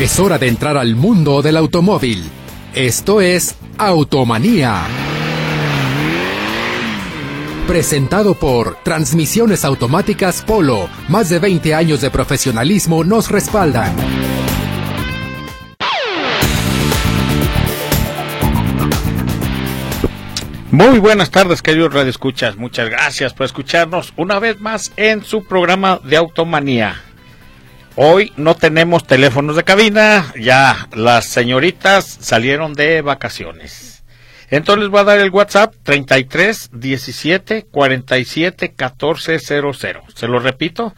Es 0.00 0.18
hora 0.18 0.38
de 0.38 0.48
entrar 0.48 0.78
al 0.78 0.96
mundo 0.96 1.42
del 1.42 1.58
automóvil. 1.58 2.24
Esto 2.74 3.20
es 3.20 3.56
Automanía. 3.76 4.84
Presentado 7.66 8.32
por 8.32 8.76
Transmisiones 8.82 9.62
Automáticas 9.66 10.40
Polo. 10.40 10.88
Más 11.08 11.28
de 11.28 11.38
20 11.38 11.74
años 11.74 12.00
de 12.00 12.10
profesionalismo 12.10 13.04
nos 13.04 13.30
respaldan. 13.30 13.94
Muy 20.70 20.98
buenas 20.98 21.30
tardes, 21.30 21.60
queridos 21.60 21.92
radioescuchas. 21.92 22.56
Muchas 22.56 22.88
gracias 22.88 23.34
por 23.34 23.44
escucharnos 23.44 24.14
una 24.16 24.38
vez 24.38 24.62
más 24.62 24.94
en 24.96 25.22
su 25.22 25.44
programa 25.44 26.00
de 26.02 26.16
Automanía. 26.16 27.02
Hoy 28.02 28.32
no 28.38 28.54
tenemos 28.54 29.06
teléfonos 29.06 29.56
de 29.56 29.62
cabina, 29.62 30.32
ya 30.34 30.88
las 30.94 31.26
señoritas 31.26 32.06
salieron 32.06 32.72
de 32.72 33.02
vacaciones. 33.02 34.04
Entonces 34.48 34.84
les 34.84 34.90
voy 34.90 35.00
a 35.00 35.04
dar 35.04 35.18
el 35.18 35.28
WhatsApp 35.28 35.74
33 35.82 36.70
17 36.72 37.66
47 37.70 38.72
14 38.72 39.38
00. 39.38 39.72
Se 40.14 40.28
lo 40.28 40.38
repito, 40.38 40.94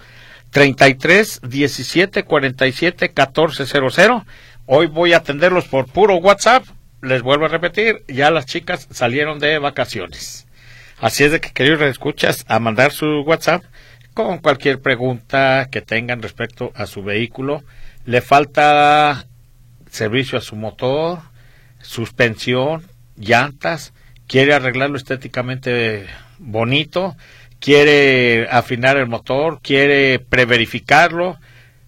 33 0.51 1.41
17 1.43 2.23
47 2.23 3.11
14 3.11 3.67
00. 3.67 4.25
Hoy 4.67 4.87
voy 4.87 5.12
a 5.12 5.17
atenderlos 5.17 5.65
por 5.65 5.89
puro 5.89 6.19
WhatsApp. 6.19 6.65
Les 7.01 7.23
vuelvo 7.23 7.47
a 7.47 7.48
repetir, 7.48 8.05
ya 8.07 8.31
las 8.31 8.47
chicas 8.47 8.87
salieron 8.93 9.41
de 9.41 9.59
vacaciones. 9.59 10.47
Así 11.01 11.25
es 11.25 11.33
de 11.33 11.41
que 11.41 11.51
queridos 11.51 11.83
escuchas 11.83 12.45
a 12.47 12.61
mandar 12.61 12.93
su 12.93 13.23
WhatsApp 13.23 13.65
con 14.15 14.39
cualquier 14.39 14.80
pregunta 14.80 15.69
que 15.71 15.80
tengan 15.80 16.23
respecto 16.23 16.73
a 16.75 16.87
su 16.87 17.03
vehículo. 17.03 17.62
Le 18.05 18.20
falta 18.20 19.27
servicio 19.91 20.39
a 20.39 20.43
su 20.43 20.57
motor, 20.57 21.20
suspensión, 21.81 22.83
llantas, 23.17 23.92
quiere 24.27 24.55
arreglarlo 24.55 24.97
estéticamente 24.97 26.06
bonito, 26.39 27.17
quiere 27.61 28.48
afinar 28.50 28.97
el 28.97 29.06
motor, 29.06 29.61
quiere 29.62 30.19
preverificarlo, 30.19 31.39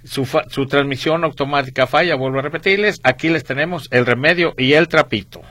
su, 0.04 0.28
su 0.48 0.66
transmisión 0.66 1.24
automática 1.24 1.86
falla, 1.86 2.14
vuelvo 2.14 2.38
a 2.38 2.42
repetirles, 2.42 3.00
aquí 3.02 3.30
les 3.30 3.44
tenemos 3.44 3.88
el 3.90 4.06
remedio 4.06 4.54
y 4.58 4.74
el 4.74 4.88
trapito. 4.88 5.42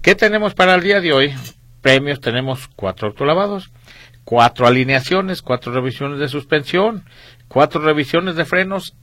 ¿Qué 0.00 0.14
tenemos 0.14 0.54
para 0.54 0.74
el 0.74 0.82
día 0.82 1.00
de 1.00 1.12
hoy? 1.12 1.34
Premios, 1.82 2.20
tenemos 2.20 2.68
cuatro 2.76 3.08
autolavados, 3.08 3.70
cuatro 4.30 4.68
alineaciones, 4.68 5.42
cuatro 5.42 5.72
revisiones 5.72 6.20
de 6.20 6.28
suspensión, 6.28 7.02
cuatro 7.48 7.80
revisiones 7.80 8.36
de 8.36 8.44
frenos, 8.44 8.94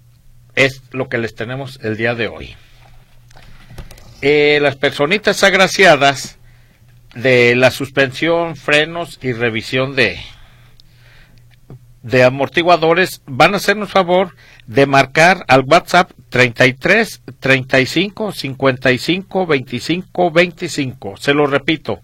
es 0.56 0.82
lo 0.94 1.10
que 1.10 1.18
les 1.18 1.36
tenemos 1.36 1.82
el 1.84 1.98
día 1.98 2.16
de 2.16 2.30
hoy. 2.30 2.56
Eh, 4.22 4.60
las 4.62 4.78
personitas 4.78 5.44
agraciadas 5.44 6.40
de 7.14 7.58
la 7.58 7.72
suspensión, 7.72 8.56
frenos 8.56 9.20
y 9.22 9.34
revisión 9.34 9.98
de, 9.98 10.18
de 12.04 12.24
amortiguadores 12.24 13.22
van 13.26 13.54
a 13.54 13.58
hacernos 13.58 13.92
favor 13.92 14.34
de 14.66 14.86
marcar 14.86 15.44
al 15.50 15.66
WhatsApp 15.66 16.10
33 16.30 17.22
35 17.38 18.32
55 18.32 19.46
25 19.46 20.32
25. 20.32 21.18
Se 21.18 21.34
lo 21.34 21.48
repito, 21.48 22.00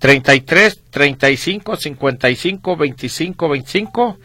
33 0.00 0.80
35 0.90 1.76
55 1.76 2.76
25 2.76 3.48
25 3.48 4.18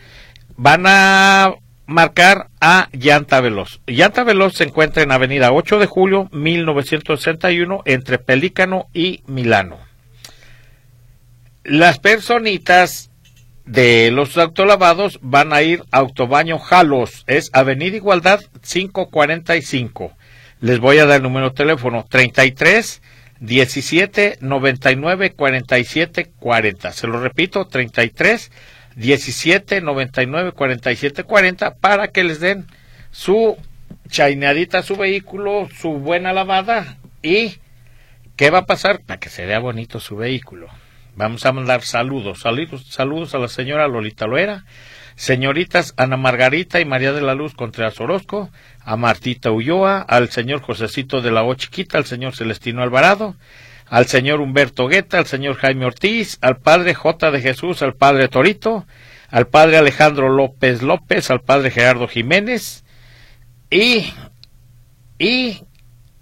van 0.55 0.85
a 0.87 1.53
marcar 1.85 2.47
a 2.61 2.87
Llanta 2.93 3.41
Veloz. 3.41 3.81
Llanta 3.85 4.23
Veloz 4.23 4.55
se 4.55 4.63
encuentra 4.63 5.03
en 5.03 5.11
Avenida 5.11 5.51
8 5.51 5.77
de 5.77 5.85
Julio 5.85 6.29
1961 6.31 7.81
entre 7.85 8.17
Pelícano 8.17 8.87
y 8.93 9.21
Milano. 9.27 9.77
Las 11.65 11.99
personitas 11.99 13.11
de 13.65 14.11
los 14.11 14.37
autolavados 14.37 15.19
van 15.21 15.51
a 15.51 15.61
ir 15.61 15.83
a 15.91 15.97
Autobaño 15.97 16.57
Jalos, 16.57 17.25
es 17.27 17.49
Avenida 17.51 17.97
Igualdad 17.97 18.39
545. 18.61 20.13
Les 20.61 20.79
voy 20.79 20.99
a 20.99 21.05
dar 21.05 21.17
el 21.17 21.23
número 21.23 21.49
de 21.49 21.55
teléfono 21.55 22.05
33 22.09 23.01
17 23.39 24.37
99 24.41 25.31
47 25.31 26.31
40. 26.39 26.91
Se 26.91 27.07
lo 27.07 27.19
repito, 27.21 27.65
33 27.65 28.51
17 28.95 29.81
99 29.81 30.51
47 30.53 31.23
40 31.23 31.75
para 31.75 32.07
que 32.07 32.23
les 32.23 32.39
den 32.39 32.65
su 33.11 33.57
chaineadita 34.09 34.79
a 34.79 34.83
su 34.83 34.95
vehículo, 34.95 35.67
su 35.77 35.93
buena 35.93 36.33
lavada 36.33 36.97
y 37.21 37.57
¿qué 38.35 38.49
va 38.49 38.59
a 38.59 38.65
pasar? 38.65 39.01
Para 39.05 39.19
que 39.19 39.29
se 39.29 39.45
vea 39.45 39.59
bonito 39.59 39.99
su 39.99 40.15
vehículo. 40.15 40.67
Vamos 41.15 41.45
a 41.45 41.53
mandar 41.53 41.81
saludos, 41.81 42.41
saludos, 42.41 42.87
saludos 42.89 43.33
a 43.35 43.39
la 43.39 43.47
señora 43.47 43.87
Lolita 43.87 44.27
Loera, 44.27 44.65
señoritas 45.15 45.93
Ana 45.95 46.17
Margarita 46.17 46.81
y 46.81 46.85
María 46.85 47.13
de 47.13 47.21
la 47.21 47.35
Luz 47.35 47.53
Contreras 47.53 47.99
Orozco, 48.01 48.49
a 48.85 48.95
Martita 48.95 49.51
Ulloa, 49.51 50.01
al 50.01 50.29
señor 50.29 50.61
Josecito 50.61 51.21
de 51.21 51.31
la 51.31 51.43
O 51.43 51.55
Chiquita, 51.55 51.97
al 51.97 52.05
señor 52.05 52.35
Celestino 52.35 52.83
Alvarado, 52.83 53.35
al 53.87 54.05
señor 54.05 54.41
Humberto 54.41 54.87
Guetta, 54.87 55.17
al 55.17 55.25
señor 55.25 55.55
Jaime 55.55 55.85
Ortiz, 55.85 56.37
al 56.41 56.57
padre 56.57 56.93
J 56.93 57.31
de 57.31 57.41
Jesús, 57.41 57.81
al 57.81 57.95
padre 57.95 58.27
Torito, 58.27 58.85
al 59.29 59.47
padre 59.47 59.77
Alejandro 59.77 60.29
López 60.29 60.83
López, 60.83 61.31
al 61.31 61.41
padre 61.41 61.71
Gerardo 61.71 62.07
Jiménez 62.07 62.83
y, 63.71 64.13
y 65.17 65.63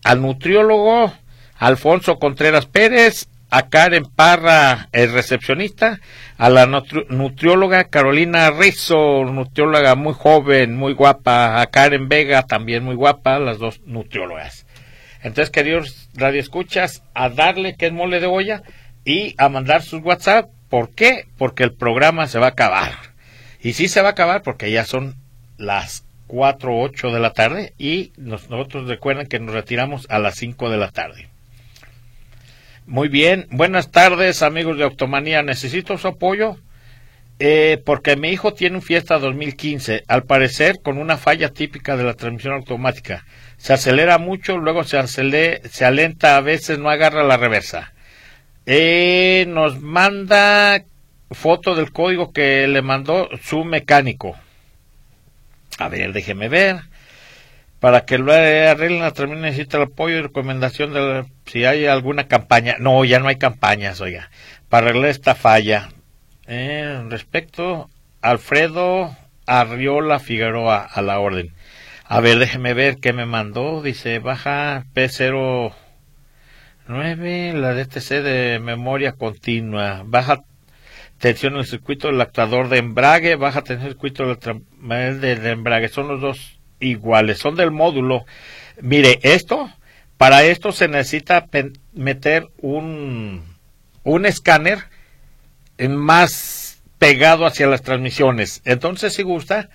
al 0.03 0.21
nutriólogo 0.21 1.13
Alfonso 1.57 2.17
Contreras 2.17 2.65
Pérez, 2.65 3.27
a 3.55 3.69
Karen 3.69 4.05
Parra, 4.05 4.89
el 4.93 5.11
recepcionista, 5.11 5.99
a 6.39 6.49
la 6.49 6.65
nutrióloga 6.65 7.83
Carolina 7.83 8.49
Rizzo, 8.49 9.25
nutrióloga 9.25 9.93
muy 9.93 10.13
joven, 10.13 10.75
muy 10.75 10.93
guapa, 10.93 11.61
a 11.61 11.67
Karen 11.67 12.09
Vega, 12.09 12.47
también 12.47 12.83
muy 12.83 12.95
guapa, 12.95 13.37
las 13.37 13.59
dos 13.59 13.81
nutriólogas. 13.85 14.65
Entonces, 15.21 15.51
queridos 15.51 16.09
radioescuchas, 16.15 17.03
a 17.13 17.29
darle 17.29 17.75
que 17.75 17.85
es 17.85 17.93
mole 17.93 18.19
de 18.19 18.25
olla 18.25 18.63
y 19.05 19.35
a 19.37 19.49
mandar 19.49 19.83
sus 19.83 20.01
WhatsApp. 20.01 20.49
¿Por 20.67 20.89
qué? 20.89 21.27
Porque 21.37 21.63
el 21.63 21.75
programa 21.75 22.25
se 22.25 22.39
va 22.39 22.47
a 22.47 22.49
acabar. 22.49 22.93
Y 23.61 23.73
sí 23.73 23.87
se 23.87 24.01
va 24.01 24.07
a 24.07 24.11
acabar 24.13 24.41
porque 24.41 24.71
ya 24.71 24.83
son 24.83 25.13
las 25.59 26.05
4 26.25 26.73
o 26.73 26.81
8 26.81 27.11
de 27.11 27.19
la 27.19 27.33
tarde 27.33 27.75
y 27.77 28.13
nosotros 28.17 28.87
recuerden 28.87 29.27
que 29.27 29.39
nos 29.39 29.53
retiramos 29.53 30.07
a 30.09 30.17
las 30.17 30.37
5 30.37 30.71
de 30.71 30.77
la 30.77 30.89
tarde. 30.89 31.32
Muy 32.85 33.07
bien, 33.07 33.47
buenas 33.49 33.91
tardes 33.91 34.41
amigos 34.41 34.77
de 34.77 34.83
Automanía, 34.83 35.41
necesito 35.41 35.97
su 35.97 36.09
apoyo 36.09 36.57
eh, 37.39 37.81
porque 37.85 38.17
mi 38.17 38.27
hijo 38.29 38.53
tiene 38.53 38.75
un 38.75 38.81
Fiesta 38.81 39.19
2015, 39.19 40.03
al 40.05 40.23
parecer 40.23 40.81
con 40.83 40.97
una 40.97 41.17
falla 41.17 41.47
típica 41.49 41.95
de 41.95 42.03
la 42.03 42.13
transmisión 42.13 42.53
automática. 42.53 43.25
Se 43.55 43.71
acelera 43.71 44.17
mucho, 44.17 44.57
luego 44.57 44.83
se, 44.83 45.01
se 45.07 45.85
alenta, 45.85 46.35
a 46.35 46.41
veces 46.41 46.77
no 46.77 46.89
agarra 46.89 47.23
la 47.23 47.37
reversa. 47.37 47.93
Eh, 48.65 49.45
nos 49.47 49.79
manda 49.81 50.83
foto 51.31 51.75
del 51.75 51.93
código 51.93 52.33
que 52.33 52.67
le 52.67 52.81
mandó 52.81 53.29
su 53.41 53.63
mecánico. 53.63 54.35
A 55.79 55.87
ver, 55.87 56.11
déjeme 56.11 56.49
ver 56.49 56.81
para 57.83 58.05
que 58.05 58.17
lo 58.17 58.31
arreglen 58.31 59.11
también 59.11 59.41
necesita 59.41 59.75
el 59.75 59.83
apoyo 59.83 60.15
y 60.15 60.21
recomendación 60.21 60.93
de 60.93 61.25
si 61.45 61.65
hay 61.65 61.85
alguna 61.85 62.29
campaña. 62.29 62.77
No, 62.79 63.03
ya 63.03 63.19
no 63.19 63.27
hay 63.27 63.35
campañas, 63.35 63.99
oiga, 63.99 64.31
para 64.69 64.87
arreglar 64.87 65.09
esta 65.09 65.35
falla. 65.35 65.89
Eh, 66.47 67.03
respecto, 67.09 67.89
Alfredo 68.21 69.13
Arriola 69.47 70.19
Figueroa 70.19 70.77
a 70.77 71.01
la 71.01 71.19
orden. 71.19 71.53
A 72.05 72.21
ver, 72.21 72.39
déjeme 72.39 72.73
ver 72.73 72.99
qué 73.01 73.11
me 73.11 73.25
mandó. 73.25 73.81
Dice, 73.81 74.19
baja 74.19 74.85
P09, 74.95 75.73
la 77.53 77.73
DTC 77.73 78.23
de 78.23 78.61
memoria 78.63 79.11
continua. 79.11 80.03
Baja 80.05 80.39
tensión 81.17 81.55
en 81.55 81.59
el 81.59 81.65
circuito 81.65 82.07
del 82.07 82.21
actuador 82.21 82.69
de 82.69 82.77
embrague, 82.77 83.35
baja 83.35 83.61
tensión 83.61 83.81
en 83.81 83.87
el 83.87 83.93
circuito 83.95 84.23
del 84.25 85.19
de 85.19 85.51
embrague. 85.51 85.89
Son 85.89 86.07
los 86.07 86.21
dos 86.21 86.52
iguales, 86.83 87.39
son 87.39 87.55
del 87.55 87.71
módulo. 87.71 88.25
Mire, 88.81 89.19
esto, 89.23 89.69
para 90.17 90.43
esto 90.43 90.71
se 90.71 90.87
necesita 90.87 91.47
meter 91.93 92.47
un, 92.59 93.43
un 94.03 94.25
escáner 94.25 94.79
más 95.89 96.81
pegado 96.97 97.45
hacia 97.45 97.67
las 97.67 97.81
transmisiones. 97.81 98.61
Entonces, 98.65 99.13
si 99.13 99.23
gusta, 99.23 99.69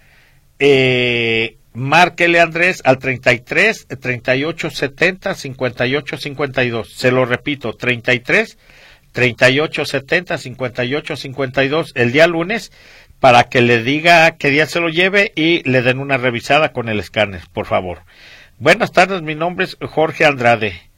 eh, 0.58 1.56
márquele 1.74 2.40
Andrés 2.40 2.80
al 2.84 2.98
33 2.98 3.86
38 4.00 4.70
70 4.70 5.34
58 5.34 6.16
52. 6.16 6.92
Se 6.94 7.10
lo 7.10 7.24
repito, 7.24 7.74
33 7.74 8.58
38 9.12 9.84
70 9.84 10.38
58 10.38 11.16
52 11.16 11.92
el 11.94 12.12
día 12.12 12.26
lunes 12.26 12.72
para 13.20 13.44
que 13.44 13.60
le 13.60 13.82
diga 13.82 14.36
qué 14.36 14.50
día 14.50 14.66
se 14.66 14.80
lo 14.80 14.88
lleve 14.88 15.32
y 15.34 15.68
le 15.68 15.82
den 15.82 15.98
una 15.98 16.16
revisada 16.16 16.72
con 16.72 16.88
el 16.88 17.00
escáner, 17.00 17.42
por 17.52 17.66
favor. 17.66 18.02
Buenas 18.58 18.92
tardes, 18.92 19.22
mi 19.22 19.34
nombre 19.34 19.64
es 19.66 19.76
Jorge 19.80 20.24
Andrade. 20.24 20.88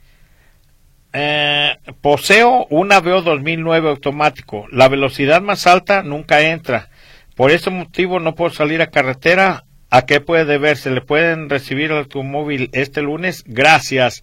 Eh, 1.12 1.76
poseo 2.00 2.66
un 2.70 2.92
Aveo 2.92 3.22
2009 3.22 3.88
automático. 3.88 4.66
La 4.70 4.88
velocidad 4.88 5.40
más 5.40 5.66
alta 5.66 6.02
nunca 6.02 6.40
entra. 6.40 6.88
Por 7.34 7.50
ese 7.50 7.70
motivo 7.70 8.20
no 8.20 8.34
puedo 8.34 8.50
salir 8.50 8.82
a 8.82 8.90
carretera. 8.90 9.64
¿A 9.90 10.02
qué 10.02 10.20
puede 10.20 10.44
deberse? 10.44 10.90
¿Le 10.90 11.00
pueden 11.00 11.50
recibir 11.50 11.90
el 11.90 11.98
automóvil 11.98 12.70
este 12.72 13.02
lunes? 13.02 13.42
Gracias. 13.46 14.22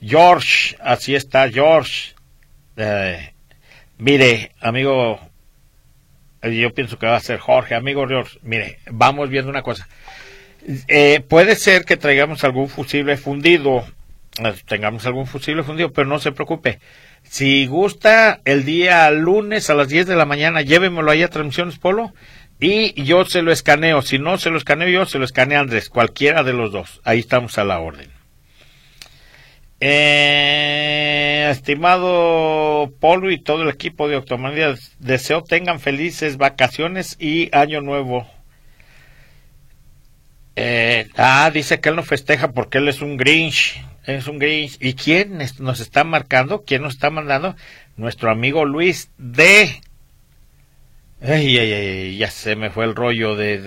George, 0.00 0.76
así 0.80 1.14
está 1.14 1.48
George. 1.50 2.14
Eh, 2.76 3.32
mire, 3.96 4.52
amigo, 4.60 5.20
yo 6.42 6.72
pienso 6.74 6.98
que 6.98 7.06
va 7.06 7.16
a 7.16 7.20
ser 7.20 7.38
Jorge, 7.38 7.74
amigo 7.74 8.06
George. 8.06 8.38
Mire, 8.42 8.78
vamos 8.90 9.28
viendo 9.30 9.50
una 9.50 9.62
cosa. 9.62 9.88
Eh, 10.88 11.20
puede 11.26 11.56
ser 11.56 11.84
que 11.84 11.96
traigamos 11.96 12.44
algún 12.44 12.68
fusible 12.68 13.16
fundido 13.16 13.84
tengamos 14.66 15.06
algún 15.06 15.26
fusible 15.26 15.62
fundido, 15.62 15.92
pero 15.92 16.06
no 16.06 16.18
se 16.18 16.32
preocupe. 16.32 16.78
Si 17.22 17.66
gusta, 17.66 18.40
el 18.44 18.64
día 18.64 19.10
lunes 19.10 19.70
a 19.70 19.74
las 19.74 19.88
10 19.88 20.06
de 20.06 20.16
la 20.16 20.24
mañana, 20.24 20.62
llévemelo 20.62 21.10
ahí 21.10 21.22
a 21.22 21.28
Transmisiones 21.28 21.78
Polo 21.78 22.14
y 22.60 23.02
yo 23.02 23.24
se 23.24 23.42
lo 23.42 23.52
escaneo. 23.52 24.02
Si 24.02 24.18
no 24.18 24.38
se 24.38 24.50
lo 24.50 24.56
escaneo 24.56 24.88
yo, 24.88 25.06
se 25.06 25.18
lo 25.18 25.24
escanea 25.24 25.60
Andrés, 25.60 25.88
cualquiera 25.88 26.42
de 26.42 26.52
los 26.52 26.72
dos. 26.72 27.00
Ahí 27.04 27.20
estamos 27.20 27.58
a 27.58 27.64
la 27.64 27.80
orden. 27.80 28.17
Eh, 29.80 31.48
estimado 31.50 32.92
Polo 32.98 33.30
y 33.30 33.40
todo 33.40 33.62
el 33.62 33.68
equipo 33.68 34.08
de 34.08 34.16
Octomanía, 34.16 34.74
deseo 34.98 35.42
tengan 35.42 35.80
felices 35.80 36.36
vacaciones 36.36 37.16
y 37.20 37.54
año 37.56 37.80
nuevo. 37.80 38.26
Eh, 40.56 41.08
ah, 41.16 41.50
dice 41.52 41.80
que 41.80 41.90
él 41.90 41.96
no 41.96 42.02
festeja 42.02 42.52
porque 42.52 42.78
él 42.78 42.88
es 42.88 43.00
un 43.00 43.16
Grinch 43.16 43.80
es 44.16 44.26
un 44.26 44.38
gay. 44.38 44.70
¿Y 44.80 44.94
quién 44.94 45.38
nos 45.58 45.80
está 45.80 46.04
marcando? 46.04 46.64
¿Quién 46.64 46.82
nos 46.82 46.94
está 46.94 47.10
mandando? 47.10 47.54
Nuestro 47.96 48.30
amigo 48.30 48.64
Luis 48.64 49.10
ay, 51.20 52.16
ya 52.16 52.30
se 52.30 52.56
me 52.56 52.70
fue 52.70 52.86
el 52.86 52.94
rollo 52.94 53.36
de... 53.36 53.58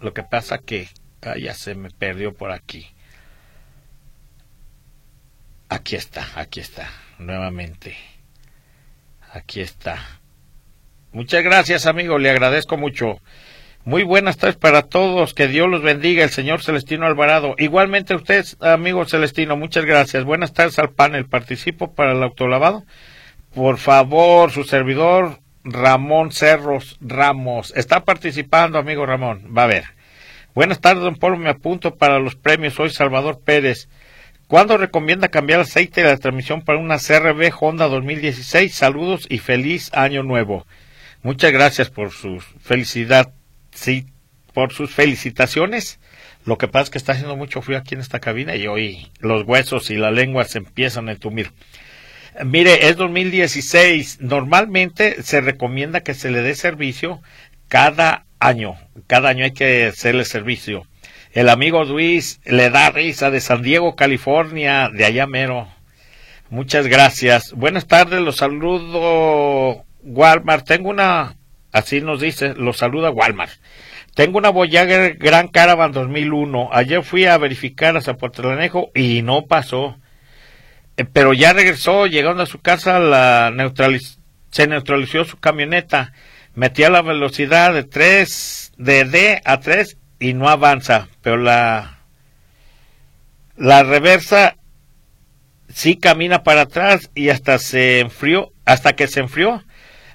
Lo 0.00 0.14
que 0.14 0.22
pasa 0.22 0.58
que... 0.58 0.88
ya 1.38 1.52
se 1.54 1.74
me 1.74 1.90
perdió 1.90 2.32
por 2.32 2.52
aquí. 2.52 2.86
Aquí 5.68 5.96
está, 5.96 6.26
aquí 6.34 6.60
está, 6.60 6.90
nuevamente. 7.18 7.96
Aquí 9.32 9.60
está. 9.60 9.98
Muchas 11.12 11.42
gracias, 11.42 11.86
amigo, 11.86 12.18
le 12.18 12.30
agradezco 12.30 12.76
mucho. 12.76 13.20
Muy 13.84 14.02
buenas 14.02 14.36
tardes 14.36 14.56
para 14.56 14.82
todos. 14.82 15.32
Que 15.32 15.48
Dios 15.48 15.68
los 15.68 15.82
bendiga, 15.82 16.22
el 16.22 16.30
señor 16.30 16.62
Celestino 16.62 17.06
Alvarado. 17.06 17.54
Igualmente 17.56 18.14
usted, 18.14 18.44
amigo 18.60 19.06
Celestino, 19.06 19.56
muchas 19.56 19.84
gracias. 19.84 20.24
Buenas 20.24 20.52
tardes 20.52 20.78
al 20.78 20.90
panel. 20.90 21.26
Participo 21.26 21.94
para 21.94 22.12
el 22.12 22.22
autolavado. 22.22 22.84
Por 23.54 23.78
favor, 23.78 24.50
su 24.50 24.64
servidor 24.64 25.40
Ramón 25.64 26.32
Cerros 26.32 26.98
Ramos. 27.00 27.72
Está 27.76 28.04
participando, 28.04 28.78
amigo 28.78 29.06
Ramón. 29.06 29.54
Va 29.56 29.64
a 29.64 29.68
ver. 29.68 29.84
Buenas 30.54 30.80
tardes, 30.80 31.02
don 31.02 31.16
Pablo. 31.16 31.38
Me 31.38 31.48
apunto 31.50 31.96
para 31.96 32.18
los 32.18 32.36
premios. 32.36 32.74
Soy 32.74 32.90
Salvador 32.90 33.40
Pérez. 33.42 33.88
¿Cuándo 34.48 34.78
recomienda 34.78 35.28
cambiar 35.28 35.60
aceite 35.60 36.02
de 36.02 36.08
la 36.08 36.16
transmisión 36.16 36.62
para 36.62 36.78
una 36.78 36.96
CRB 36.96 37.52
Honda 37.60 37.86
2016? 37.86 38.74
Saludos 38.74 39.26
y 39.28 39.40
feliz 39.40 39.90
año 39.92 40.22
nuevo. 40.22 40.66
Muchas 41.22 41.52
gracias 41.52 41.90
por 41.90 42.12
su 42.12 42.40
felicidad 42.40 43.34
sí, 43.74 44.06
por 44.54 44.72
sus 44.72 44.94
felicitaciones. 44.94 46.00
Lo 46.46 46.56
que 46.56 46.66
pasa 46.66 46.84
es 46.84 46.90
que 46.90 46.96
está 46.96 47.12
haciendo 47.12 47.36
mucho 47.36 47.60
frío 47.60 47.76
aquí 47.76 47.94
en 47.94 48.00
esta 48.00 48.20
cabina 48.20 48.56
y 48.56 48.66
hoy 48.66 49.12
los 49.20 49.46
huesos 49.46 49.90
y 49.90 49.96
la 49.96 50.10
lengua 50.10 50.46
se 50.46 50.56
empiezan 50.56 51.10
a 51.10 51.12
entumir. 51.12 51.52
Mire, 52.42 52.88
es 52.88 52.96
2016. 52.96 54.22
Normalmente 54.22 55.22
se 55.24 55.42
recomienda 55.42 56.00
que 56.00 56.14
se 56.14 56.30
le 56.30 56.40
dé 56.40 56.54
servicio 56.54 57.20
cada 57.68 58.24
año. 58.40 58.76
Cada 59.08 59.28
año 59.28 59.44
hay 59.44 59.52
que 59.52 59.88
hacerle 59.88 60.24
servicio. 60.24 60.86
El 61.38 61.50
amigo 61.50 61.84
Luis 61.84 62.40
le 62.44 62.68
da 62.68 62.90
risa 62.90 63.30
de 63.30 63.40
San 63.40 63.62
Diego, 63.62 63.94
California, 63.94 64.90
de 64.92 65.04
allá 65.04 65.28
mero. 65.28 65.68
Muchas 66.50 66.88
gracias. 66.88 67.52
Buenas 67.52 67.86
tardes, 67.86 68.20
los 68.22 68.38
saludo 68.38 69.84
Walmart. 70.02 70.66
Tengo 70.66 70.90
una 70.90 71.36
Así 71.70 72.00
nos 72.00 72.20
dice, 72.20 72.54
lo 72.54 72.72
saluda 72.72 73.10
Walmart. 73.10 73.52
Tengo 74.16 74.38
una 74.38 74.48
Voyager 74.48 75.16
Gran 75.16 75.46
Caravan 75.46 75.92
2001. 75.92 76.70
Ayer 76.72 77.04
fui 77.04 77.26
a 77.26 77.38
verificar 77.38 77.96
a 77.96 78.00
Zapotlanejo 78.00 78.90
y 78.92 79.22
no 79.22 79.46
pasó. 79.46 79.96
Eh, 80.96 81.04
pero 81.04 81.34
ya 81.34 81.52
regresó, 81.52 82.08
llegando 82.08 82.42
a 82.42 82.46
su 82.46 82.58
casa, 82.58 82.98
la 82.98 83.52
se 84.50 84.66
neutralizó 84.66 85.24
su 85.24 85.36
camioneta. 85.36 86.12
Metía 86.56 86.90
la 86.90 87.02
velocidad 87.02 87.74
de 87.74 87.84
3, 87.84 88.72
de 88.76 89.04
D 89.04 89.40
a 89.44 89.60
3 89.60 89.98
y 90.18 90.34
no 90.34 90.48
avanza. 90.48 91.08
Pero 91.22 91.36
la, 91.36 91.98
la 93.56 93.82
reversa 93.82 94.56
sí 95.68 95.96
camina 95.96 96.42
para 96.42 96.62
atrás 96.62 97.10
y 97.14 97.28
hasta 97.28 97.58
se 97.58 98.00
enfrió, 98.00 98.52
hasta 98.64 98.94
que 98.94 99.06
se 99.06 99.20
enfrió 99.20 99.62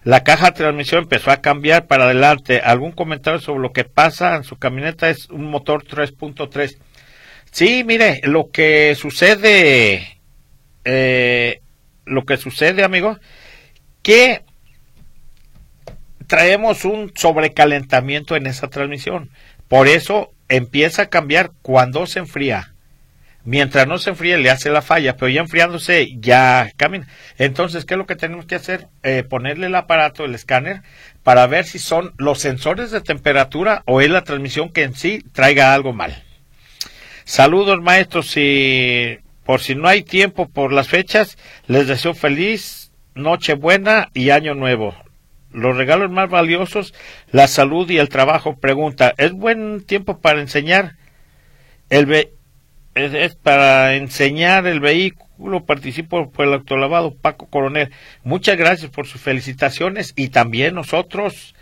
la 0.03 0.23
caja 0.23 0.47
de 0.47 0.57
transmisión 0.57 1.03
empezó 1.03 1.31
a 1.31 1.41
cambiar 1.41 1.87
para 1.87 2.05
adelante. 2.05 2.59
¿Algún 2.59 2.91
comentario 2.91 3.39
sobre 3.39 3.61
lo 3.61 3.71
que 3.71 3.85
pasa 3.85 4.35
en 4.35 4.43
su 4.43 4.57
camioneta? 4.57 5.09
Es 5.09 5.29
un 5.29 5.45
motor 5.45 5.85
3.3. 5.85 6.77
Sí, 7.51 7.83
mire, 7.85 8.19
lo 8.23 8.51
que 8.51 8.95
sucede, 8.95 10.19
eh, 10.83 11.61
lo 12.05 12.25
que 12.25 12.35
sucede, 12.35 12.83
amigo, 12.83 13.17
que 14.01 14.41
traemos 16.27 16.83
un 16.83 17.13
sobrecalentamiento 17.15 18.35
en 18.35 18.47
esa 18.47 18.67
transmisión. 18.67 19.29
Por 19.73 19.87
eso 19.87 20.31
empieza 20.49 21.01
a 21.01 21.09
cambiar 21.09 21.49
cuando 21.63 22.05
se 22.05 22.19
enfría. 22.19 22.75
Mientras 23.43 23.87
no 23.87 23.97
se 23.97 24.11
enfríe, 24.11 24.37
le 24.37 24.51
hace 24.51 24.69
la 24.69 24.83
falla, 24.83 25.17
pero 25.17 25.29
ya 25.29 25.41
enfriándose, 25.41 26.13
ya 26.19 26.71
camina. 26.77 27.07
Entonces, 27.39 27.83
¿qué 27.83 27.95
es 27.95 27.97
lo 27.97 28.05
que 28.05 28.15
tenemos 28.15 28.45
que 28.45 28.53
hacer? 28.53 28.87
Eh, 29.01 29.23
ponerle 29.27 29.65
el 29.65 29.73
aparato, 29.73 30.25
el 30.25 30.35
escáner, 30.35 30.83
para 31.23 31.47
ver 31.47 31.65
si 31.65 31.79
son 31.79 32.13
los 32.19 32.37
sensores 32.37 32.91
de 32.91 33.01
temperatura 33.01 33.81
o 33.87 33.99
es 33.99 34.11
la 34.11 34.23
transmisión 34.23 34.69
que 34.69 34.83
en 34.83 34.93
sí 34.93 35.25
traiga 35.31 35.73
algo 35.73 35.91
mal. 35.91 36.21
Saludos, 37.23 37.81
maestros, 37.81 38.31
y 38.37 39.17
por 39.43 39.59
si 39.59 39.73
no 39.73 39.87
hay 39.87 40.03
tiempo 40.03 40.49
por 40.49 40.71
las 40.71 40.87
fechas, 40.87 41.35
les 41.65 41.87
deseo 41.87 42.13
feliz 42.13 42.91
noche 43.15 43.55
buena 43.55 44.09
y 44.13 44.29
año 44.29 44.53
nuevo. 44.53 44.93
Los 45.53 45.77
regalos 45.77 46.11
más 46.11 46.29
valiosos, 46.29 46.93
la 47.31 47.47
salud 47.47 47.89
y 47.89 47.97
el 47.97 48.09
trabajo. 48.09 48.57
Pregunta, 48.57 49.13
¿es 49.17 49.31
buen 49.31 49.83
tiempo 49.85 50.19
para 50.19 50.41
enseñar? 50.41 50.97
El, 51.89 52.07
es, 52.95 53.35
para 53.35 53.95
enseñar 53.95 54.67
el 54.67 54.79
vehículo, 54.79 55.65
participo 55.65 56.31
por 56.31 56.47
el 56.47 56.53
autolavado 56.53 57.15
Paco 57.15 57.47
Coronel. 57.47 57.91
Muchas 58.23 58.57
gracias 58.57 58.91
por 58.91 59.07
sus 59.07 59.21
felicitaciones 59.21 60.13
y 60.15 60.29
también 60.29 60.75
nosotros, 60.75 61.55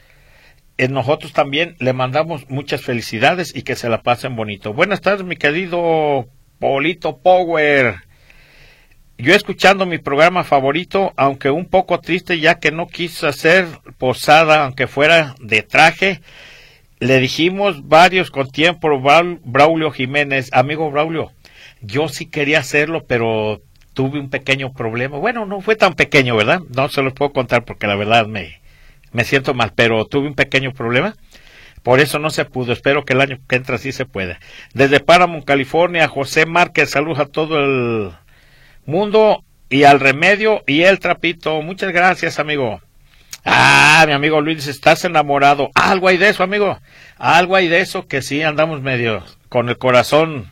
en 0.77 0.93
nosotros 0.93 1.33
también 1.33 1.75
le 1.79 1.93
mandamos 1.93 2.49
muchas 2.49 2.81
felicidades 2.81 3.55
y 3.55 3.63
que 3.63 3.75
se 3.75 3.89
la 3.89 4.01
pasen 4.03 4.35
bonito. 4.35 4.73
Buenas 4.73 5.01
tardes, 5.01 5.25
mi 5.25 5.35
querido 5.35 6.27
Polito 6.59 7.17
Power. 7.17 8.10
Yo 9.21 9.35
escuchando 9.35 9.85
mi 9.85 9.99
programa 9.99 10.43
favorito, 10.43 11.13
aunque 11.15 11.51
un 11.51 11.67
poco 11.67 11.99
triste 11.99 12.39
ya 12.39 12.55
que 12.55 12.71
no 12.71 12.87
quiso 12.87 13.27
hacer 13.27 13.67
posada, 13.99 14.63
aunque 14.63 14.87
fuera 14.87 15.35
de 15.39 15.61
traje, 15.61 16.21
le 16.99 17.19
dijimos 17.19 17.87
varios 17.87 18.31
con 18.31 18.49
tiempo, 18.49 18.89
Braulio 19.43 19.91
Jiménez, 19.91 20.49
amigo 20.53 20.89
Braulio, 20.89 21.33
yo 21.81 22.07
sí 22.09 22.25
quería 22.25 22.61
hacerlo, 22.61 23.03
pero 23.07 23.61
tuve 23.93 24.19
un 24.19 24.31
pequeño 24.31 24.73
problema. 24.73 25.19
Bueno, 25.19 25.45
no 25.45 25.61
fue 25.61 25.75
tan 25.75 25.93
pequeño, 25.93 26.35
¿verdad? 26.35 26.61
No 26.75 26.89
se 26.89 27.03
los 27.03 27.13
puedo 27.13 27.31
contar 27.31 27.63
porque 27.63 27.85
la 27.85 27.95
verdad 27.95 28.25
me, 28.25 28.59
me 29.11 29.23
siento 29.23 29.53
mal, 29.53 29.73
pero 29.75 30.03
tuve 30.05 30.29
un 30.29 30.33
pequeño 30.33 30.71
problema. 30.71 31.13
Por 31.83 31.99
eso 31.99 32.17
no 32.17 32.31
se 32.31 32.45
pudo. 32.45 32.73
Espero 32.73 33.05
que 33.05 33.13
el 33.13 33.21
año 33.21 33.37
que 33.47 33.55
entra 33.55 33.77
sí 33.77 33.91
se 33.91 34.05
pueda. 34.05 34.39
Desde 34.73 34.99
Paramount, 34.99 35.45
California, 35.45 36.07
José 36.07 36.47
Márquez, 36.47 36.89
saludos 36.89 37.19
a 37.19 37.25
todo 37.27 37.59
el 37.59 38.11
mundo 38.85 39.43
y 39.69 39.83
al 39.83 39.99
remedio 39.99 40.63
y 40.67 40.83
el 40.83 40.99
trapito. 40.99 41.61
Muchas 41.61 41.91
gracias, 41.91 42.39
amigo. 42.39 42.81
Ah, 43.43 44.03
mi 44.05 44.13
amigo 44.13 44.41
Luis, 44.41 44.67
estás 44.67 45.03
enamorado. 45.05 45.71
Algo 45.73 46.07
hay 46.07 46.17
de 46.17 46.29
eso, 46.29 46.43
amigo. 46.43 46.79
Algo 47.17 47.55
hay 47.55 47.67
de 47.67 47.79
eso 47.79 48.07
que 48.07 48.21
sí 48.21 48.41
andamos 48.43 48.81
medio 48.81 49.23
con 49.49 49.69
el 49.69 49.77
corazón 49.77 50.51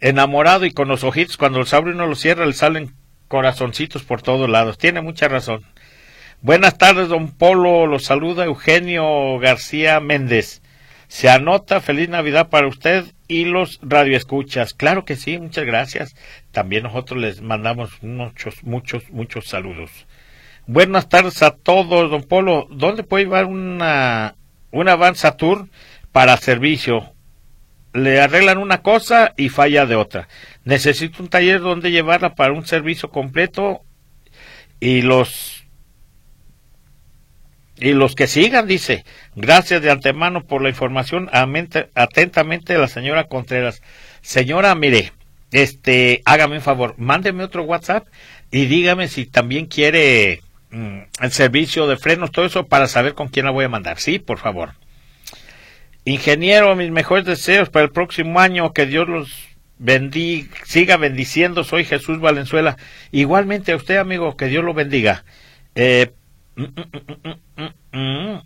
enamorado 0.00 0.64
y 0.64 0.72
con 0.72 0.88
los 0.88 1.04
ojitos. 1.04 1.36
Cuando 1.36 1.60
el 1.60 1.66
sabro 1.66 1.94
no 1.94 2.06
lo 2.06 2.14
cierra, 2.14 2.46
le 2.46 2.52
salen 2.52 2.94
corazoncitos 3.28 4.02
por 4.02 4.22
todos 4.22 4.48
lados. 4.48 4.78
Tiene 4.78 5.00
mucha 5.00 5.28
razón. 5.28 5.64
Buenas 6.40 6.78
tardes, 6.78 7.08
don 7.08 7.32
Polo. 7.32 7.86
Lo 7.86 7.98
saluda 7.98 8.44
Eugenio 8.44 9.38
García 9.38 10.00
Méndez. 10.00 10.62
Se 11.08 11.30
anota, 11.30 11.80
feliz 11.80 12.08
Navidad 12.10 12.50
para 12.50 12.68
usted 12.68 13.04
y 13.28 13.46
los 13.46 13.80
radioescuchas. 13.82 14.74
Claro 14.74 15.04
que 15.04 15.16
sí, 15.16 15.38
muchas 15.38 15.64
gracias. 15.64 16.14
También 16.52 16.82
nosotros 16.82 17.18
les 17.18 17.40
mandamos 17.40 18.02
muchos, 18.02 18.62
muchos, 18.62 19.10
muchos 19.10 19.48
saludos. 19.48 20.06
Buenas 20.66 21.08
tardes 21.08 21.42
a 21.42 21.52
todos, 21.52 22.10
don 22.10 22.22
Polo. 22.22 22.68
¿Dónde 22.70 23.04
puede 23.04 23.24
llevar 23.24 23.46
una, 23.46 24.36
una 24.70 24.96
Van 24.96 25.14
Tour 25.38 25.68
para 26.12 26.36
servicio? 26.36 27.14
Le 27.94 28.20
arreglan 28.20 28.58
una 28.58 28.82
cosa 28.82 29.32
y 29.38 29.48
falla 29.48 29.86
de 29.86 29.96
otra. 29.96 30.28
Necesito 30.64 31.22
un 31.22 31.30
taller 31.30 31.60
donde 31.60 31.90
llevarla 31.90 32.34
para 32.34 32.52
un 32.52 32.66
servicio 32.66 33.10
completo 33.10 33.80
y 34.78 35.00
los 35.00 35.57
y 37.80 37.92
los 37.92 38.14
que 38.14 38.26
sigan, 38.26 38.66
dice, 38.66 39.04
gracias 39.36 39.82
de 39.82 39.90
antemano 39.90 40.44
por 40.44 40.62
la 40.62 40.68
información, 40.68 41.30
atentamente 41.94 42.76
la 42.76 42.88
señora 42.88 43.24
Contreras. 43.24 43.82
Señora, 44.20 44.74
mire, 44.74 45.12
este, 45.52 46.22
hágame 46.24 46.56
un 46.56 46.62
favor, 46.62 46.94
mándeme 46.98 47.44
otro 47.44 47.62
WhatsApp 47.62 48.06
y 48.50 48.66
dígame 48.66 49.08
si 49.08 49.26
también 49.26 49.66
quiere 49.66 50.42
mm, 50.70 50.98
el 51.20 51.32
servicio 51.32 51.86
de 51.86 51.96
frenos, 51.96 52.32
todo 52.32 52.46
eso 52.46 52.66
para 52.66 52.88
saber 52.88 53.14
con 53.14 53.28
quién 53.28 53.46
la 53.46 53.52
voy 53.52 53.64
a 53.64 53.68
mandar. 53.68 53.98
Sí, 54.00 54.18
por 54.18 54.38
favor. 54.38 54.74
Ingeniero, 56.04 56.74
mis 56.74 56.90
mejores 56.90 57.26
deseos 57.26 57.68
para 57.68 57.84
el 57.84 57.92
próximo 57.92 58.40
año, 58.40 58.72
que 58.72 58.86
Dios 58.86 59.08
los 59.08 59.30
bendiga, 59.78 60.48
siga 60.64 60.96
bendiciendo. 60.96 61.64
Soy 61.64 61.84
Jesús 61.84 62.18
Valenzuela. 62.20 62.76
Igualmente 63.12 63.72
a 63.72 63.76
usted, 63.76 63.98
amigo, 63.98 64.36
que 64.36 64.46
Dios 64.46 64.64
lo 64.64 64.74
bendiga. 64.74 65.24
Eh, 65.74 66.10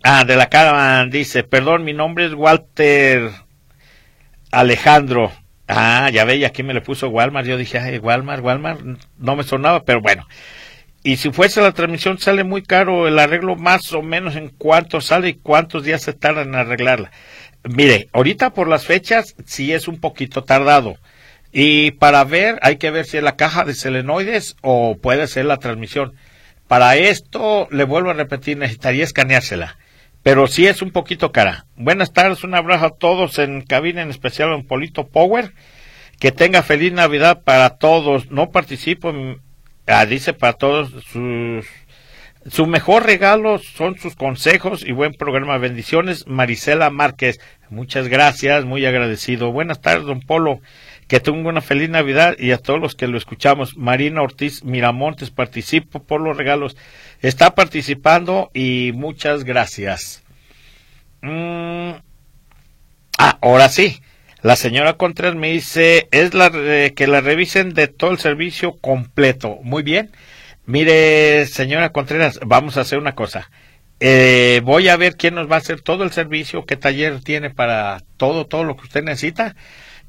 ah, 0.03 0.23
de 0.25 0.35
la 0.35 0.49
cara 0.49 1.05
dice, 1.05 1.43
perdón, 1.43 1.83
mi 1.83 1.93
nombre 1.93 2.25
es 2.25 2.33
Walter 2.33 3.31
Alejandro. 4.51 5.31
Ah, 5.67 6.09
ya 6.11 6.25
ve, 6.25 6.45
aquí 6.45 6.63
me 6.63 6.73
le 6.73 6.81
puso 6.81 7.09
Walmart. 7.09 7.47
Yo 7.47 7.57
dije, 7.57 7.79
ay, 7.79 7.97
Walmart, 7.97 8.43
Walmart, 8.43 8.81
no 9.17 9.35
me 9.35 9.43
sonaba, 9.43 9.83
pero 9.83 10.01
bueno. 10.01 10.27
Y 11.03 11.17
si 11.17 11.31
fuese 11.31 11.61
la 11.61 11.73
transmisión, 11.73 12.17
sale 12.17 12.43
muy 12.43 12.63
caro 12.63 13.07
el 13.07 13.19
arreglo, 13.19 13.55
más 13.55 13.91
o 13.91 14.01
menos 14.01 14.35
en 14.35 14.49
cuánto 14.49 15.01
sale 15.01 15.29
y 15.29 15.33
cuántos 15.33 15.83
días 15.83 16.01
se 16.01 16.13
tardan 16.13 16.49
en 16.49 16.55
arreglarla. 16.55 17.11
Mire, 17.63 18.07
ahorita 18.13 18.51
por 18.53 18.67
las 18.67 18.85
fechas 18.85 19.35
sí 19.45 19.73
es 19.73 19.87
un 19.87 19.99
poquito 19.99 20.43
tardado. 20.43 20.97
Y 21.51 21.91
para 21.91 22.23
ver, 22.23 22.57
hay 22.61 22.77
que 22.77 22.89
ver 22.89 23.05
si 23.05 23.17
es 23.17 23.23
la 23.23 23.35
caja 23.35 23.63
de 23.63 23.73
selenoides 23.73 24.55
o 24.61 24.97
puede 24.97 25.27
ser 25.27 25.45
la 25.45 25.57
transmisión. 25.57 26.13
Para 26.67 26.95
esto, 26.95 27.67
le 27.71 27.83
vuelvo 27.83 28.09
a 28.09 28.13
repetir, 28.13 28.57
necesitaría 28.57 29.03
escaneársela. 29.03 29.77
Pero 30.23 30.47
sí 30.47 30.67
es 30.67 30.81
un 30.81 30.91
poquito 30.91 31.31
cara. 31.31 31.65
Buenas 31.75 32.13
tardes, 32.13 32.43
un 32.43 32.55
abrazo 32.55 32.85
a 32.85 32.97
todos 32.97 33.39
en 33.39 33.61
cabina, 33.61 34.01
en 34.01 34.09
especial 34.09 34.51
a 34.51 34.55
un 34.55 34.65
Polito 34.65 35.07
Power. 35.07 35.53
Que 36.19 36.31
tenga 36.31 36.63
feliz 36.63 36.93
Navidad 36.93 37.41
para 37.43 37.71
todos. 37.71 38.31
No 38.31 38.49
participo, 38.49 39.13
ah, 39.87 40.05
dice 40.05 40.33
para 40.33 40.53
todos 40.53 40.91
sus 41.11 41.65
su 42.49 42.67
mejor 42.67 43.05
regalo 43.05 43.57
son 43.57 43.97
sus 43.97 44.15
consejos 44.15 44.83
y 44.85 44.91
buen 44.91 45.13
programa. 45.13 45.57
Bendiciones, 45.57 46.27
Marisela 46.27 46.89
Márquez. 46.89 47.39
Muchas 47.69 48.09
gracias, 48.09 48.65
muy 48.65 48.85
agradecido. 48.85 49.53
Buenas 49.53 49.79
tardes, 49.79 50.05
don 50.05 50.19
Polo. 50.19 50.59
Que 51.13 51.19
tenga 51.19 51.47
una 51.47 51.61
feliz 51.61 51.91
Navidad 51.91 52.35
y 52.39 52.53
a 52.53 52.57
todos 52.57 52.79
los 52.79 52.95
que 52.95 53.05
lo 53.05 53.19
escuchamos. 53.19 53.77
Marina 53.77 54.23
Ortiz 54.23 54.63
Miramontes, 54.63 55.29
participo 55.29 56.01
por 56.01 56.19
los 56.19 56.35
regalos. 56.35 56.75
Está 57.21 57.53
participando 57.53 58.49
y 58.51 58.93
muchas 58.95 59.43
gracias. 59.43 60.23
Mm. 61.21 61.91
Ah, 63.19 63.37
ahora 63.43 63.69
sí. 63.69 64.01
La 64.41 64.55
señora 64.55 64.93
Contreras 64.93 65.35
me 65.35 65.51
dice, 65.51 66.07
es 66.09 66.33
la 66.33 66.49
que 66.49 67.05
la 67.05 67.21
revisen 67.21 67.75
de 67.75 67.87
todo 67.87 68.09
el 68.09 68.17
servicio 68.17 68.79
completo. 68.79 69.59
Muy 69.61 69.83
bien. 69.83 70.09
Mire, 70.65 71.45
señora 71.45 71.91
Contreras, 71.91 72.39
vamos 72.43 72.75
a 72.77 72.81
hacer 72.81 72.97
una 72.97 73.13
cosa. 73.13 73.51
Eh, 73.99 74.61
voy 74.63 74.87
a 74.87 74.97
ver 74.97 75.15
quién 75.15 75.35
nos 75.35 75.47
va 75.47 75.57
a 75.57 75.59
hacer 75.59 75.81
todo 75.81 76.05
el 76.05 76.11
servicio, 76.11 76.65
qué 76.65 76.75
taller 76.75 77.21
tiene 77.23 77.51
para 77.51 78.01
todo, 78.17 78.47
todo 78.47 78.63
lo 78.63 78.75
que 78.75 78.85
usted 78.85 79.03
necesita. 79.03 79.55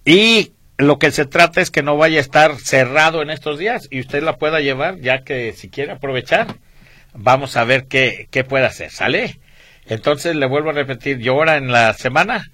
Y 0.06 0.53
lo 0.78 0.98
que 0.98 1.10
se 1.10 1.24
trata 1.24 1.60
es 1.60 1.70
que 1.70 1.82
no 1.82 1.96
vaya 1.96 2.18
a 2.18 2.20
estar 2.20 2.56
cerrado 2.56 3.22
en 3.22 3.30
estos 3.30 3.58
días 3.58 3.86
y 3.90 4.00
usted 4.00 4.22
la 4.22 4.36
pueda 4.36 4.60
llevar, 4.60 4.98
ya 5.00 5.22
que 5.22 5.52
si 5.52 5.68
quiere 5.68 5.92
aprovechar, 5.92 6.56
vamos 7.12 7.56
a 7.56 7.64
ver 7.64 7.86
qué, 7.86 8.28
qué 8.30 8.44
puede 8.44 8.66
hacer. 8.66 8.90
¿Sale? 8.90 9.38
Entonces 9.86 10.34
le 10.34 10.46
vuelvo 10.46 10.70
a 10.70 10.72
repetir, 10.72 11.18
yo 11.18 11.34
ahora 11.34 11.56
en 11.56 11.70
la 11.70 11.92
semana 11.94 12.50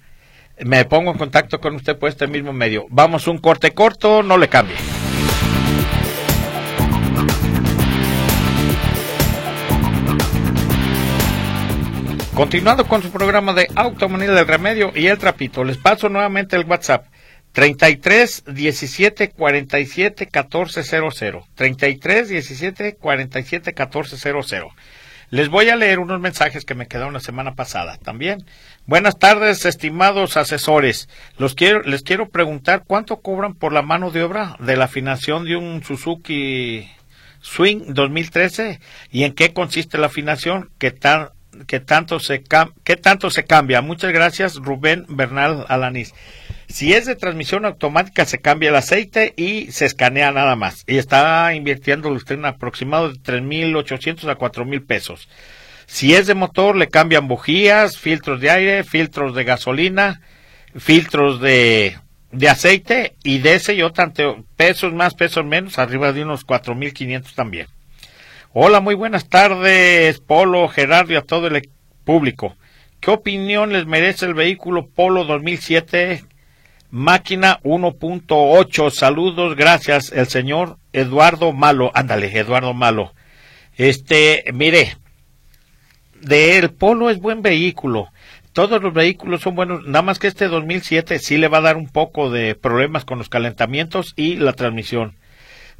me 0.59 0.85
pongo 0.85 1.11
en 1.11 1.17
contacto 1.17 1.59
con 1.59 1.75
usted 1.75 1.97
por 1.97 2.09
este 2.09 2.27
mismo 2.27 2.53
medio. 2.53 2.85
Vamos 2.89 3.27
un 3.27 3.39
corte 3.39 3.71
corto, 3.71 4.21
no 4.21 4.37
le 4.37 4.49
cambie. 4.49 4.75
Continuando 12.35 12.85
con 12.85 13.01
su 13.03 13.11
programa 13.11 13.53
de 13.53 13.67
Automanía 13.75 14.31
del 14.31 14.47
Remedio 14.47 14.91
y 14.95 15.07
el 15.07 15.17
Trapito, 15.17 15.63
les 15.63 15.77
paso 15.77 16.09
nuevamente 16.09 16.55
el 16.55 16.65
WhatsApp 16.65 17.05
33 17.53 18.43
17 18.47 19.29
47 19.31 20.27
14 20.27 20.83
00. 20.83 21.47
33 21.55 22.29
17 22.29 22.95
47 22.95 23.73
14 23.73 24.17
00. 24.17 24.73
Les 25.31 25.47
voy 25.47 25.69
a 25.69 25.77
leer 25.77 25.99
unos 25.99 26.19
mensajes 26.19 26.65
que 26.65 26.75
me 26.75 26.87
quedaron 26.87 27.13
la 27.13 27.21
semana 27.21 27.55
pasada 27.55 27.97
también. 27.97 28.45
Buenas 28.85 29.17
tardes, 29.17 29.65
estimados 29.65 30.35
asesores. 30.35 31.07
Los 31.37 31.55
quiero, 31.55 31.81
les 31.83 32.03
quiero 32.03 32.27
preguntar 32.27 32.83
cuánto 32.85 33.21
cobran 33.21 33.53
por 33.53 33.71
la 33.71 33.81
mano 33.81 34.11
de 34.11 34.23
obra 34.23 34.57
de 34.59 34.75
la 34.75 34.85
afinación 34.85 35.45
de 35.45 35.55
un 35.55 35.83
Suzuki 35.85 36.89
Swing 37.39 37.93
2013 37.93 38.81
y 39.09 39.23
en 39.23 39.33
qué 39.33 39.53
consiste 39.53 39.97
la 39.97 40.07
afinación, 40.07 40.69
qué 40.77 40.91
tan 40.91 41.29
que 41.67 41.79
tanto 41.79 42.19
se 42.19 42.43
qué 42.83 42.97
tanto 42.97 43.29
se 43.29 43.45
cambia. 43.45 43.81
Muchas 43.81 44.11
gracias, 44.11 44.55
Rubén 44.55 45.05
Bernal 45.07 45.65
Alanís. 45.69 46.13
Si 46.71 46.93
es 46.93 47.05
de 47.05 47.15
transmisión 47.15 47.65
automática, 47.65 48.25
se 48.25 48.39
cambia 48.39 48.69
el 48.69 48.75
aceite 48.75 49.33
y 49.35 49.71
se 49.71 49.85
escanea 49.85 50.31
nada 50.31 50.55
más. 50.55 50.83
Y 50.87 50.97
está 50.97 51.53
invirtiendo 51.53 52.09
usted 52.09 52.35
en 52.35 52.45
aproximado 52.45 53.11
de 53.11 53.19
3.800 53.19 54.29
a 54.29 54.37
4.000 54.37 54.85
pesos. 54.85 55.27
Si 55.85 56.15
es 56.15 56.27
de 56.27 56.33
motor, 56.33 56.77
le 56.77 56.87
cambian 56.87 57.27
bujías, 57.27 57.97
filtros 57.97 58.39
de 58.39 58.49
aire, 58.49 58.83
filtros 58.85 59.35
de 59.35 59.43
gasolina, 59.43 60.21
filtros 60.77 61.41
de, 61.41 61.97
de 62.31 62.49
aceite 62.49 63.15
y 63.23 63.39
de 63.39 63.55
ese 63.55 63.75
yo 63.75 63.91
tanto 63.91 64.45
pesos 64.55 64.93
más, 64.93 65.13
pesos 65.13 65.43
menos, 65.45 65.77
arriba 65.77 66.13
de 66.13 66.23
unos 66.23 66.47
4.500 66.47 67.35
también. 67.35 67.67
Hola, 68.53 68.79
muy 68.79 68.95
buenas 68.95 69.27
tardes, 69.27 70.19
Polo, 70.21 70.67
Gerardo 70.69 71.13
y 71.13 71.17
a 71.17 71.21
todo 71.21 71.47
el 71.47 71.69
público. 72.05 72.55
¿Qué 73.01 73.11
opinión 73.11 73.73
les 73.73 73.85
merece 73.85 74.25
el 74.25 74.33
vehículo 74.33 74.87
Polo 74.87 75.25
2007 75.25 76.23
máquina 76.91 77.59
1.8? 77.63 78.91
Saludos, 78.91 79.55
gracias, 79.55 80.11
el 80.11 80.27
señor 80.27 80.77
Eduardo 80.93 81.51
Malo. 81.53 81.91
Ándale, 81.95 82.37
Eduardo 82.37 82.73
Malo. 82.73 83.13
Este, 83.75 84.43
mire, 84.53 84.97
de 86.21 86.57
el 86.57 86.71
Polo 86.71 87.09
es 87.09 87.19
buen 87.19 87.41
vehículo. 87.41 88.09
Todos 88.53 88.83
los 88.83 88.93
vehículos 88.93 89.41
son 89.41 89.55
buenos, 89.55 89.85
nada 89.85 90.01
más 90.01 90.19
que 90.19 90.27
este 90.27 90.49
2007 90.49 91.19
sí 91.19 91.37
le 91.37 91.47
va 91.47 91.59
a 91.59 91.61
dar 91.61 91.77
un 91.77 91.87
poco 91.87 92.29
de 92.29 92.53
problemas 92.53 93.05
con 93.05 93.17
los 93.17 93.29
calentamientos 93.29 94.13
y 94.15 94.35
la 94.35 94.53
transmisión. 94.53 95.15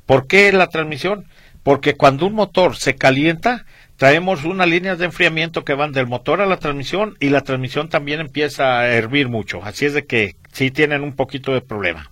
¿Por 0.06 0.26
qué 0.26 0.52
la 0.52 0.68
transmisión? 0.68 1.28
porque 1.64 1.96
cuando 1.96 2.26
un 2.26 2.34
motor 2.34 2.76
se 2.76 2.96
calienta, 2.96 3.66
traemos 3.98 4.44
unas 4.44 4.68
líneas 4.68 4.98
de 4.98 5.06
enfriamiento 5.06 5.64
que 5.64 5.74
van 5.74 5.92
del 5.92 6.08
motor 6.08 6.42
a 6.42 6.46
la 6.46 6.58
transmisión 6.58 7.16
y 7.20 7.30
la 7.30 7.42
transmisión 7.42 7.90
también 7.90 8.20
empieza 8.20 8.80
a 8.80 8.88
hervir 8.88 9.30
mucho. 9.30 9.64
Así 9.64 9.86
es 9.86 9.94
de 9.94 10.06
que 10.06 10.36
sí 10.52 10.72
tienen 10.72 11.04
un 11.04 11.16
poquito 11.16 11.54
de 11.54 11.62
problema. 11.62 12.12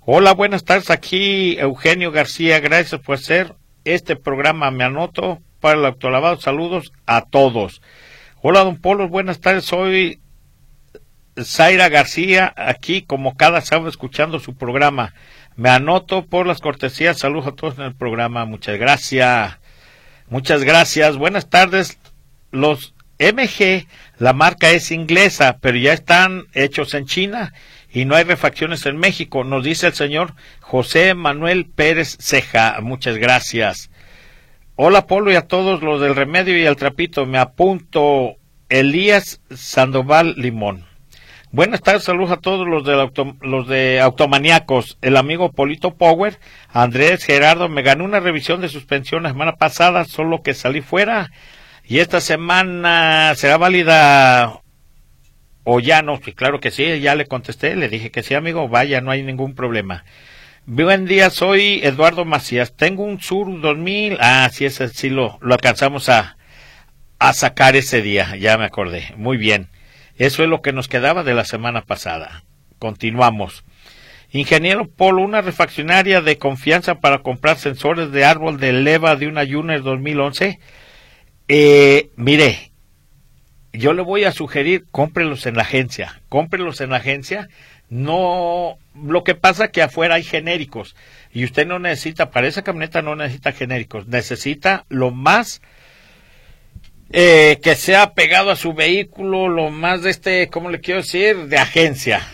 Hola, 0.00 0.32
buenas 0.32 0.64
tardes. 0.64 0.90
Aquí 0.90 1.56
Eugenio 1.58 2.10
García. 2.10 2.60
Gracias 2.60 3.00
por 3.00 3.16
hacer 3.16 3.54
este 3.84 4.16
programa. 4.16 4.70
Me 4.70 4.84
anoto 4.84 5.40
para 5.60 5.78
el 5.78 5.84
autolavado. 5.84 6.40
Saludos 6.40 6.92
a 7.06 7.22
todos. 7.22 7.82
Hola, 8.42 8.64
don 8.64 8.78
Polo. 8.78 9.08
Buenas 9.08 9.40
tardes. 9.40 9.64
Soy 9.64 10.20
Zaira 11.44 11.88
García, 11.88 12.52
aquí 12.56 13.02
como 13.02 13.36
cada 13.36 13.60
sábado 13.60 13.88
escuchando 13.88 14.40
su 14.40 14.54
programa. 14.54 15.14
Me 15.56 15.70
anoto 15.70 16.26
por 16.26 16.46
las 16.46 16.60
cortesías. 16.60 17.18
Saludos 17.18 17.48
a 17.48 17.52
todos 17.52 17.78
en 17.78 17.84
el 17.84 17.94
programa. 17.94 18.44
Muchas 18.46 18.78
gracias. 18.78 19.58
Muchas 20.28 20.64
gracias. 20.64 21.16
Buenas 21.16 21.50
tardes. 21.50 21.98
Los 22.50 22.94
MG, 23.18 23.86
la 24.20 24.34
marca 24.34 24.70
es 24.70 24.90
inglesa, 24.90 25.58
pero 25.62 25.78
ya 25.78 25.94
están 25.94 26.44
hechos 26.52 26.92
en 26.92 27.06
China 27.06 27.54
y 27.90 28.04
no 28.04 28.14
hay 28.14 28.24
refacciones 28.24 28.84
en 28.84 28.98
México, 28.98 29.44
nos 29.44 29.64
dice 29.64 29.86
el 29.86 29.94
señor 29.94 30.34
José 30.60 31.14
Manuel 31.14 31.64
Pérez 31.64 32.18
Ceja. 32.20 32.76
Muchas 32.82 33.16
gracias. 33.16 33.90
Hola 34.76 35.06
Polo 35.06 35.32
y 35.32 35.36
a 35.36 35.48
todos 35.48 35.82
los 35.82 36.02
del 36.02 36.14
remedio 36.14 36.58
y 36.58 36.66
el 36.66 36.76
trapito. 36.76 37.24
Me 37.24 37.38
apunto 37.38 38.36
Elías 38.68 39.40
Sandoval 39.54 40.34
Limón. 40.36 40.84
Buenas 41.50 41.80
tardes, 41.80 42.04
saludos 42.04 42.32
a 42.32 42.36
todos 42.36 42.68
los 42.68 42.84
de, 42.84 43.10
los 43.40 43.68
de 43.68 44.00
Automaniacos. 44.02 44.98
El 45.00 45.16
amigo 45.16 45.50
Polito 45.50 45.94
Power, 45.94 46.38
Andrés 46.68 47.24
Gerardo, 47.24 47.70
me 47.70 47.80
ganó 47.80 48.04
una 48.04 48.20
revisión 48.20 48.60
de 48.60 48.68
suspensión 48.68 49.22
la 49.22 49.30
semana 49.30 49.56
pasada, 49.56 50.04
solo 50.04 50.42
que 50.42 50.52
salí 50.52 50.82
fuera. 50.82 51.30
Y 51.90 51.98
esta 51.98 52.20
semana 52.20 53.34
será 53.34 53.56
válida 53.56 54.60
o 55.64 55.80
ya 55.80 56.02
no. 56.02 56.20
claro 56.20 56.60
que 56.60 56.70
sí, 56.70 57.00
ya 57.00 57.16
le 57.16 57.26
contesté, 57.26 57.74
le 57.74 57.88
dije 57.88 58.12
que 58.12 58.22
sí, 58.22 58.34
amigo, 58.34 58.68
vaya, 58.68 59.00
no 59.00 59.10
hay 59.10 59.24
ningún 59.24 59.56
problema. 59.56 60.04
Buen 60.66 61.06
día, 61.06 61.30
soy 61.30 61.80
Eduardo 61.82 62.24
Macías. 62.24 62.76
Tengo 62.76 63.02
un 63.02 63.20
Sur 63.20 63.60
2000. 63.60 64.18
Ah, 64.20 64.48
sí, 64.52 64.66
ese 64.66 64.86
sí 64.90 65.10
lo, 65.10 65.36
lo 65.40 65.52
alcanzamos 65.54 66.08
a, 66.08 66.36
a 67.18 67.32
sacar 67.32 67.74
ese 67.74 68.02
día, 68.02 68.36
ya 68.36 68.56
me 68.56 68.66
acordé. 68.66 69.12
Muy 69.16 69.36
bien. 69.36 69.66
Eso 70.14 70.44
es 70.44 70.48
lo 70.48 70.62
que 70.62 70.72
nos 70.72 70.86
quedaba 70.86 71.24
de 71.24 71.34
la 71.34 71.44
semana 71.44 71.82
pasada. 71.82 72.44
Continuamos. 72.78 73.64
Ingeniero 74.30 74.86
Polo, 74.86 75.22
una 75.22 75.40
refaccionaria 75.40 76.20
de 76.20 76.38
confianza 76.38 77.00
para 77.00 77.18
comprar 77.18 77.58
sensores 77.58 78.12
de 78.12 78.24
árbol 78.24 78.60
de 78.60 78.74
leva 78.74 79.16
de 79.16 79.26
una 79.26 79.44
Juner 79.44 79.82
2011. 79.82 80.60
Eh, 81.52 82.10
mire, 82.14 82.70
yo 83.72 83.92
le 83.92 84.02
voy 84.02 84.22
a 84.22 84.30
sugerir, 84.30 84.84
cómprelos 84.92 85.46
en 85.46 85.56
la 85.56 85.62
agencia. 85.62 86.22
Cómprelos 86.28 86.80
en 86.80 86.90
la 86.90 86.98
agencia. 86.98 87.48
No, 87.88 88.78
lo 88.94 89.24
que 89.24 89.34
pasa 89.34 89.72
que 89.72 89.82
afuera 89.82 90.14
hay 90.14 90.22
genéricos 90.22 90.94
y 91.32 91.42
usted 91.42 91.66
no 91.66 91.80
necesita, 91.80 92.30
para 92.30 92.46
esa 92.46 92.62
camioneta 92.62 93.02
no 93.02 93.16
necesita 93.16 93.50
genéricos, 93.50 94.06
necesita 94.06 94.84
lo 94.88 95.10
más 95.10 95.60
eh, 97.10 97.58
que 97.60 97.74
sea 97.74 98.14
pegado 98.14 98.52
a 98.52 98.56
su 98.56 98.72
vehículo, 98.72 99.48
lo 99.48 99.70
más 99.70 100.02
de 100.02 100.10
este, 100.10 100.46
¿cómo 100.50 100.70
le 100.70 100.78
quiero 100.78 101.00
decir? 101.00 101.48
De 101.48 101.58
agencia. 101.58 102.24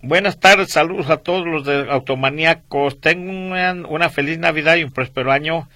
Buenas 0.00 0.40
tardes, 0.40 0.72
saludos 0.72 1.10
a 1.10 1.18
todos 1.18 1.46
los 1.46 1.64
de 1.64 1.88
Automaníacos. 1.88 3.00
Tengan 3.00 3.86
una 3.86 4.10
feliz 4.10 4.36
Navidad 4.38 4.74
y 4.74 4.82
un 4.82 4.90
próspero 4.90 5.30
año. 5.30 5.68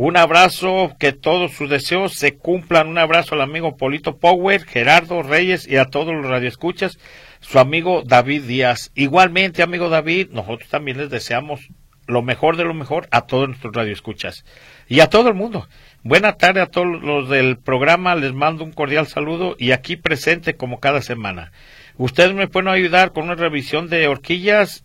Un 0.00 0.16
abrazo, 0.16 0.94
que 1.00 1.10
todos 1.10 1.54
sus 1.54 1.68
deseos 1.68 2.12
se 2.12 2.36
cumplan. 2.36 2.86
Un 2.86 2.98
abrazo 2.98 3.34
al 3.34 3.40
amigo 3.40 3.76
Polito 3.76 4.18
Power, 4.18 4.62
Gerardo 4.64 5.24
Reyes 5.24 5.66
y 5.66 5.76
a 5.76 5.86
todos 5.86 6.14
los 6.14 6.24
radioescuchas. 6.24 7.00
Su 7.40 7.58
amigo 7.58 8.04
David 8.06 8.44
Díaz. 8.44 8.92
Igualmente, 8.94 9.60
amigo 9.60 9.88
David, 9.88 10.28
nosotros 10.30 10.68
también 10.68 10.98
les 10.98 11.10
deseamos 11.10 11.70
lo 12.06 12.22
mejor 12.22 12.56
de 12.56 12.62
lo 12.62 12.74
mejor 12.74 13.08
a 13.10 13.22
todos 13.22 13.48
nuestros 13.48 13.74
radioescuchas 13.74 14.44
y 14.86 15.00
a 15.00 15.08
todo 15.08 15.30
el 15.30 15.34
mundo. 15.34 15.66
Buena 16.04 16.34
tarde 16.34 16.60
a 16.60 16.66
todos 16.66 17.02
los 17.02 17.28
del 17.28 17.58
programa, 17.58 18.14
les 18.14 18.32
mando 18.32 18.62
un 18.62 18.72
cordial 18.72 19.08
saludo 19.08 19.56
y 19.58 19.72
aquí 19.72 19.96
presente 19.96 20.54
como 20.54 20.78
cada 20.78 21.02
semana. 21.02 21.50
Ustedes 21.96 22.34
me 22.34 22.46
pueden 22.46 22.68
ayudar 22.68 23.12
con 23.12 23.24
una 23.24 23.34
revisión 23.34 23.88
de 23.88 24.06
horquillas 24.06 24.84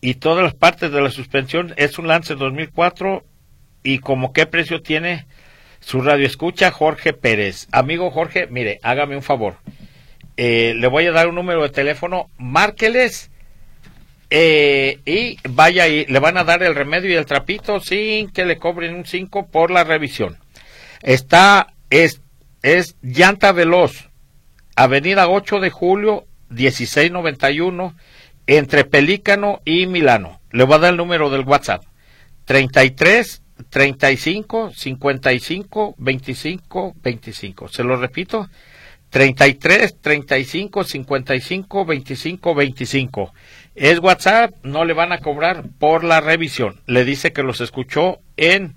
y 0.00 0.14
todas 0.14 0.42
las 0.42 0.54
partes 0.54 0.90
de 0.90 1.02
la 1.02 1.10
suspensión. 1.10 1.74
Es 1.76 1.98
un 1.98 2.08
Lance 2.08 2.36
2004 2.36 3.26
y 3.82 3.98
como 3.98 4.32
qué 4.32 4.46
precio 4.46 4.82
tiene 4.82 5.26
su 5.80 6.02
radio 6.02 6.26
escucha 6.26 6.70
Jorge 6.70 7.12
Pérez. 7.12 7.66
Amigo 7.72 8.10
Jorge, 8.10 8.46
mire, 8.46 8.78
hágame 8.82 9.16
un 9.16 9.22
favor. 9.22 9.56
Eh, 10.36 10.74
le 10.76 10.86
voy 10.86 11.06
a 11.06 11.12
dar 11.12 11.28
un 11.28 11.34
número 11.34 11.62
de 11.62 11.70
teléfono, 11.70 12.30
márqueles 12.38 13.30
eh, 14.28 15.00
y 15.04 15.38
vaya 15.48 15.88
y 15.88 16.06
le 16.06 16.18
van 16.18 16.36
a 16.36 16.44
dar 16.44 16.62
el 16.62 16.74
remedio 16.74 17.10
y 17.10 17.14
el 17.14 17.26
trapito 17.26 17.80
sin 17.80 18.30
que 18.30 18.44
le 18.44 18.58
cobren 18.58 18.94
un 18.94 19.04
5 19.04 19.48
por 19.48 19.70
la 19.70 19.84
revisión. 19.84 20.38
Está, 21.02 21.74
es, 21.88 22.22
es 22.62 22.96
llanta 23.02 23.52
veloz, 23.52 24.10
avenida 24.76 25.28
8 25.28 25.60
de 25.60 25.70
julio, 25.70 26.26
1691, 26.50 27.96
entre 28.46 28.84
Pelícano 28.84 29.60
y 29.64 29.86
Milano. 29.86 30.40
Le 30.52 30.64
voy 30.64 30.76
a 30.76 30.78
dar 30.78 30.90
el 30.90 30.96
número 30.98 31.30
del 31.30 31.42
WhatsApp. 31.42 31.84
33 32.44 33.39
35 33.68 34.72
55 34.74 35.94
25 35.98 36.94
25. 37.02 37.68
Se 37.68 37.84
lo 37.84 37.96
repito. 37.96 38.48
33 39.10 40.00
35 40.00 40.84
55 40.84 41.84
25 41.84 42.54
25. 42.54 43.34
Es 43.74 43.98
WhatsApp, 43.98 44.54
no 44.62 44.84
le 44.84 44.92
van 44.92 45.12
a 45.12 45.18
cobrar 45.18 45.64
por 45.78 46.04
la 46.04 46.20
revisión. 46.20 46.80
Le 46.86 47.04
dice 47.04 47.32
que 47.32 47.42
los 47.42 47.60
escuchó 47.60 48.20
en 48.36 48.76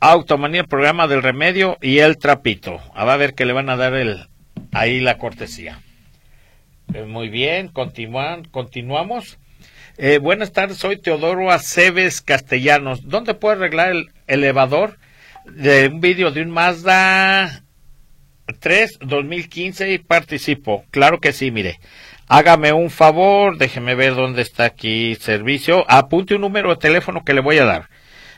Automanía, 0.00 0.60
el 0.60 0.68
programa 0.68 1.06
del 1.06 1.22
remedio 1.22 1.78
y 1.80 2.00
el 2.00 2.18
trapito. 2.18 2.78
A 2.94 3.16
ver 3.16 3.34
que 3.34 3.46
le 3.46 3.54
van 3.54 3.70
a 3.70 3.76
dar 3.76 3.94
el, 3.94 4.28
ahí 4.72 5.00
la 5.00 5.16
cortesía. 5.16 5.80
Eh, 6.92 7.04
muy 7.04 7.30
bien, 7.30 7.68
continúan, 7.68 8.44
continuamos. 8.44 9.38
Eh, 9.96 10.18
buenas 10.18 10.50
tardes, 10.50 10.78
soy 10.78 10.96
Teodoro 10.96 11.52
Aceves 11.52 12.20
Castellanos. 12.20 13.08
¿Dónde 13.08 13.34
puedo 13.34 13.54
arreglar 13.54 13.92
el 13.92 14.10
elevador 14.26 14.98
de 15.44 15.86
un 15.86 16.00
vídeo 16.00 16.32
de 16.32 16.42
un 16.42 16.50
Mazda 16.50 17.62
3 18.58 18.98
2015 19.00 19.92
y 19.92 19.98
participo? 19.98 20.84
Claro 20.90 21.20
que 21.20 21.32
sí, 21.32 21.52
mire. 21.52 21.78
Hágame 22.26 22.72
un 22.72 22.90
favor, 22.90 23.56
déjeme 23.56 23.94
ver 23.94 24.16
dónde 24.16 24.42
está 24.42 24.64
aquí 24.64 25.14
servicio. 25.14 25.84
Apunte 25.88 26.34
un 26.34 26.40
número 26.40 26.70
de 26.70 26.76
teléfono 26.76 27.24
que 27.24 27.34
le 27.34 27.40
voy 27.40 27.58
a 27.58 27.64
dar. 27.64 27.88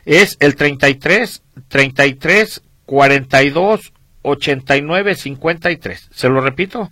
Es 0.05 0.37
el 0.39 0.55
33 0.55 1.41
33 1.69 2.61
42 2.85 3.93
89 4.21 5.15
53. 5.15 6.09
Se 6.11 6.29
lo 6.29 6.39
repito. 6.39 6.91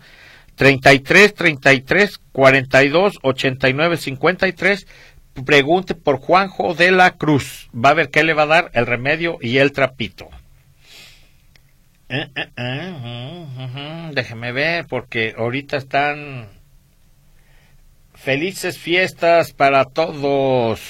33 0.55 1.33
33 1.33 2.19
42 2.31 3.19
89 3.21 3.97
53. 3.97 4.87
Pregunte 5.45 5.95
por 5.95 6.17
Juanjo 6.17 6.73
de 6.73 6.91
la 6.91 7.17
Cruz. 7.17 7.69
Va 7.73 7.89
a 7.89 7.93
ver 7.93 8.09
qué 8.09 8.23
le 8.23 8.33
va 8.33 8.43
a 8.43 8.47
dar 8.47 8.71
el 8.73 8.85
remedio 8.85 9.37
y 9.41 9.57
el 9.57 9.73
trapito. 9.73 10.29
Eh, 12.07 12.27
eh, 12.35 12.49
eh, 12.55 14.11
déjeme 14.13 14.51
ver 14.51 14.85
porque 14.87 15.33
ahorita 15.37 15.77
están 15.77 16.49
Felices 18.13 18.79
fiestas 18.79 19.53
para 19.53 19.85
todos. 19.85 20.81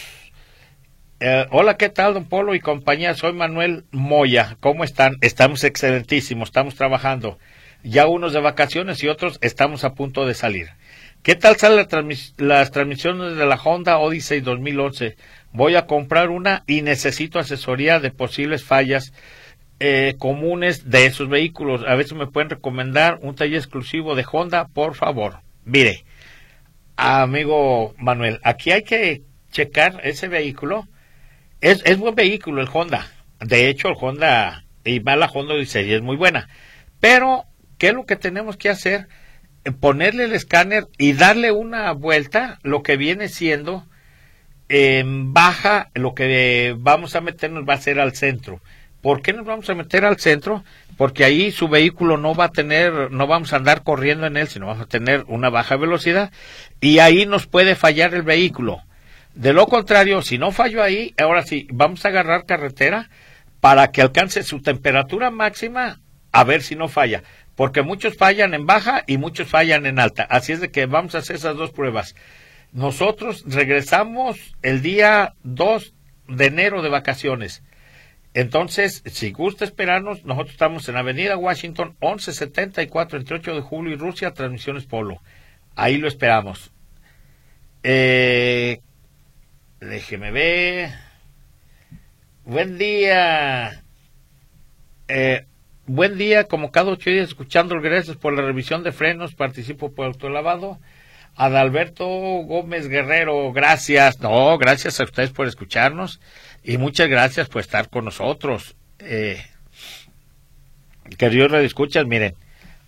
Hola, 1.50 1.76
¿qué 1.76 1.90
tal, 1.90 2.14
don 2.14 2.26
Polo 2.26 2.54
y 2.54 2.60
compañía? 2.60 3.16
Soy 3.16 3.34
Manuel 3.34 3.86
Moya. 3.92 4.58
¿Cómo 4.60 4.84
están? 4.84 5.16
Estamos 5.22 5.64
excelentísimos, 5.64 6.50
estamos 6.50 6.76
trabajando. 6.76 7.40
Ya 7.86 8.08
unos 8.08 8.34
de 8.34 8.40
vacaciones 8.40 9.04
y 9.04 9.08
otros 9.10 9.38
estamos 9.42 9.84
a 9.84 9.94
punto 9.94 10.26
de 10.26 10.34
salir. 10.34 10.70
¿Qué 11.22 11.36
tal 11.36 11.56
salen 11.58 11.86
las 12.38 12.72
transmisiones 12.72 13.38
de 13.38 13.46
la 13.46 13.58
Honda 13.64 14.00
Odyssey 14.00 14.42
2011? 14.42 15.16
Voy 15.52 15.76
a 15.76 15.86
comprar 15.86 16.32
una 16.32 16.64
y 16.66 16.82
necesito 16.82 17.38
asesoría 17.38 18.00
de 18.00 18.10
posibles 18.10 18.64
fallas 18.64 19.14
eh, 19.80 20.16
comunes 20.18 20.90
de 20.90 21.06
esos 21.06 21.30
vehículos. 21.30 21.84
A 21.88 22.02
si 22.04 22.16
me 22.16 22.26
pueden 22.26 22.50
recomendar 22.50 23.20
un 23.22 23.36
taller 23.36 23.58
exclusivo 23.58 24.16
de 24.16 24.26
Honda, 24.32 24.68
por 24.68 24.96
favor. 24.96 25.42
Mire, 25.64 26.06
amigo 26.96 27.94
Manuel, 28.00 28.40
aquí 28.44 28.72
hay 28.72 28.82
que 28.82 29.22
checar 29.52 30.02
ese 30.04 30.28
vehículo. 30.28 30.88
Es, 31.62 31.84
es 31.86 32.00
buen 32.00 32.16
vehículo 32.16 32.64
el 32.64 32.70
Honda. 32.74 33.12
De 33.42 33.70
hecho, 33.70 33.90
el 33.90 33.96
Honda, 34.02 34.66
y 34.84 35.02
más 35.02 35.20
la 35.20 35.28
Honda 35.28 35.54
Odyssey 35.54 35.94
es 35.94 36.02
muy 36.02 36.16
buena. 36.16 36.50
Pero, 37.00 37.46
¿qué 37.86 37.90
es 37.90 37.96
lo 37.96 38.08
que 38.08 38.16
tenemos 38.16 38.58
que 38.58 38.70
hacer? 38.70 39.08
Ponerle 39.80 40.24
el 40.24 40.34
escáner 40.34 40.88
y 40.98 41.14
darle 41.14 41.52
una 41.52 41.92
vuelta, 41.92 42.58
lo 42.64 42.82
que 42.82 42.98
viene 42.98 43.30
siendo 43.30 43.86
en 44.70 45.36
baja, 45.36 45.92
lo 45.94 46.16
que 46.16 46.76
vamos 46.80 47.16
a 47.16 47.22
meternos 47.22 47.64
va 47.70 47.76
a 47.76 47.80
ser 47.80 48.00
al 48.00 48.16
centro. 48.16 48.60
¿Por 49.04 49.22
qué 49.22 49.34
nos 49.34 49.46
vamos 49.46 49.70
a 49.70 49.76
meter 49.76 50.04
al 50.04 50.18
centro? 50.18 50.64
Porque 50.98 51.26
ahí 51.26 51.52
su 51.52 51.68
vehículo 51.68 52.18
no 52.18 52.34
va 52.34 52.46
a 52.46 52.52
tener, 52.52 53.12
no 53.12 53.28
vamos 53.28 53.54
a 53.54 53.58
andar 53.58 53.84
corriendo 53.84 54.26
en 54.26 54.38
él, 54.38 54.48
sino 54.48 54.66
vamos 54.66 54.82
a 54.82 54.90
tener 54.90 55.24
una 55.28 55.52
baja 55.52 55.76
velocidad 55.76 56.32
y 56.82 56.98
ahí 56.98 57.28
nos 57.28 57.46
puede 57.46 57.76
fallar 57.76 58.16
el 58.16 58.24
vehículo. 58.24 58.82
De 59.36 59.54
lo 59.54 59.68
contrario, 59.68 60.24
si 60.24 60.40
no 60.40 60.52
fallo 60.52 60.82
ahí, 60.82 61.14
ahora 61.20 61.44
sí, 61.44 61.68
vamos 61.72 62.04
a 62.04 62.08
agarrar 62.08 62.48
carretera 62.48 63.12
para 63.60 63.92
que 63.92 64.02
alcance 64.02 64.42
su 64.42 64.64
temperatura 64.64 65.30
máxima 65.30 66.00
a 66.36 66.44
ver 66.44 66.62
si 66.62 66.76
no 66.76 66.90
falla. 66.90 67.24
Porque 67.56 67.82
muchos 67.82 68.18
fallan 68.18 68.54
en 68.54 68.66
baja 68.66 69.06
y 69.08 69.18
muchos 69.18 69.48
fallan 69.48 69.86
en 69.86 70.00
alta. 70.00 70.24
Así 70.24 70.52
es 70.52 70.60
de 70.60 70.70
que 70.70 70.86
vamos 70.86 71.16
a 71.16 71.20
hacer 71.20 71.38
esas 71.38 71.56
dos 71.56 71.72
pruebas. 71.72 72.14
Nosotros 72.74 73.46
regresamos 73.48 74.54
el 74.62 74.82
día 74.82 75.36
2 75.44 75.94
de 76.28 76.46
enero 76.48 76.82
de 76.82 76.90
vacaciones. 76.90 77.64
Entonces, 78.34 79.02
si 79.06 79.32
gusta 79.32 79.64
esperarnos, 79.64 80.26
nosotros 80.26 80.52
estamos 80.52 80.90
en 80.90 80.98
Avenida 80.98 81.38
Washington 81.38 81.96
1174 82.02 83.18
entre 83.18 83.38
8 83.38 83.56
de 83.56 83.62
julio 83.62 83.94
y 83.94 83.96
Rusia, 83.96 84.34
Transmisiones 84.34 84.86
Polo. 84.86 85.22
Ahí 85.78 85.98
lo 85.98 86.10
esperamos. 86.10 86.74
Eh, 87.82 88.82
déjeme 89.80 90.32
ver. 90.32 90.90
Buen 92.44 92.78
día. 92.78 93.86
Eh, 95.08 95.46
buen 95.88 96.18
día, 96.18 96.46
como 96.46 96.72
cada 96.72 96.92
ocho 96.92 97.10
días 97.10 97.30
escuchando, 97.30 97.80
gracias 97.80 98.18
por 98.18 98.34
la 98.34 98.42
revisión 98.42 98.84
de 98.84 98.92
frenos, 98.92 99.36
participo 99.36 99.92
por 99.92 100.08
autolavado. 100.08 100.80
Adalberto 101.36 102.06
Gómez 102.06 102.88
Guerrero, 102.88 103.52
gracias. 103.52 104.20
No, 104.22 104.58
gracias 104.58 105.00
a 105.00 105.04
ustedes 105.04 105.32
por 105.32 105.48
escucharnos 105.48 106.22
y 106.64 106.78
muchas 106.78 107.10
gracias 107.10 107.50
por 107.50 107.62
estar 107.62 107.90
con 107.90 108.06
nosotros. 108.06 108.76
Eh, 109.00 109.44
queridos 111.18 111.52
escuchas, 111.54 112.06
miren, 112.06 112.36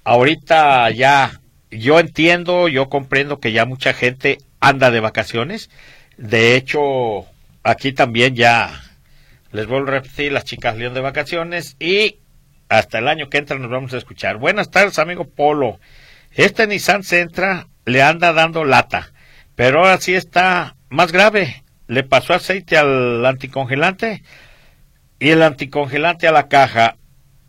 ahorita 0.06 0.90
ya 0.92 1.42
yo 1.70 2.00
entiendo, 2.00 2.70
yo 2.70 2.88
comprendo 2.88 3.40
que 3.40 3.52
ya 3.52 3.66
mucha 3.66 3.94
gente 3.94 4.38
anda 4.62 4.92
de 4.92 5.02
vacaciones. 5.02 5.70
De 6.18 6.56
hecho, 6.56 7.26
aquí 7.64 7.92
también 7.92 8.36
ya 8.36 8.82
les 9.52 9.68
vuelvo 9.68 9.90
a 9.90 9.92
repetir, 9.92 10.32
las 10.32 10.46
chicas 10.46 10.78
león 10.78 10.94
de 10.94 11.02
vacaciones 11.02 11.76
y 11.80 12.18
hasta 12.70 13.00
el 13.00 13.08
año 13.08 13.30
que 13.30 13.38
entra 13.38 13.58
nos 13.58 13.70
vamos 13.70 13.94
a 13.94 13.98
escuchar. 13.98 14.38
Buenas 14.38 14.72
tardes, 14.72 15.00
amigo 15.00 15.26
Polo. 15.26 15.80
Este 16.32 16.68
Nissan 16.68 17.04
Sentra 17.04 17.68
le 17.86 18.02
anda 18.02 18.34
dando 18.34 18.66
lata, 18.66 19.12
pero 19.56 19.80
ahora 19.80 19.98
sí 19.98 20.14
está 20.14 20.76
más 20.90 21.12
grave. 21.12 21.64
Le 21.88 22.04
pasó 22.04 22.34
aceite 22.34 22.78
al 22.78 23.26
anticongelante 23.26 24.24
y 25.20 25.30
el 25.30 25.42
anticongelante 25.42 26.28
a 26.28 26.32
la 26.32 26.48
caja. 26.48 26.98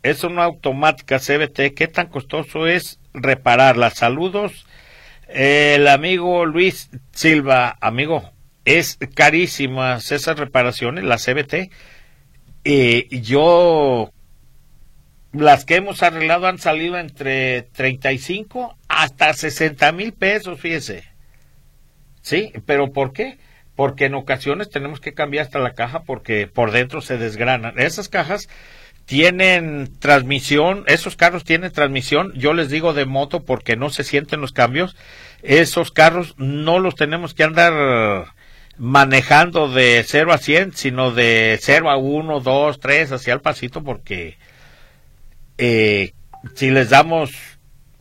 Es 0.01 0.23
una 0.23 0.45
automática 0.45 1.19
CBT. 1.19 1.73
¿Qué 1.75 1.87
tan 1.91 2.07
costoso 2.07 2.67
es 2.67 2.99
repararla? 3.13 3.89
Saludos. 3.89 4.65
El 5.27 5.87
amigo 5.87 6.45
Luis 6.45 6.89
Silva, 7.11 7.77
amigo, 7.81 8.31
es 8.63 8.97
carísimas 9.13 10.11
esas 10.11 10.39
reparaciones, 10.39 11.03
la 11.03 11.17
CBT. 11.17 11.69
Y 12.63 13.21
yo 13.21 14.11
las 15.31 15.65
que 15.65 15.75
hemos 15.75 16.01
arreglado 16.03 16.47
han 16.47 16.57
salido 16.57 16.97
entre 16.97 17.63
35 17.63 18.75
hasta 18.87 19.33
60 19.33 19.91
mil 19.91 20.13
pesos, 20.13 20.59
fíjese. 20.59 21.03
Sí, 22.21 22.51
pero 22.65 22.91
¿por 22.91 23.13
qué? 23.13 23.37
Porque 23.75 24.05
en 24.05 24.15
ocasiones 24.15 24.69
tenemos 24.69 24.99
que 24.99 25.13
cambiar 25.13 25.45
hasta 25.45 25.59
la 25.59 25.73
caja 25.73 26.03
porque 26.03 26.47
por 26.47 26.71
dentro 26.71 27.01
se 27.01 27.17
desgranan. 27.17 27.79
Esas 27.79 28.09
cajas 28.09 28.49
tienen 29.05 29.97
transmisión, 29.99 30.83
esos 30.87 31.15
carros 31.15 31.43
tienen 31.43 31.71
transmisión, 31.71 32.31
yo 32.35 32.53
les 32.53 32.69
digo 32.69 32.93
de 32.93 33.05
moto 33.05 33.43
porque 33.43 33.75
no 33.75 33.89
se 33.89 34.03
sienten 34.03 34.41
los 34.41 34.51
cambios. 34.51 34.95
Esos 35.41 35.91
carros 35.91 36.35
no 36.37 36.79
los 36.79 36.95
tenemos 36.95 37.33
que 37.33 37.43
andar 37.43 38.33
manejando 38.77 39.67
de 39.69 40.03
0 40.05 40.33
a 40.33 40.37
100, 40.37 40.73
sino 40.73 41.11
de 41.11 41.57
0 41.61 41.89
a 41.89 41.97
1, 41.97 42.39
2, 42.39 42.79
3, 42.79 43.11
hacia 43.11 43.33
el 43.33 43.41
pasito 43.41 43.83
porque 43.83 44.37
eh, 45.59 46.13
si 46.55 46.71
les 46.71 46.89
damos 46.89 47.31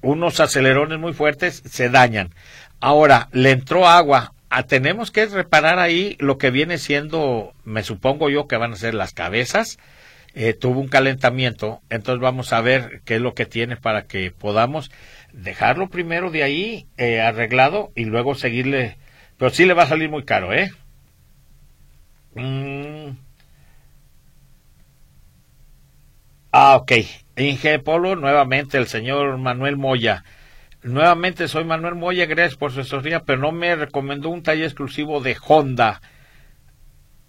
unos 0.00 0.38
acelerones 0.38 0.98
muy 0.98 1.12
fuertes, 1.12 1.62
se 1.68 1.90
dañan. 1.90 2.32
Ahora, 2.80 3.28
le 3.32 3.50
entró 3.50 3.88
agua. 3.88 4.32
Ah, 4.48 4.62
tenemos 4.62 5.10
que 5.10 5.26
reparar 5.26 5.80
ahí 5.80 6.16
lo 6.20 6.38
que 6.38 6.50
viene 6.50 6.78
siendo, 6.78 7.52
me 7.64 7.82
supongo 7.82 8.30
yo 8.30 8.46
que 8.46 8.56
van 8.56 8.72
a 8.72 8.76
ser 8.76 8.94
las 8.94 9.12
cabezas. 9.12 9.78
Eh, 10.34 10.54
tuvo 10.54 10.80
un 10.80 10.88
calentamiento, 10.88 11.80
entonces 11.90 12.20
vamos 12.22 12.52
a 12.52 12.60
ver 12.60 13.00
qué 13.04 13.16
es 13.16 13.20
lo 13.20 13.34
que 13.34 13.44
tiene 13.44 13.76
para 13.76 14.02
que 14.06 14.30
podamos 14.30 14.90
dejarlo 15.32 15.88
primero 15.88 16.30
de 16.30 16.44
ahí 16.44 16.86
eh, 16.96 17.20
arreglado 17.20 17.90
y 17.96 18.04
luego 18.04 18.36
seguirle. 18.36 18.98
Pero 19.36 19.50
sí 19.50 19.66
le 19.66 19.74
va 19.74 19.82
a 19.82 19.88
salir 19.88 20.10
muy 20.10 20.24
caro, 20.24 20.52
¿eh? 20.52 20.70
Mm. 22.34 23.16
Ah, 26.52 26.76
ok. 26.76 26.92
Inge 27.38 27.78
Polo, 27.78 28.16
nuevamente 28.16 28.78
el 28.78 28.88
señor 28.88 29.38
Manuel 29.38 29.76
Moya. 29.76 30.24
Nuevamente 30.82 31.48
soy 31.48 31.64
Manuel 31.64 31.94
Moya, 31.94 32.26
gracias 32.26 32.56
por 32.56 32.72
su 32.72 32.80
asesoría, 32.80 33.20
pero 33.20 33.38
no 33.38 33.52
me 33.52 33.76
recomendó 33.76 34.28
un 34.30 34.42
taller 34.42 34.64
exclusivo 34.64 35.20
de 35.20 35.36
Honda. 35.46 36.00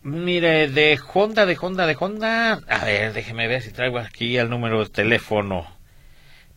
Mire, 0.01 0.69
de 0.69 0.99
Honda, 1.13 1.45
de 1.45 1.57
Honda, 1.59 1.85
de 1.85 1.97
Honda. 1.99 2.61
A 2.67 2.85
ver, 2.85 3.13
déjeme 3.13 3.47
ver 3.47 3.61
si 3.61 3.71
traigo 3.71 3.99
aquí 3.99 4.37
el 4.37 4.49
número 4.49 4.83
de 4.83 4.89
teléfono. 4.89 5.67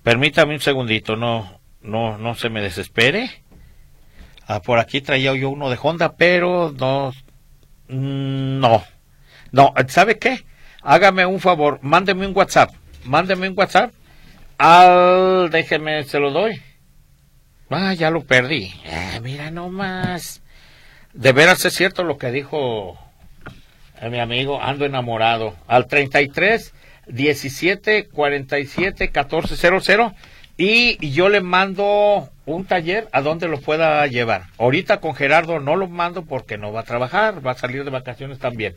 Permítame 0.03 0.55
un 0.55 0.61
segundito, 0.61 1.17
no, 1.17 1.61
no, 1.83 2.19
no 2.19 2.35
se 2.35 2.49
me 2.49 2.63
desespere. 2.63 3.43
Ah, 4.47 4.61
por 4.61 4.79
aquí 4.79 5.01
traía 5.01 5.35
yo 5.35 5.51
uno 5.51 5.71
de 5.71 5.79
Honda, 5.81 6.17
pero 6.17 6.75
no, 6.79 7.13
no, 7.89 8.83
no. 9.51 9.75
¿Sabe 9.89 10.19
qué? 10.19 10.45
Hágame 10.83 11.27
un 11.27 11.41
favor, 11.41 11.79
mándeme 11.83 12.27
un 12.27 12.37
WhatsApp 12.37 12.75
mándeme 13.05 13.49
un 13.49 13.59
WhatsApp 13.59 13.93
al, 14.59 15.51
déjeme, 15.51 16.05
se 16.05 16.21
lo 16.21 16.31
doy. 16.31 16.61
Ah, 17.69 17.95
ya 17.95 18.11
lo 18.11 18.23
perdí. 18.25 18.73
Ah, 18.89 19.19
mira 19.21 19.51
nomás. 19.51 20.43
De 21.15 21.33
veras 21.33 21.65
es 21.65 21.75
cierto 21.75 22.05
lo 22.05 22.17
que 22.17 22.31
dijo 22.31 22.97
eh, 24.01 24.09
mi 24.09 24.21
amigo, 24.21 24.63
ando 24.63 24.85
enamorado. 24.85 25.57
Al 25.67 25.87
33 25.87 26.75
17 27.07 28.09
47 28.09 29.11
14 29.11 29.57
00 29.57 30.15
y 30.57 31.11
yo 31.11 31.29
le 31.29 31.41
mando 31.41 32.29
un 32.47 32.65
taller 32.65 33.09
a 33.13 33.21
donde 33.21 33.49
lo 33.49 33.61
pueda 33.61 34.07
llevar. 34.07 34.45
Ahorita 34.59 35.01
con 35.01 35.15
Gerardo 35.15 35.59
no 35.59 35.77
lo 35.77 35.89
mando 35.89 36.25
porque 36.25 36.59
no 36.59 36.73
va 36.73 36.81
a 36.81 36.85
trabajar, 36.85 37.45
va 37.45 37.53
a 37.53 37.59
salir 37.59 37.85
de 37.85 37.91
vacaciones 37.91 38.39
también. 38.39 38.77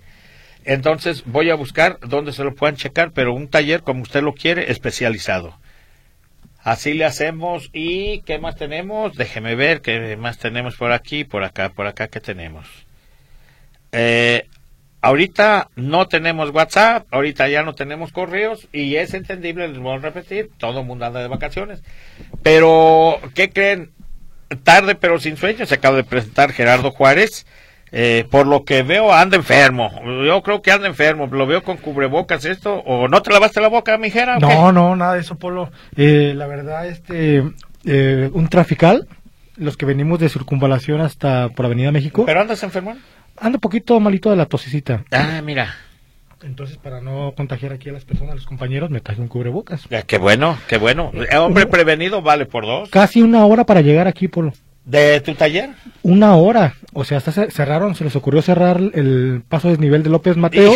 Entonces 0.65 1.23
voy 1.25 1.51
a 1.51 1.56
buscar 1.56 1.99
donde 2.01 2.34
se 2.34 2.43
lo 2.43 2.56
puedan 2.56 2.75
checar, 2.75 3.12
pero 3.12 3.34
un 3.34 3.47
taller 3.47 3.84
como 3.84 4.01
usted 4.01 4.23
lo 4.23 4.34
quiere, 4.34 4.71
especializado. 4.71 5.58
Así 6.63 6.95
le 6.95 7.06
hacemos. 7.06 7.69
¿Y 7.71 8.21
qué 8.21 8.39
más 8.39 8.56
tenemos? 8.56 9.15
Déjeme 9.15 9.54
ver 9.54 9.82
qué 9.82 10.17
más 10.17 10.39
tenemos 10.39 10.75
por 10.75 10.91
aquí, 10.91 11.23
por 11.23 11.43
acá, 11.43 11.69
por 11.69 11.86
acá, 11.86 12.08
¿qué 12.08 12.19
tenemos? 12.19 12.67
Eh, 13.91 14.47
ahorita 15.01 15.69
no 15.75 16.08
tenemos 16.08 16.49
WhatsApp, 16.49 17.06
ahorita 17.12 17.47
ya 17.47 17.62
no 17.62 17.75
tenemos 17.75 18.12
correos 18.12 18.67
y 18.73 18.95
es 18.95 19.13
entendible, 19.13 19.67
les 19.67 19.78
voy 19.78 19.95
a 19.95 19.99
repetir, 19.99 20.49
todo 20.58 20.80
el 20.80 20.88
mundo 20.88 21.06
anda 21.06 21.21
de 21.21 21.28
vacaciones. 21.28 21.84
Pero, 22.41 23.19
¿qué 23.36 23.51
creen? 23.51 23.91
Tarde 24.63 24.95
pero 24.95 25.19
sin 25.19 25.38
sueño, 25.38 25.67
se 25.67 25.75
acaba 25.75 25.97
de 25.97 26.04
presentar 26.04 26.51
Gerardo 26.51 26.89
Juárez 26.89 27.45
eh, 27.91 28.26
por 28.30 28.48
lo 28.48 28.65
que 28.65 28.84
veo 28.84 29.13
anda 29.13 29.38
enfermo. 29.38 29.91
Yo 30.26 30.41
creo 30.41 30.62
que 30.62 30.71
anda 30.71 30.88
enfermo. 30.88 31.28
Lo 31.28 31.48
veo 31.48 31.63
con 31.63 31.78
cubrebocas 31.78 32.45
esto. 32.45 32.76
¿O 32.86 33.08
no 33.08 33.21
te 33.21 33.32
lavaste 33.32 33.62
la 33.62 33.67
boca, 33.67 33.98
mijera? 33.98 34.38
No, 34.39 34.71
no, 34.71 34.95
nada 34.95 35.13
de 35.13 35.21
eso, 35.21 35.36
Polo. 35.36 35.71
Eh, 35.95 36.34
la 36.36 36.48
verdad, 36.48 36.88
este, 36.88 37.43
eh, 37.86 38.30
un 38.34 38.48
trafical, 38.50 39.08
los 39.56 39.78
que 39.78 39.86
venimos 39.86 40.19
de 40.19 40.30
circunvalación 40.30 41.02
hasta 41.02 41.50
por 41.50 41.65
Avenida 41.65 41.91
México. 41.91 42.26
¿Pero 42.26 42.41
andas 42.41 42.63
enfermo? 42.63 42.98
Anda 43.38 43.58
un 43.58 43.62
poquito 43.62 44.00
malito 44.00 44.30
de 44.30 44.36
la 44.36 44.45
tosicita. 44.45 45.04
Ah, 45.12 45.41
mira. 45.43 45.76
Entonces, 46.43 46.78
para 46.78 47.02
no 47.02 47.34
contagiar 47.36 47.74
aquí 47.74 47.89
a 47.89 47.93
las 47.93 48.06
personas, 48.06 48.34
a 48.34 48.36
los 48.36 48.45
compañeros, 48.45 48.89
me 48.91 49.00
traje 49.00 49.21
un 49.21 49.28
cubrebocas. 49.28 49.88
qué 50.06 50.17
bueno, 50.17 50.58
qué 50.67 50.78
bueno. 50.78 51.12
Hombre 51.39 51.65
prevenido 51.65 52.21
vale 52.21 52.45
por 52.45 52.65
dos. 52.65 52.89
Casi 52.89 53.21
una 53.21 53.45
hora 53.45 53.63
para 53.63 53.82
llegar 53.82 54.08
aquí, 54.08 54.28
Polo. 54.28 54.54
¿De 54.86 55.19
tu 55.21 55.34
taller? 55.34 55.71
Una 56.04 56.36
hora. 56.36 56.76
O 56.93 57.04
sea, 57.04 57.17
hasta 57.17 57.32
cerraron, 57.50 57.95
se 57.95 58.04
les 58.04 58.15
ocurrió 58.15 58.43
cerrar 58.43 58.80
el 58.93 59.41
paso 59.50 59.69
desnivel 59.69 60.04
de 60.04 60.12
López 60.12 60.38
Mateo. 60.38 60.74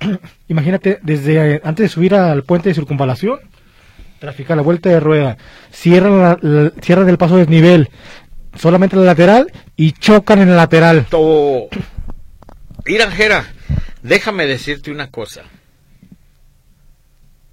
Imagínate, 0.48 1.00
desde 1.02 1.60
antes 1.64 1.84
de 1.84 1.88
subir 1.88 2.14
al 2.14 2.44
puente 2.44 2.68
de 2.68 2.76
circunvalación, 2.76 3.40
trafica 4.20 4.54
la 4.54 4.62
vuelta 4.62 4.88
de 4.88 5.00
rueda, 5.00 5.36
cierran, 5.72 6.38
la, 6.40 6.72
cierran 6.80 7.08
el 7.08 7.18
paso 7.18 7.36
desnivel, 7.36 7.90
solamente 8.56 8.96
el 8.96 9.04
lateral 9.04 9.52
y 9.76 9.92
chocan 9.92 10.40
en 10.40 10.50
el 10.50 10.56
lateral. 10.56 11.06
Todo. 11.10 11.68
Iranjera, 12.86 13.44
déjame 14.02 14.46
decirte 14.46 14.92
una 14.92 15.10
cosa. 15.10 15.42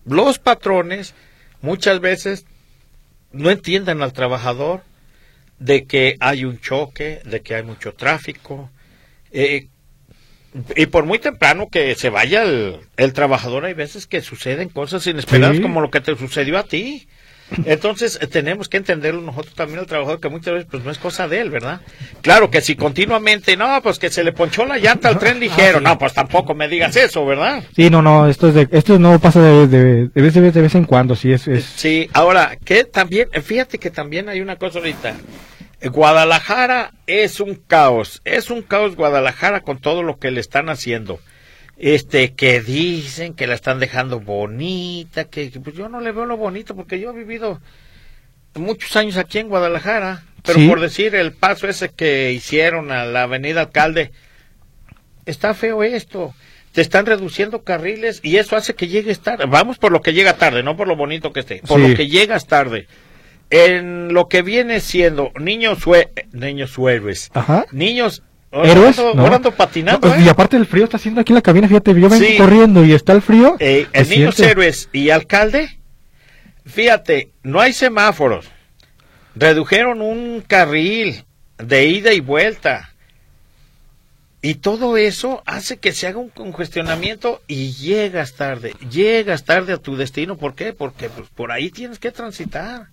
Los 0.05 0.37
patrones 0.37 1.15
muchas 1.61 1.99
veces 1.99 2.45
no 3.31 3.49
entienden 3.49 4.03
al 4.03 4.13
trabajador 4.13 4.83
de 5.61 5.85
que 5.85 6.17
hay 6.19 6.43
un 6.43 6.59
choque, 6.59 7.21
de 7.23 7.41
que 7.41 7.53
hay 7.53 7.63
mucho 7.63 7.93
tráfico. 7.93 8.71
Eh, 9.31 9.67
y 10.75 10.85
por 10.87 11.05
muy 11.05 11.19
temprano 11.19 11.69
que 11.69 11.93
se 11.95 12.09
vaya 12.09 12.43
el, 12.43 13.13
trabajador, 13.13 13.65
hay 13.65 13.75
veces 13.75 14.07
que 14.07 14.21
suceden 14.21 14.69
cosas 14.69 15.05
inesperadas 15.05 15.59
como 15.59 15.79
lo 15.79 15.91
que 15.91 16.01
te 16.01 16.17
sucedió 16.17 16.57
a 16.57 16.63
ti. 16.63 17.07
Entonces 17.65 18.17
eh, 18.21 18.27
tenemos 18.27 18.69
que 18.69 18.77
entenderlo 18.77 19.21
nosotros 19.21 19.53
también 19.55 19.79
el 19.79 19.85
trabajador 19.85 20.19
que 20.19 20.29
muchas 20.29 20.53
veces 20.53 20.67
pues 20.69 20.83
no 20.83 20.91
es 20.91 20.97
cosa 20.97 21.27
de 21.27 21.41
él, 21.41 21.49
¿verdad? 21.49 21.81
Claro 22.21 22.49
que 22.49 22.61
si 22.61 22.75
continuamente, 22.75 23.57
no, 23.57 23.81
pues 23.81 23.99
que 23.99 24.09
se 24.09 24.23
le 24.23 24.31
ponchó 24.31 24.65
la 24.65 24.77
llanta 24.77 25.09
al 25.09 25.19
tren 25.19 25.39
ligero, 25.39 25.79
ah, 25.79 25.81
no, 25.81 25.97
pues 25.97 26.13
tampoco 26.13 26.53
me 26.53 26.67
digas 26.67 26.95
eso, 26.95 27.25
¿verdad? 27.25 27.63
Sí, 27.75 27.89
no, 27.89 28.01
no, 28.01 28.27
esto 28.27 28.47
es 28.49 28.55
de, 28.55 28.67
esto 28.71 28.97
no 28.99 29.19
pasa 29.19 29.41
de, 29.41 29.67
de, 29.67 30.07
de, 30.07 30.21
vez, 30.21 30.33
de 30.33 30.61
vez 30.61 30.75
en 30.75 30.85
cuando, 30.85 31.15
sí 31.15 31.31
es, 31.31 31.47
es... 31.47 31.65
Sí, 31.65 32.09
ahora, 32.13 32.57
que 32.63 32.83
también, 32.85 33.29
fíjate 33.43 33.77
que 33.77 33.89
también 33.89 34.29
hay 34.29 34.41
una 34.41 34.55
cosa 34.55 34.79
ahorita, 34.79 35.15
Guadalajara 35.89 36.93
es 37.07 37.39
un 37.39 37.55
caos, 37.55 38.21
es 38.23 38.49
un 38.49 38.61
caos 38.61 38.95
Guadalajara 38.95 39.61
con 39.61 39.79
todo 39.79 40.03
lo 40.03 40.19
que 40.19 40.31
le 40.31 40.39
están 40.39 40.69
haciendo. 40.69 41.19
Este 41.81 42.33
que 42.33 42.61
dicen 42.61 43.33
que 43.33 43.47
la 43.47 43.55
están 43.55 43.79
dejando 43.79 44.19
bonita, 44.19 45.25
que, 45.25 45.51
pues 45.63 45.75
yo 45.75 45.89
no 45.89 45.99
le 45.99 46.11
veo 46.11 46.27
lo 46.27 46.37
bonito 46.37 46.75
porque 46.75 46.99
yo 46.99 47.09
he 47.09 47.13
vivido 47.13 47.59
muchos 48.53 48.95
años 48.95 49.17
aquí 49.17 49.39
en 49.39 49.49
Guadalajara, 49.49 50.23
pero 50.43 50.59
por 50.67 50.79
decir 50.79 51.15
el 51.15 51.33
paso 51.33 51.67
ese 51.67 51.89
que 51.89 52.31
hicieron 52.33 52.91
a 52.91 53.05
la 53.05 53.23
Avenida 53.23 53.61
Alcalde, 53.61 54.11
está 55.25 55.55
feo 55.55 55.81
esto. 55.81 56.35
Te 56.71 56.81
están 56.81 57.07
reduciendo 57.07 57.63
carriles 57.63 58.21
y 58.23 58.37
eso 58.37 58.55
hace 58.55 58.75
que 58.75 58.87
llegues 58.87 59.19
tarde. 59.19 59.45
Vamos 59.47 59.79
por 59.79 59.91
lo 59.91 60.01
que 60.01 60.13
llega 60.13 60.37
tarde, 60.37 60.61
no 60.61 60.77
por 60.77 60.87
lo 60.87 60.95
bonito 60.95 61.33
que 61.33 61.39
esté, 61.41 61.63
por 61.67 61.79
lo 61.79 61.95
que 61.95 62.07
llegas 62.07 62.45
tarde. 62.45 62.87
En 63.49 64.13
lo 64.13 64.29
que 64.29 64.43
viene 64.43 64.79
siendo 64.81 65.31
niños, 65.37 65.79
niños 66.31 66.77
héroes, 66.77 67.31
niños 67.71 68.23
¿Héroes? 68.51 68.97
no. 68.97 69.51
patinando. 69.51 70.13
Y 70.19 70.27
¿eh? 70.27 70.29
aparte 70.29 70.57
el 70.57 70.65
frío 70.65 70.83
está 70.83 70.97
haciendo 70.97 71.21
aquí 71.21 71.31
en 71.31 71.35
la 71.35 71.41
cabina, 71.41 71.67
fíjate, 71.67 71.99
yo 71.99 72.09
vengo 72.09 72.37
corriendo 72.37 72.83
y 72.83 72.93
está 72.93 73.13
el 73.13 73.21
frío. 73.21 73.55
Eh, 73.59 73.87
el 73.93 74.09
Niños 74.09 74.39
Héroes 74.39 74.89
y 74.91 75.09
Alcalde, 75.09 75.79
fíjate, 76.65 77.31
no 77.43 77.61
hay 77.61 77.73
semáforos. 77.73 78.45
Redujeron 79.35 80.01
un 80.01 80.43
carril 80.45 81.23
de 81.57 81.85
ida 81.85 82.11
y 82.13 82.19
vuelta. 82.19 82.89
Y 84.41 84.55
todo 84.55 84.97
eso 84.97 85.43
hace 85.45 85.77
que 85.77 85.93
se 85.93 86.07
haga 86.07 86.17
un 86.17 86.29
congestionamiento 86.29 87.41
y 87.47 87.73
llegas 87.73 88.33
tarde, 88.33 88.73
llegas 88.89 89.45
tarde 89.45 89.73
a 89.73 89.77
tu 89.77 89.95
destino. 89.95 90.35
¿Por 90.35 90.55
qué? 90.55 90.73
Porque 90.73 91.09
pues, 91.09 91.29
por 91.29 91.51
ahí 91.51 91.69
tienes 91.69 91.99
que 91.99 92.11
transitar 92.11 92.87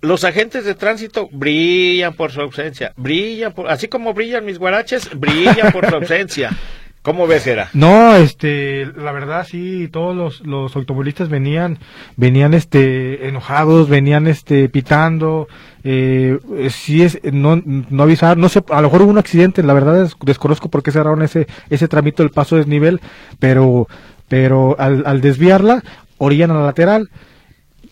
los 0.00 0.24
agentes 0.24 0.64
de 0.64 0.74
tránsito 0.74 1.28
brillan 1.32 2.14
por 2.14 2.32
su 2.32 2.40
ausencia, 2.40 2.92
brillan 2.96 3.52
por, 3.52 3.70
así 3.70 3.88
como 3.88 4.14
brillan 4.14 4.44
mis 4.44 4.58
guaraches, 4.58 5.10
brillan 5.18 5.72
por 5.72 5.88
su 5.88 5.94
ausencia. 5.94 6.50
¿Cómo 7.02 7.26
ves, 7.26 7.46
era? 7.46 7.70
No, 7.72 8.14
este, 8.14 8.84
la 8.94 9.10
verdad 9.12 9.46
sí, 9.48 9.88
todos 9.90 10.14
los, 10.14 10.46
los 10.46 10.76
automovilistas 10.76 11.30
venían, 11.30 11.78
venían, 12.16 12.52
este, 12.52 13.26
enojados, 13.26 13.88
venían, 13.88 14.26
este, 14.26 14.68
pitando, 14.68 15.48
eh, 15.82 16.38
sí 16.68 17.02
es, 17.02 17.18
no, 17.24 17.62
no 17.64 18.02
avisar, 18.02 18.36
no 18.36 18.50
sé, 18.50 18.62
a 18.68 18.82
lo 18.82 18.88
mejor 18.88 19.02
hubo 19.02 19.12
un 19.12 19.18
accidente, 19.18 19.62
la 19.62 19.72
verdad 19.72 20.10
desconozco 20.20 20.68
por 20.68 20.82
qué 20.82 20.92
cerraron 20.92 21.22
ese, 21.22 21.46
ese 21.70 21.88
tramito 21.88 22.22
del 22.22 22.32
paso 22.32 22.56
desnivel, 22.56 23.00
pero, 23.38 23.88
pero 24.28 24.76
al, 24.78 25.02
al 25.06 25.22
desviarla, 25.22 25.82
orillan 26.18 26.50
a 26.50 26.54
la 26.54 26.66
lateral, 26.66 27.08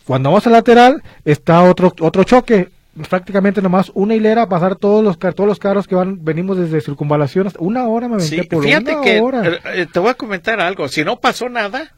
cuando 0.08 0.30
vamos 0.30 0.46
al 0.46 0.54
lateral, 0.54 1.02
está 1.26 1.62
otro, 1.64 1.94
otro 2.00 2.24
choque. 2.24 2.70
Prácticamente 3.10 3.60
nomás 3.60 3.92
una 3.92 4.14
hilera, 4.14 4.48
pasar 4.48 4.74
todos 4.74 5.04
los, 5.04 5.18
todos 5.18 5.46
los 5.46 5.58
carros 5.58 5.86
que 5.86 5.94
van, 5.94 6.24
venimos 6.24 6.56
desde 6.56 6.80
circunvalación. 6.80 7.52
Una 7.58 7.86
hora 7.86 8.08
me 8.08 8.16
metí 8.16 8.40
por 8.44 8.64
fíjate 8.64 8.94
una 8.94 9.04
que, 9.04 9.20
hora. 9.20 9.46
Eh, 9.46 9.58
eh, 9.74 9.86
te 9.92 9.98
voy 9.98 10.08
a 10.08 10.14
comentar 10.14 10.60
algo. 10.60 10.88
Si 10.88 11.04
no 11.04 11.20
pasó 11.20 11.50
nada, 11.50 11.92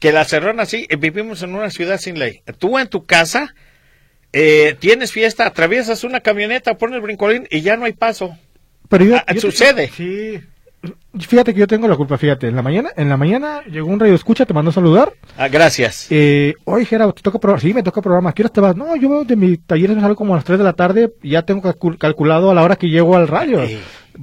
que 0.00 0.10
la 0.10 0.24
cerraron 0.24 0.58
así, 0.58 0.88
eh, 0.90 0.96
vivimos 0.96 1.40
en 1.44 1.54
una 1.54 1.70
ciudad 1.70 2.00
sin 2.00 2.18
ley. 2.18 2.42
Tú 2.58 2.80
en 2.80 2.88
tu 2.88 3.06
casa, 3.06 3.54
tienes 4.80 5.12
fiesta, 5.12 5.46
atraviesas 5.46 6.02
una 6.02 6.22
camioneta, 6.22 6.76
pones 6.76 6.96
el 6.96 7.02
brincolín 7.02 7.46
y 7.48 7.60
ya 7.60 7.76
no 7.76 7.84
hay 7.84 7.92
paso. 7.92 8.36
Pero 8.88 9.04
yo, 9.04 9.16
ah, 9.24 9.34
sucede. 9.38 9.88
sí, 9.96 10.40
Fíjate 11.18 11.54
que 11.54 11.60
yo 11.60 11.66
tengo 11.66 11.88
la 11.88 11.96
culpa, 11.96 12.18
fíjate. 12.18 12.48
En 12.48 12.56
la 12.56 12.62
mañana, 12.62 12.90
en 12.96 13.08
la 13.08 13.16
mañana 13.16 13.62
llegó 13.64 13.88
un 13.88 13.98
radio 13.98 14.14
escucha, 14.14 14.44
te 14.44 14.52
mandó 14.52 14.70
a 14.70 14.74
saludar. 14.74 15.14
Ah, 15.36 15.48
gracias. 15.48 16.06
Eh, 16.10 16.54
Oye, 16.64 16.84
Gerardo, 16.84 17.14
¿te 17.14 17.22
toca 17.22 17.38
programa? 17.38 17.60
Sí, 17.60 17.72
me 17.72 17.82
toca 17.82 18.02
programa. 18.02 18.32
¿Qué 18.32 18.42
hora 18.42 18.50
te 18.50 18.60
vas? 18.60 18.76
No, 18.76 18.94
yo 18.96 19.24
de 19.24 19.36
mi 19.36 19.56
taller 19.56 19.90
me 19.90 20.00
salgo 20.00 20.16
como 20.16 20.34
a 20.34 20.36
las 20.36 20.44
3 20.44 20.58
de 20.58 20.64
la 20.64 20.74
tarde 20.74 21.12
y 21.22 21.30
ya 21.30 21.42
tengo 21.42 21.62
calculado 21.98 22.50
a 22.50 22.54
la 22.54 22.62
hora 22.62 22.76
que 22.76 22.88
llego 22.88 23.16
al 23.16 23.28
radio. 23.28 23.62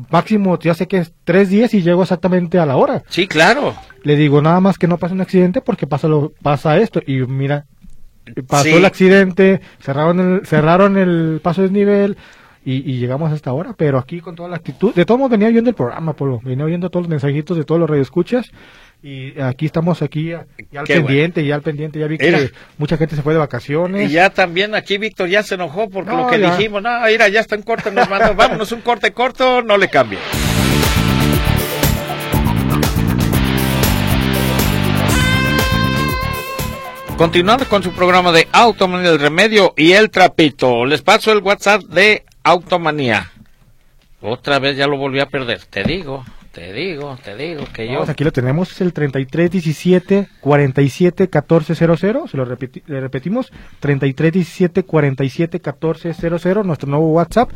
Máximo, 0.09 0.57
ya 0.59 0.73
sé 0.73 0.87
que 0.87 0.97
es 0.97 1.13
tres 1.23 1.49
días 1.49 1.73
y 1.73 1.81
llego 1.81 2.01
exactamente 2.03 2.57
a 2.59 2.65
la 2.65 2.77
hora. 2.77 3.03
Sí, 3.09 3.27
claro. 3.27 3.75
Le 4.03 4.15
digo, 4.15 4.41
nada 4.41 4.59
más 4.59 4.77
que 4.77 4.87
no 4.87 4.97
pase 4.97 5.13
un 5.13 5.21
accidente 5.21 5.61
porque 5.61 5.87
pasa, 5.87 6.07
lo, 6.07 6.33
pasa 6.41 6.77
esto. 6.77 7.01
Y 7.05 7.19
mira, 7.21 7.65
pasó 8.47 8.69
el 8.69 8.85
accidente, 8.85 9.61
cerraron 9.79 10.19
el, 10.19 10.47
cerraron 10.47 10.97
el 10.97 11.39
paso 11.43 11.61
de 11.61 11.67
desnivel 11.67 12.17
y, 12.65 12.97
llegamos 12.97 13.31
a 13.31 13.35
esta 13.35 13.51
hora, 13.51 13.73
pero 13.77 13.97
aquí 13.97 14.21
con 14.21 14.35
toda 14.35 14.47
la 14.47 14.55
actitud, 14.55 14.93
de 14.93 15.05
todos 15.05 15.19
modos 15.19 15.31
venía 15.31 15.47
oyendo 15.47 15.69
el 15.69 15.75
programa, 15.75 16.13
Polo, 16.13 16.39
venía 16.43 16.63
oyendo 16.63 16.89
todos 16.89 17.03
los 17.03 17.09
mensajitos 17.09 17.57
de 17.57 17.65
todos 17.65 17.79
los 17.79 17.89
radioescuchas 17.89 18.51
y 19.01 19.37
aquí 19.41 19.65
estamos 19.65 20.01
aquí 20.01 20.29
ya, 20.29 20.45
al 20.75 20.85
pendiente, 20.85 21.45
ya 21.45 21.55
al 21.55 21.61
pendiente, 21.61 21.99
ya 21.99 22.07
vi 22.07 22.17
que 22.17 22.51
mucha 22.77 22.95
gente 22.95 23.17
se 23.17 23.21
fue 23.21 23.33
de 23.33 23.39
vacaciones. 23.39 24.09
Y 24.09 24.13
ya 24.13 24.29
también 24.29 24.75
aquí 24.75 24.97
Víctor 24.97 25.27
ya 25.27 25.43
se 25.43 25.55
enojó 25.55 25.89
por 25.89 26.07
lo 26.07 26.27
que 26.27 26.37
dijimos, 26.37 26.81
no, 26.81 26.89
mira, 27.05 27.27
ya 27.27 27.41
está 27.41 27.55
en 27.55 27.63
corte, 27.63 27.91
nos 27.91 28.09
mandó, 28.09 28.33
vámonos 28.35 28.71
un 28.71 28.79
corte 28.79 29.11
corto, 29.11 29.61
no 29.61 29.77
le 29.77 29.89
cambie. 29.89 30.19
Continuando 37.17 37.65
con 37.67 37.83
su 37.83 37.91
programa 37.91 38.31
de 38.31 38.47
Automanía 38.51 39.11
del 39.11 39.19
Remedio 39.19 39.73
y 39.77 39.91
el 39.91 40.09
Trapito, 40.09 40.85
les 40.85 41.01
paso 41.01 41.31
el 41.31 41.39
WhatsApp 41.39 41.83
de 41.83 42.23
Automanía. 42.43 43.31
Otra 44.21 44.59
vez 44.59 44.77
ya 44.77 44.87
lo 44.87 44.97
volví 44.97 45.19
a 45.19 45.27
perder, 45.27 45.63
te 45.65 45.83
digo. 45.83 46.25
Te 46.53 46.71
digo, 46.71 47.17
te 47.23 47.35
digo 47.35 47.63
que 47.73 47.91
yo. 47.91 48.03
aquí 48.07 48.23
lo 48.23 48.31
tenemos, 48.31 48.71
es 48.71 48.81
el 48.81 48.93
3317 48.93 50.27
47 50.39 51.23
1400. 51.23 52.29
Se 52.29 52.37
lo 52.37 52.45
le 52.45 53.01
repetimos: 53.01 53.51
3317 53.79 54.83
47 54.83 55.57
1400, 55.57 56.63
nuestro 56.63 56.87
nuevo 56.87 57.11
WhatsApp. 57.11 57.49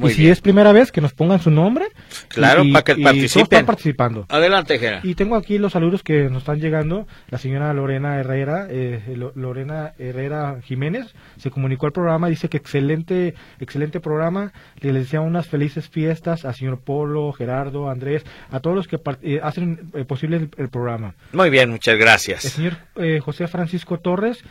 y 0.00 0.10
si 0.10 0.28
es 0.28 0.40
primera 0.40 0.70
vez, 0.70 0.92
que 0.92 1.00
nos 1.00 1.12
pongan 1.12 1.40
su 1.40 1.50
nombre. 1.50 1.86
Claro, 2.28 2.62
para 2.72 2.84
que 2.84 2.94
participen. 2.94 3.42
están 3.42 3.66
participando. 3.66 4.26
Adelante, 4.28 4.78
Gera. 4.78 5.00
Y 5.02 5.16
tengo 5.16 5.34
aquí 5.34 5.58
los 5.58 5.72
saludos 5.72 6.04
que 6.04 6.30
nos 6.30 6.42
están 6.42 6.60
llegando. 6.60 7.08
La 7.30 7.38
señora 7.38 7.74
Lorena 7.74 8.20
Herrera, 8.20 8.68
eh, 8.70 9.02
Lorena 9.34 9.94
Herrera 9.98 10.60
Jiménez, 10.62 11.12
se 11.38 11.50
comunicó 11.50 11.86
al 11.86 11.92
programa, 11.92 12.28
dice 12.28 12.48
que 12.48 12.58
excelente, 12.58 13.34
excelente 13.58 13.98
programa. 13.98 14.52
Le 14.78 14.92
decía 14.92 15.20
unas 15.22 15.48
felices 15.48 15.88
fiestas 15.88 16.44
al 16.44 16.54
señor 16.54 16.78
Polo, 16.78 17.32
Gerardo, 17.32 17.90
Andrés 17.90 18.24
a 18.50 18.60
todos 18.60 18.76
los 18.76 18.88
que 18.88 19.00
eh, 19.22 19.40
hacen 19.42 19.90
eh, 19.94 20.04
posible 20.04 20.48
el, 20.56 20.68
programa. 20.68 21.14
Muy 21.32 21.50
bien, 21.50 21.70
muchas 21.70 21.98
gracias. 21.98 22.44
El 22.44 22.50
señor 22.50 22.76
eh, 22.96 23.20
José 23.20 23.46
Francisco 23.48 23.98
Torres 23.98 24.42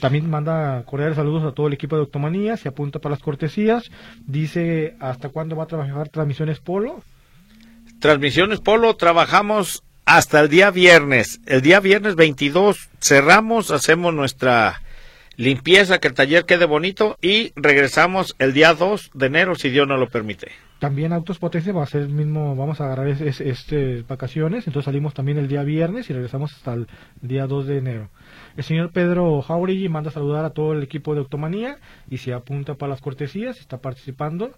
también 0.00 0.28
manda 0.28 0.82
cordiales 0.84 1.16
saludos 1.16 1.44
a 1.44 1.52
todo 1.54 1.68
el 1.68 1.72
equipo 1.72 1.96
de 1.96 2.02
Octomanía, 2.02 2.56
se 2.56 2.68
apunta 2.68 2.98
para 2.98 3.14
las 3.14 3.22
cortesías, 3.22 3.90
dice 4.26 4.96
hasta 5.00 5.28
cuándo 5.28 5.56
va 5.56 5.64
a 5.64 5.66
trabajar 5.66 6.08
Transmisiones 6.08 6.58
Polo. 6.58 7.02
Transmisiones 8.00 8.60
Polo, 8.60 8.96
trabajamos 8.96 9.84
hasta 10.04 10.40
el 10.40 10.48
día 10.48 10.70
viernes. 10.70 11.40
El 11.46 11.60
día 11.60 11.78
viernes 11.80 12.16
22 12.16 12.88
cerramos, 13.00 13.70
hacemos 13.70 14.12
nuestra 14.12 14.82
limpieza, 15.40 16.00
que 16.00 16.08
el 16.08 16.12
taller 16.12 16.44
quede 16.44 16.66
bonito 16.66 17.16
y 17.22 17.52
regresamos 17.56 18.36
el 18.38 18.52
día 18.52 18.74
2 18.74 19.12
de 19.14 19.26
enero 19.26 19.54
si 19.54 19.70
Dios 19.70 19.88
nos 19.88 19.98
lo 19.98 20.10
permite. 20.10 20.48
También 20.80 21.14
Autos 21.14 21.38
Potencia 21.38 21.72
va 21.72 21.82
a 21.82 21.86
ser 21.86 22.02
el 22.02 22.08
mismo, 22.10 22.54
vamos 22.56 22.78
a 22.80 22.84
agarrar 22.84 23.08
este 23.08 24.02
vacaciones, 24.06 24.66
entonces 24.66 24.84
salimos 24.84 25.14
también 25.14 25.38
el 25.38 25.48
día 25.48 25.62
viernes 25.62 26.10
y 26.10 26.12
regresamos 26.12 26.52
hasta 26.52 26.74
el 26.74 26.88
día 27.22 27.46
2 27.46 27.66
de 27.66 27.78
enero. 27.78 28.10
El 28.58 28.64
señor 28.64 28.92
Pedro 28.92 29.40
Jauregui 29.40 29.88
manda 29.88 30.10
saludar 30.10 30.44
a 30.44 30.50
todo 30.50 30.74
el 30.74 30.82
equipo 30.82 31.14
de 31.14 31.20
Automanía 31.20 31.78
y 32.10 32.18
se 32.18 32.34
apunta 32.34 32.74
para 32.74 32.90
las 32.90 33.00
cortesías, 33.00 33.60
está 33.60 33.78
participando. 33.78 34.52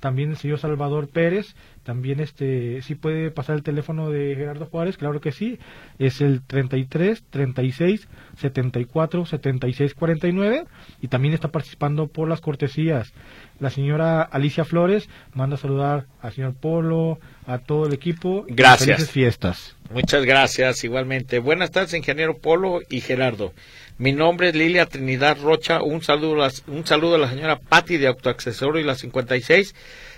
También 0.00 0.30
el 0.30 0.36
señor 0.36 0.58
Salvador 0.58 1.08
Pérez, 1.08 1.54
también 1.82 2.20
este, 2.20 2.82
sí 2.82 2.94
puede 2.94 3.30
pasar 3.30 3.56
el 3.56 3.62
teléfono 3.62 4.10
de 4.10 4.34
Gerardo 4.36 4.66
Juárez, 4.66 4.96
claro 4.96 5.20
que 5.20 5.32
sí, 5.32 5.58
es 5.98 6.20
el 6.20 6.42
33 6.42 7.24
36 7.30 8.08
74 8.36 9.24
76 9.24 9.94
49 9.94 10.64
y 11.00 11.08
también 11.08 11.32
está 11.32 11.48
participando 11.48 12.08
por 12.08 12.28
las 12.28 12.40
cortesías. 12.40 13.12
La 13.58 13.70
señora 13.70 14.22
Alicia 14.22 14.64
Flores 14.64 15.08
manda 15.32 15.54
a 15.54 15.58
saludar 15.58 16.06
al 16.20 16.32
señor 16.32 16.54
Polo, 16.54 17.18
a 17.46 17.58
todo 17.58 17.86
el 17.86 17.94
equipo. 17.94 18.44
Gracias. 18.48 18.86
Felices 18.86 19.10
fiestas. 19.10 19.76
Muchas 19.90 20.24
gracias, 20.24 20.82
igualmente. 20.84 21.38
Buenas 21.38 21.70
tardes, 21.70 21.94
ingeniero 21.94 22.38
Polo 22.38 22.80
y 22.88 23.00
Gerardo. 23.00 23.52
Mi 23.98 24.12
nombre 24.12 24.48
es 24.48 24.54
Lilia 24.54 24.86
Trinidad 24.86 25.38
Rocha. 25.40 25.82
Un 25.82 26.02
saludo, 26.02 26.44
a 26.44 26.50
un 26.66 26.84
saludo 26.84 27.14
a 27.14 27.18
la 27.18 27.30
señora 27.30 27.58
Patti 27.58 27.96
de 27.96 28.08
Autoaccesorio 28.08 28.80
y 28.80 28.84
la 28.84 28.96
56. 28.96 29.74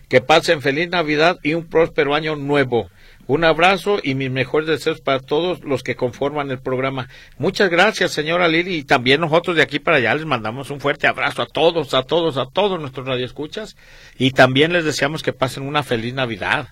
Que 0.09 0.23
pasen 0.23 0.63
feliz 0.63 0.89
Navidad 0.89 1.39
y 1.43 1.53
un 1.53 1.67
próspero 1.67 2.15
año 2.15 2.35
nuevo. 2.35 2.89
Un 3.29 3.45
abrazo 3.45 3.99
y 4.03 4.15
mis 4.15 4.31
mejores 4.31 4.67
deseos 4.67 5.03
para 5.03 5.21
todos 5.21 5.63
los 5.63 5.83
que 5.83 5.97
conforman 5.97 6.51
el 6.51 6.61
programa. 6.61 7.11
Muchas 7.37 7.69
gracias, 7.69 8.13
señora 8.13 8.49
Lili, 8.49 8.77
y 8.77 8.85
también 8.85 9.21
nosotros 9.21 9.55
de 9.55 9.61
aquí 9.61 9.79
para 9.79 9.99
allá 9.99 10.15
les 10.15 10.25
mandamos 10.25 10.71
un 10.71 10.81
fuerte 10.81 11.07
abrazo 11.07 11.43
a 11.43 11.47
todos, 11.47 11.93
a 11.93 12.05
todos, 12.05 12.39
a 12.39 12.47
todos 12.47 12.81
nuestros 12.81 13.07
radioescuchas 13.07 13.77
y 14.17 14.31
también 14.31 14.73
les 14.73 14.87
deseamos 14.87 15.23
que 15.23 15.35
pasen 15.35 15.65
una 15.65 15.83
feliz 15.83 16.15
Navidad. 16.15 16.69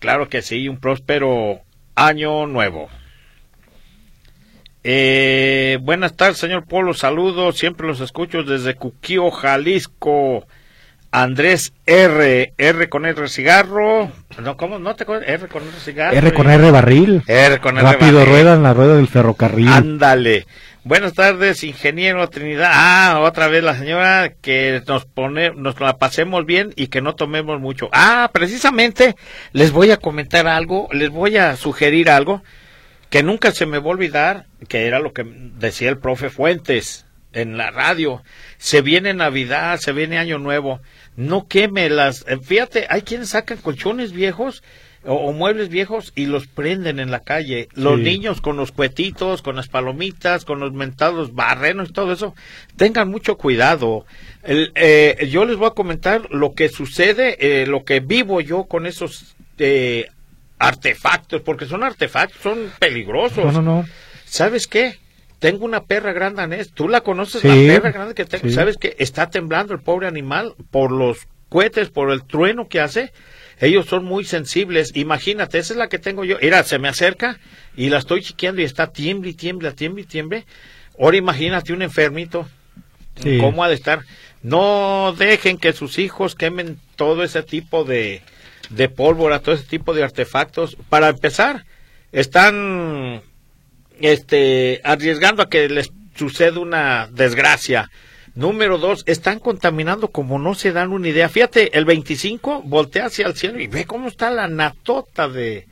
Claro 0.00 0.30
que 0.30 0.40
sí, 0.40 0.66
un 0.66 0.78
próspero 0.78 1.60
año 1.94 2.46
nuevo. 2.46 2.88
Eh, 4.82 5.78
buenas 5.82 6.16
tardes, 6.16 6.38
señor 6.38 6.64
Polo, 6.66 6.94
saludos, 6.94 7.58
siempre 7.58 7.86
los 7.86 8.00
escucho 8.00 8.42
desde 8.42 8.76
Cuquío, 8.76 9.30
Jalisco. 9.30 10.46
Andrés 11.12 11.72
R, 11.86 12.54
R 12.56 12.88
con 12.88 13.04
R 13.04 13.28
cigarro, 13.28 14.12
no, 14.40 14.56
¿cómo? 14.56 14.78
No 14.78 14.94
te 14.94 15.04
R 15.04 15.48
con 15.48 15.62
R 15.62 15.72
cigarro. 15.84 16.16
R 16.16 16.32
con 16.32 16.48
R 16.48 16.70
barril. 16.70 17.22
R 17.26 17.58
con 17.58 17.78
R 17.78 17.84
Rápido 17.84 18.24
rueda 18.24 18.54
en 18.54 18.62
la 18.62 18.74
rueda 18.74 18.94
del 18.94 19.08
ferrocarril. 19.08 19.68
Ándale. 19.68 20.46
Buenas 20.84 21.12
tardes, 21.12 21.64
ingeniero 21.64 22.28
Trinidad. 22.28 22.70
Ah, 22.72 23.20
otra 23.22 23.48
vez 23.48 23.64
la 23.64 23.76
señora 23.76 24.32
que 24.40 24.82
nos 24.86 25.04
pone, 25.04 25.50
nos 25.50 25.80
la 25.80 25.98
pasemos 25.98 26.46
bien 26.46 26.72
y 26.76 26.86
que 26.86 27.02
no 27.02 27.16
tomemos 27.16 27.60
mucho. 27.60 27.90
Ah, 27.92 28.30
precisamente 28.32 29.16
les 29.52 29.72
voy 29.72 29.90
a 29.90 29.96
comentar 29.96 30.46
algo, 30.46 30.88
les 30.92 31.10
voy 31.10 31.36
a 31.36 31.56
sugerir 31.56 32.08
algo 32.08 32.42
que 33.10 33.24
nunca 33.24 33.50
se 33.50 33.66
me 33.66 33.78
va 33.78 33.86
a 33.86 33.88
olvidar, 33.88 34.46
que 34.68 34.86
era 34.86 35.00
lo 35.00 35.12
que 35.12 35.24
decía 35.24 35.90
el 35.90 35.98
profe 35.98 36.30
Fuentes 36.30 37.04
en 37.32 37.56
la 37.56 37.70
radio. 37.70 38.22
Se 38.58 38.82
viene 38.82 39.14
Navidad, 39.14 39.78
se 39.78 39.92
viene 39.92 40.18
Año 40.18 40.38
Nuevo. 40.38 40.80
No 41.16 41.46
queme 41.48 41.88
las. 41.90 42.24
Eh, 42.28 42.38
fíjate, 42.38 42.86
hay 42.88 43.02
quienes 43.02 43.30
sacan 43.30 43.58
colchones 43.58 44.12
viejos 44.12 44.62
o, 45.04 45.32
muebles 45.32 45.70
viejos 45.70 46.12
y 46.14 46.26
los 46.26 46.46
prenden 46.46 46.98
en 46.98 47.10
la 47.10 47.20
calle. 47.20 47.68
Los 47.74 47.98
niños 47.98 48.40
con 48.40 48.56
los 48.56 48.70
cuetitos, 48.72 49.40
con 49.42 49.56
las 49.56 49.68
palomitas, 49.68 50.44
con 50.44 50.60
los 50.60 50.72
mentados 50.72 51.34
barrenos 51.34 51.88
y 51.88 51.92
todo 51.92 52.12
eso, 52.12 52.34
tengan 52.76 53.08
mucho 53.08 53.36
cuidado. 53.36 54.04
Eh, 54.42 55.28
yo 55.30 55.44
les 55.46 55.56
voy 55.56 55.68
a 55.68 55.74
comentar 55.74 56.30
lo 56.30 56.54
que 56.54 56.68
sucede, 56.68 57.62
eh, 57.62 57.66
lo 57.66 57.84
que 57.84 58.00
vivo 58.00 58.40
yo 58.40 58.64
con 58.64 58.86
esos 58.86 59.36
eh, 59.58 60.08
artefactos, 60.58 61.40
porque 61.40 61.64
son 61.64 61.82
artefactos, 61.82 62.42
son 62.42 62.70
peligrosos. 62.78 63.52
No, 63.54 63.62
no, 63.62 63.62
no. 63.62 63.88
¿Sabes 64.26 64.66
qué? 64.66 64.98
Tengo 65.40 65.64
una 65.64 65.84
perra 65.84 66.12
grandanés, 66.12 66.70
tú 66.70 66.88
la 66.88 67.00
conoces, 67.00 67.42
la 67.42 67.54
perra 67.54 67.90
grande 67.90 68.14
que 68.14 68.24
tengo, 68.24 68.48
¿sabes 68.50 68.76
qué? 68.76 68.94
Está 68.98 69.30
temblando 69.30 69.74
el 69.74 69.80
pobre 69.80 70.06
animal 70.06 70.54
por 70.70 70.92
los 70.92 71.26
cohetes, 71.48 71.90
por 71.90 72.12
el 72.12 72.24
trueno 72.24 72.68
que 72.68 72.80
hace 72.80 73.12
ellos 73.60 73.86
son 73.86 74.04
muy 74.04 74.24
sensibles. 74.24 74.92
Imagínate, 74.94 75.58
esa 75.58 75.74
es 75.74 75.78
la 75.78 75.88
que 75.88 75.98
tengo 75.98 76.24
yo. 76.24 76.38
Mira, 76.40 76.64
se 76.64 76.78
me 76.78 76.88
acerca 76.88 77.38
y 77.76 77.90
la 77.90 77.98
estoy 77.98 78.22
chiqueando 78.22 78.62
y 78.62 78.64
está 78.64 78.90
tiemble 78.90 79.30
y 79.30 79.34
tiemble, 79.34 79.70
tiemble. 80.08 80.46
Ahora 80.98 81.18
imagínate 81.18 81.72
un 81.72 81.82
enfermito. 81.82 82.48
¿Cómo 83.38 83.62
ha 83.62 83.68
de 83.68 83.74
estar? 83.74 84.00
No 84.42 85.14
dejen 85.18 85.58
que 85.58 85.74
sus 85.74 85.98
hijos 85.98 86.34
quemen 86.34 86.78
todo 86.96 87.22
ese 87.22 87.42
tipo 87.42 87.84
de, 87.84 88.22
de 88.70 88.88
pólvora, 88.88 89.40
todo 89.40 89.54
ese 89.54 89.64
tipo 89.64 89.92
de 89.92 90.04
artefactos. 90.04 90.78
Para 90.88 91.10
empezar, 91.10 91.66
están 92.12 93.20
este, 94.00 94.80
arriesgando 94.84 95.42
a 95.42 95.48
que 95.48 95.68
les 95.68 95.92
suceda 96.14 96.60
una 96.60 97.08
desgracia. 97.12 97.90
Número 98.34 98.78
dos, 98.78 99.02
están 99.06 99.38
contaminando 99.38 100.08
como 100.08 100.38
no 100.38 100.54
se 100.54 100.72
dan 100.72 100.92
una 100.92 101.08
idea. 101.08 101.28
Fíjate, 101.28 101.76
el 101.76 101.84
25 101.84 102.62
voltea 102.64 103.06
hacia 103.06 103.26
el 103.26 103.34
cielo 103.34 103.60
y 103.60 103.66
ve 103.66 103.86
cómo 103.86 104.08
está 104.08 104.30
la 104.30 104.48
natota 104.48 105.28
de, 105.28 105.66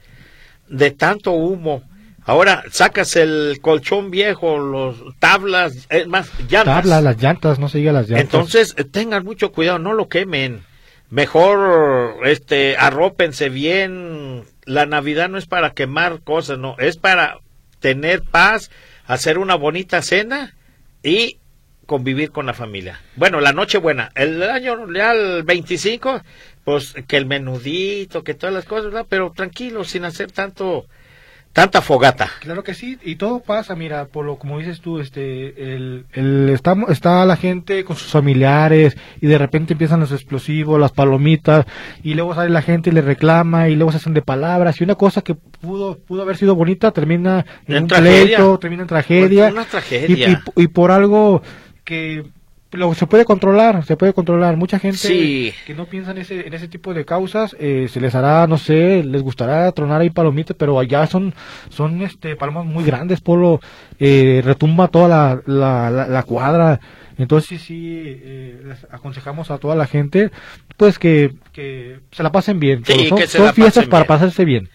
de 0.69 0.91
tanto 0.91 1.33
humo. 1.33 1.83
Ahora 2.25 2.65
sacas 2.71 3.17
el 3.17 3.59
colchón 3.63 4.11
viejo, 4.11 4.59
los 4.59 4.97
tablas, 5.19 5.87
es 5.89 6.07
más, 6.09 6.31
llantas. 6.41 6.83
Tablas, 6.83 7.03
las 7.03 7.23
llantas, 7.23 7.59
no 7.59 7.69
se 7.71 7.79
diga 7.79 7.93
las 7.93 8.09
llantas. 8.09 8.25
Entonces, 8.25 8.75
tengan 8.91 9.25
mucho 9.25 9.51
cuidado, 9.51 9.79
no 9.79 9.95
lo 9.95 10.09
quemen. 10.09 10.61
Mejor, 11.09 12.27
este, 12.27 12.77
arrópense 12.77 13.49
bien. 13.49 14.45
La 14.67 14.85
Navidad 14.85 15.31
no 15.31 15.39
es 15.39 15.47
para 15.47 15.71
quemar 15.71 16.21
cosas, 16.21 16.59
no, 16.59 16.77
es 16.79 16.99
para 16.99 17.39
tener 17.81 18.23
paz, 18.23 18.71
hacer 19.07 19.39
una 19.39 19.55
bonita 19.55 20.03
cena 20.03 20.55
y 21.03 21.39
convivir 21.87 22.31
con 22.31 22.47
la 22.47 22.55
familia. 22.55 23.01
Bueno, 23.17 23.41
la 23.41 23.53
noche 23.53 23.79
buena, 23.79 24.13
el 24.15 24.43
año 24.43 24.93
ya 24.93 25.13
el 25.13 25.43
25, 25.43 26.23
pues 26.65 26.95
que 27.07 27.17
el 27.17 27.25
menudito, 27.25 28.23
que 28.23 28.35
todas 28.35 28.55
las 28.55 28.67
cosas, 28.67 29.07
pero 29.09 29.33
tranquilo, 29.33 29.85
sin 29.85 30.05
hacer 30.05 30.31
tanto 30.31 30.87
tanta 31.53 31.83
fogata. 31.83 32.31
Claro 32.41 32.63
que 32.63 32.75
sí, 32.75 32.99
y 33.03 33.17
todo 33.17 33.41
pasa, 33.41 33.75
mira, 33.75 34.07
por 34.07 34.25
lo 34.25 34.37
como 34.37 34.59
dices 34.59 34.81
tú, 34.81 35.01
este, 35.01 35.75
el, 35.75 36.07
el 36.13 36.51
está, 36.51 36.77
está 36.89 37.25
la 37.25 37.37
gente 37.37 37.85
con 37.85 37.97
sus 37.97 38.11
familiares 38.11 38.97
y 39.21 39.27
de 39.27 39.39
repente 39.39 39.73
empiezan 39.73 40.01
los 40.01 40.13
explosivos, 40.13 40.81
las 40.81 40.93
palomitas 40.93 41.67
y 42.03 42.15
luego 42.15 42.35
sale 42.35 42.51
la 42.51 42.63
gente 42.63 42.91
y 42.91 42.93
le 42.93 43.03
reclama 43.03 43.69
y 43.69 43.77
luego 43.77 43.91
se 43.91 43.99
hacen 43.99 44.15
de 44.15 44.23
palabras 44.23 44.81
y 44.81 44.85
una 44.85 44.95
cosa 44.95 45.23
que 45.23 45.35
pudo 45.35 45.99
pudo 45.99 46.23
haber 46.23 46.37
sido 46.37 46.55
bonita 46.55 46.93
termina 46.93 47.45
en, 47.67 47.83
un 47.85 47.89
pleito, 47.89 48.59
termina 48.59 48.83
en 48.83 48.89
tragedia. 48.89 49.49
Una 49.49 49.65
tragedia. 49.65 50.43
y 50.57 50.67
por 50.69 50.91
algo 50.91 51.43
que 51.85 52.25
lo, 52.73 52.95
se 52.95 53.07
puede 53.07 53.25
controlar, 53.25 53.85
se 53.85 53.97
puede 53.97 54.13
controlar. 54.13 54.57
Mucha 54.57 54.79
gente 54.79 55.55
que 55.67 55.75
no 55.75 55.87
piensa 55.87 56.11
en 56.11 56.19
ese, 56.19 56.47
en 56.47 56.53
ese 56.53 56.69
tipo 56.69 56.93
de 56.93 57.05
causas, 57.05 57.57
eh, 57.59 57.89
se 57.91 58.01
les 58.01 58.15
hará, 58.15 58.47
no 58.47 58.59
sé, 58.59 59.03
les 59.05 59.23
gustará 59.23 59.73
tronar 59.73 60.03
ahí 60.03 60.11
palomitas, 60.11 60.57
pero 60.59 60.79
allá 60.79 61.07
son, 61.07 61.35
son 61.71 62.03
este, 62.03 62.37
palomas 62.37 62.67
muy 62.67 62.85
grandes, 62.85 63.21
Polo, 63.21 63.61
eh, 63.99 64.43
retumba 64.45 64.89
toda 64.89 65.09
la, 65.09 65.43
la, 65.47 66.07
la, 66.07 66.23
cuadra. 66.25 66.81
Entonces 67.17 67.63
sí, 67.63 68.03
eh, 68.07 68.61
les 68.65 68.85
aconsejamos 68.91 69.51
a 69.51 69.59
toda 69.59 69.75
la 69.75 69.87
gente, 69.87 70.31
pues 70.77 70.99
que, 70.99 71.33
que 71.53 72.01
se 72.13 72.23
la 72.23 72.31
pasen 72.31 72.61
bien. 72.61 72.85
son, 72.85 73.55
fiestas 73.55 73.87
para 73.87 74.05
pasarse 74.05 74.45
bien. 74.45 74.69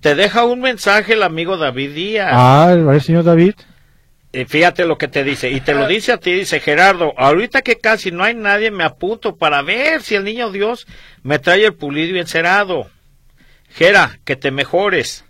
Te 0.00 0.14
deja 0.14 0.44
un 0.44 0.60
mensaje 0.60 1.14
el 1.14 1.22
amigo 1.22 1.56
David 1.56 1.94
Díaz. 1.94 2.30
Ah, 2.32 2.72
el 2.72 3.00
señor 3.00 3.24
David 3.24 3.54
fíjate 4.44 4.84
lo 4.84 4.98
que 4.98 5.08
te 5.08 5.24
dice, 5.24 5.50
y 5.50 5.60
te 5.60 5.72
lo 5.72 5.86
dice 5.86 6.12
a 6.12 6.18
ti, 6.18 6.32
dice 6.32 6.60
Gerardo, 6.60 7.14
ahorita 7.16 7.62
que 7.62 7.76
casi 7.76 8.10
no 8.10 8.24
hay 8.24 8.34
nadie, 8.34 8.70
me 8.70 8.84
apunto 8.84 9.36
para 9.36 9.62
ver 9.62 10.02
si 10.02 10.14
el 10.14 10.24
niño 10.24 10.50
Dios 10.50 10.86
me 11.22 11.38
trae 11.38 11.64
el 11.64 11.74
pulido 11.74 12.16
y 12.16 12.18
encerado. 12.18 12.90
Gera, 13.70 14.18
que 14.24 14.36
te 14.36 14.50
mejores. 14.50 15.25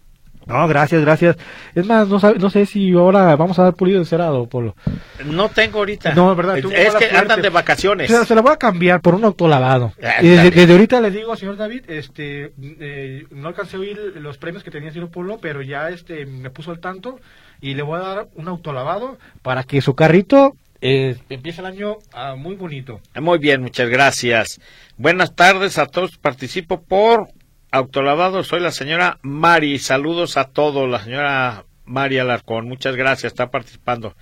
No, 0.47 0.69
gracias, 0.69 1.03
gracias. 1.03 1.37
Es 1.75 1.85
más, 1.85 2.07
no, 2.07 2.19
no 2.19 2.51
sé 2.51 2.67
si 2.67 2.93
ahora 2.93 3.35
vamos 3.35 3.59
a 3.59 3.65
dar 3.65 3.75
pulido 3.75 3.99
y 3.99 4.03
encerado, 4.03 4.47
Polo. 4.47 4.77
No 5.25 5.49
tengo 5.49 5.81
ahorita. 5.81 6.15
No, 6.15 6.35
verdad. 6.37 6.59
es 6.59 6.95
que 6.95 7.17
andan 7.17 7.43
de 7.43 7.49
vacaciones. 7.49 8.09
Se, 8.09 8.35
la 8.35 8.43
voy 8.43 8.53
a 8.53 8.57
cambiar 8.57 9.01
por 9.01 9.17
un 9.17 9.25
autolavado. 9.25 9.93
Ah, 10.01 10.23
y 10.23 10.29
desde, 10.29 10.73
ahorita 10.73 11.01
le 11.01 11.11
digo, 11.11 11.35
señor 11.35 11.57
David, 11.57 11.83
este, 11.89 12.53
eh, 12.81 13.27
no 13.33 13.49
alcancé 13.49 13.77
a 13.77 13.81
oír 13.81 13.99
los 14.17 14.39
premios 14.39 14.63
que 14.63 14.71
tenía 14.71 14.89
el 14.89 14.95
señor 14.95 15.11
Polo, 15.11 15.39
pero 15.41 15.63
ya 15.63 15.89
este, 15.89 16.27
me 16.27 16.51
puso 16.51 16.71
al 16.71 16.79
tanto 16.79 17.19
y 17.61 17.75
le 17.75 17.83
voy 17.83 17.99
a 17.99 18.05
dar 18.05 18.29
un 18.37 18.47
autolavado 18.47 19.19
para 19.43 19.65
que 19.65 19.81
su 19.81 19.95
carrito 19.95 20.55
eh, 20.81 21.17
empiece 21.29 21.61
el 21.61 21.67
año 21.67 21.97
ah, 22.13 22.37
muy 22.37 22.55
bonito. 22.55 23.01
Muy 23.21 23.39
bien, 23.39 23.63
muchas 23.63 23.89
gracias. 23.89 24.61
Buenas 24.97 25.35
tardes 25.35 25.79
a 25.79 25.87
todos. 25.87 26.19
Participo 26.19 26.81
por 26.81 27.29
autolavado. 27.77 28.43
Soy 28.43 28.61
la 28.61 28.71
señora 28.71 29.19
Mari. 29.23 29.79
Saludos 29.79 30.37
a 30.37 30.45
todos. 30.45 30.89
La 30.89 31.03
señora 31.03 31.65
Mari 31.85 32.19
Alarcón. 32.19 32.69
Muchas 32.69 32.97
gracias. 32.97 33.33
Está 33.33 33.51
participando. 33.51 34.17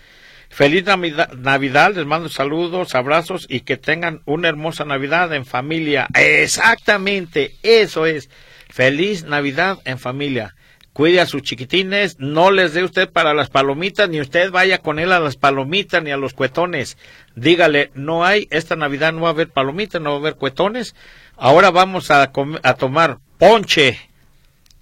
Feliz 0.51 0.85
Navidad, 0.85 1.95
les 1.97 2.07
mando 2.07 2.29
saludos, 2.29 2.95
abrazos 2.95 3.47
y 3.49 3.61
que 3.61 3.77
tengan 3.77 4.23
una 4.25 4.49
hermosa 4.49 4.85
Navidad 4.85 5.33
en 5.35 5.45
familia. 5.45 6.07
Exactamente, 6.15 7.57
eso 7.65 8.07
es. 8.07 8.31
Feliz 8.69 9.25
Navidad 9.25 9.79
en 9.85 9.99
familia 9.99 10.55
cuide 10.95 11.21
a 11.21 11.27
sus 11.27 11.43
chiquitines, 11.43 12.17
no 12.21 12.53
les 12.53 12.73
dé 12.73 12.85
usted 12.85 13.11
para 13.11 13.35
las 13.35 13.51
palomitas, 13.51 14.09
ni 14.09 14.21
usted 14.21 14.51
vaya 14.53 14.79
con 14.79 15.01
él 15.01 15.13
a 15.13 15.19
las 15.19 15.37
palomitas 15.37 16.03
ni 16.03 16.13
a 16.13 16.17
los 16.17 16.35
cuetones. 16.35 16.97
Dígale, 17.35 17.91
no 17.95 18.25
hay, 18.25 18.47
esta 18.51 18.77
Navidad 18.77 19.13
no 19.13 19.23
va 19.23 19.29
a 19.29 19.33
haber 19.33 19.51
palomitas, 19.51 20.01
no 20.01 20.11
va 20.11 20.17
a 20.17 20.21
haber 20.21 20.37
cuetones. 20.37 20.95
Ahora 21.37 21.73
vamos 21.73 22.13
a, 22.13 22.23
a 22.63 22.75
tomar 22.75 23.19
ponche 23.39 23.99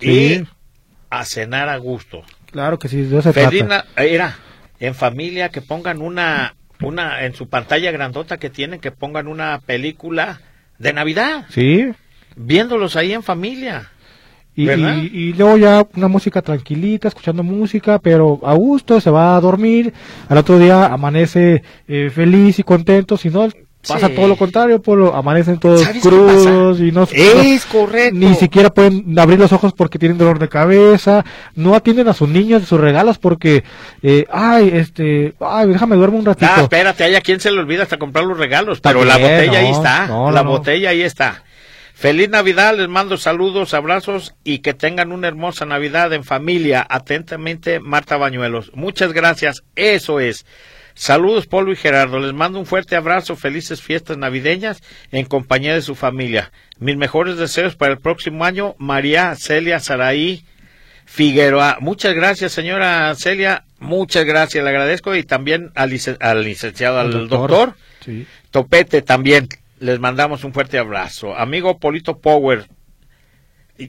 y 0.00 0.42
a 1.10 1.24
cenar 1.24 1.68
a 1.68 1.76
gusto. 1.76 2.22
Claro 2.50 2.78
que 2.78 2.88
sí, 2.88 3.08
se 3.08 3.32
trata. 3.32 3.86
Era, 3.96 4.36
en 4.78 4.94
familia, 4.94 5.48
que 5.48 5.62
pongan 5.62 6.02
una, 6.02 6.54
una, 6.82 7.24
en 7.24 7.34
su 7.34 7.48
pantalla 7.48 7.90
grandota 7.90 8.38
que 8.38 8.50
tienen, 8.50 8.80
que 8.80 8.90
pongan 8.90 9.26
una 9.26 9.60
película 9.60 10.40
de 10.78 10.92
Navidad. 10.92 11.46
Sí. 11.50 11.90
Viéndolos 12.36 12.96
ahí 12.96 13.12
en 13.12 13.22
familia. 13.22 13.90
Y, 14.54 14.68
y, 14.68 15.32
luego 15.32 15.56
ya 15.56 15.86
una 15.96 16.08
música 16.08 16.42
tranquilita, 16.42 17.08
escuchando 17.08 17.42
música, 17.42 17.98
pero 17.98 18.38
a 18.42 18.52
gusto, 18.52 19.00
se 19.00 19.10
va 19.10 19.34
a 19.34 19.40
dormir, 19.40 19.94
al 20.28 20.36
otro 20.36 20.58
día 20.58 20.86
amanece 20.86 21.62
eh, 21.88 22.10
feliz 22.14 22.58
y 22.58 22.62
contento, 22.62 23.16
si 23.16 23.30
no 23.30 23.48
pasa 23.86 24.08
todo 24.08 24.28
lo 24.28 24.36
contrario, 24.36 24.80
lo 24.86 25.14
amanecen 25.14 25.58
todos 25.58 25.86
crudos 26.02 26.80
y 26.80 26.92
no, 26.92 27.08
es 27.10 27.64
correcto. 27.66 28.18
ni 28.18 28.34
siquiera 28.34 28.70
pueden 28.70 29.18
abrir 29.18 29.38
los 29.38 29.52
ojos 29.52 29.72
porque 29.72 29.98
tienen 29.98 30.18
dolor 30.18 30.38
de 30.38 30.48
cabeza, 30.48 31.24
no 31.54 31.74
atienden 31.74 32.08
a 32.08 32.14
sus 32.14 32.28
niños 32.28 32.64
sus 32.66 32.80
regalos 32.80 33.18
porque, 33.18 33.64
eh, 34.02 34.26
ay, 34.30 34.70
este, 34.74 35.34
ay, 35.40 35.68
déjame 35.68 35.96
duermo 35.96 36.18
un 36.18 36.24
ratito. 36.24 36.50
Ah, 36.54 36.62
espérate, 36.62 37.04
hay 37.04 37.14
a 37.14 37.20
quien 37.20 37.40
se 37.40 37.50
le 37.50 37.58
olvida 37.58 37.82
hasta 37.82 37.98
comprar 37.98 38.24
los 38.24 38.38
regalos, 38.38 38.80
pero 38.80 39.04
la 39.04 39.18
botella 39.18 39.58
ahí 39.58 39.70
está, 39.70 40.06
la 40.30 40.42
botella 40.42 40.90
ahí 40.90 41.02
está. 41.02 41.42
Feliz 42.02 42.28
Navidad, 42.30 42.76
les 42.76 42.88
mando 42.88 43.16
saludos, 43.16 43.74
abrazos 43.74 44.34
y 44.42 44.58
que 44.58 44.74
tengan 44.74 45.12
una 45.12 45.28
hermosa 45.28 45.66
Navidad 45.66 46.12
en 46.12 46.24
familia. 46.24 46.84
Atentamente, 46.90 47.78
Marta 47.78 48.16
Bañuelos. 48.16 48.72
Muchas 48.74 49.12
gracias, 49.12 49.62
eso 49.76 50.18
es. 50.18 50.44
Saludos, 50.94 51.46
Polo 51.46 51.70
y 51.70 51.76
Gerardo. 51.76 52.18
Les 52.18 52.32
mando 52.32 52.58
un 52.58 52.66
fuerte 52.66 52.96
abrazo, 52.96 53.36
felices 53.36 53.80
fiestas 53.80 54.18
navideñas 54.18 54.82
en 55.12 55.26
compañía 55.26 55.74
de 55.74 55.80
su 55.80 55.94
familia. 55.94 56.50
Mis 56.80 56.96
mejores 56.96 57.36
deseos 57.36 57.76
para 57.76 57.92
el 57.92 58.00
próximo 58.00 58.44
año, 58.44 58.74
María 58.78 59.36
Celia 59.36 59.78
Saraí 59.78 60.44
Figueroa. 61.04 61.76
Muchas 61.78 62.14
gracias, 62.14 62.50
señora 62.50 63.14
Celia. 63.14 63.62
Muchas 63.78 64.24
gracias, 64.24 64.64
le 64.64 64.70
agradezco. 64.70 65.14
Y 65.14 65.22
también 65.22 65.70
al, 65.76 65.90
licenciado, 65.90 66.98
al 66.98 67.28
doctor, 67.28 67.76
Topete 68.50 69.02
también. 69.02 69.48
Les 69.82 69.98
mandamos 69.98 70.44
un 70.44 70.52
fuerte 70.52 70.78
abrazo. 70.78 71.36
Amigo 71.36 71.78
Polito 71.80 72.18
Power. 72.18 72.68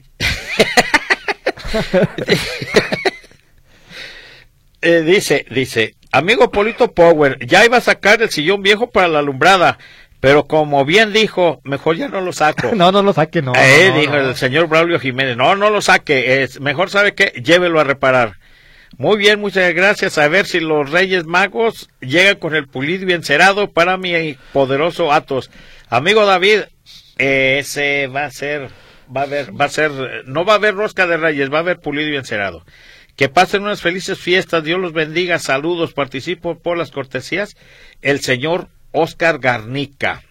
Eh, 4.86 5.00
dice, 5.00 5.46
dice, 5.50 5.94
amigo 6.12 6.50
Polito 6.50 6.92
Power, 6.92 7.38
ya 7.46 7.64
iba 7.64 7.78
a 7.78 7.80
sacar 7.80 8.20
el 8.20 8.28
sillón 8.28 8.60
viejo 8.60 8.90
para 8.90 9.08
la 9.08 9.20
alumbrada, 9.20 9.78
pero 10.20 10.44
como 10.44 10.84
bien 10.84 11.14
dijo, 11.14 11.62
mejor 11.64 11.96
ya 11.96 12.08
no 12.08 12.20
lo 12.20 12.34
saco. 12.34 12.72
no, 12.76 12.92
no 12.92 13.02
lo 13.02 13.14
saque, 13.14 13.40
no. 13.40 13.54
Eh, 13.56 13.94
dijo 13.98 14.14
el 14.14 14.36
señor 14.36 14.68
Braulio 14.68 15.00
Jiménez, 15.00 15.38
no, 15.38 15.56
no 15.56 15.70
lo 15.70 15.80
saque, 15.80 16.42
es, 16.42 16.60
mejor 16.60 16.90
sabe 16.90 17.14
que 17.14 17.32
llévelo 17.42 17.80
a 17.80 17.84
reparar. 17.84 18.36
Muy 18.96 19.16
bien, 19.16 19.40
muchas 19.40 19.72
gracias. 19.74 20.18
A 20.18 20.28
ver 20.28 20.46
si 20.46 20.60
los 20.60 20.90
Reyes 20.90 21.24
Magos 21.24 21.88
llegan 22.00 22.36
con 22.36 22.54
el 22.54 22.68
pulido 22.68 23.08
y 23.08 23.12
encerado 23.12 23.70
para 23.70 23.96
mi 23.96 24.36
poderoso 24.52 25.12
Atos. 25.12 25.50
Amigo 25.94 26.26
David, 26.26 26.62
ese 27.18 28.08
va 28.08 28.24
a 28.24 28.30
ser, 28.32 28.68
va 29.16 29.20
a 29.20 29.24
haber, 29.24 29.60
va 29.60 29.66
a 29.66 29.68
ser, 29.68 29.92
no 30.26 30.44
va 30.44 30.54
a 30.54 30.56
haber 30.56 30.74
rosca 30.74 31.06
de 31.06 31.16
Reyes, 31.16 31.52
va 31.52 31.58
a 31.58 31.60
haber 31.60 31.78
pulido 31.78 32.08
y 32.08 32.16
encerado. 32.16 32.64
Que 33.14 33.28
pasen 33.28 33.62
unas 33.62 33.80
felices 33.80 34.18
fiestas, 34.18 34.64
Dios 34.64 34.80
los 34.80 34.92
bendiga, 34.92 35.38
saludos, 35.38 35.92
participo 35.92 36.58
por 36.58 36.76
las 36.76 36.90
cortesías. 36.90 37.56
El 38.02 38.18
señor 38.22 38.70
Oscar 38.90 39.38
Garnica. 39.38 40.24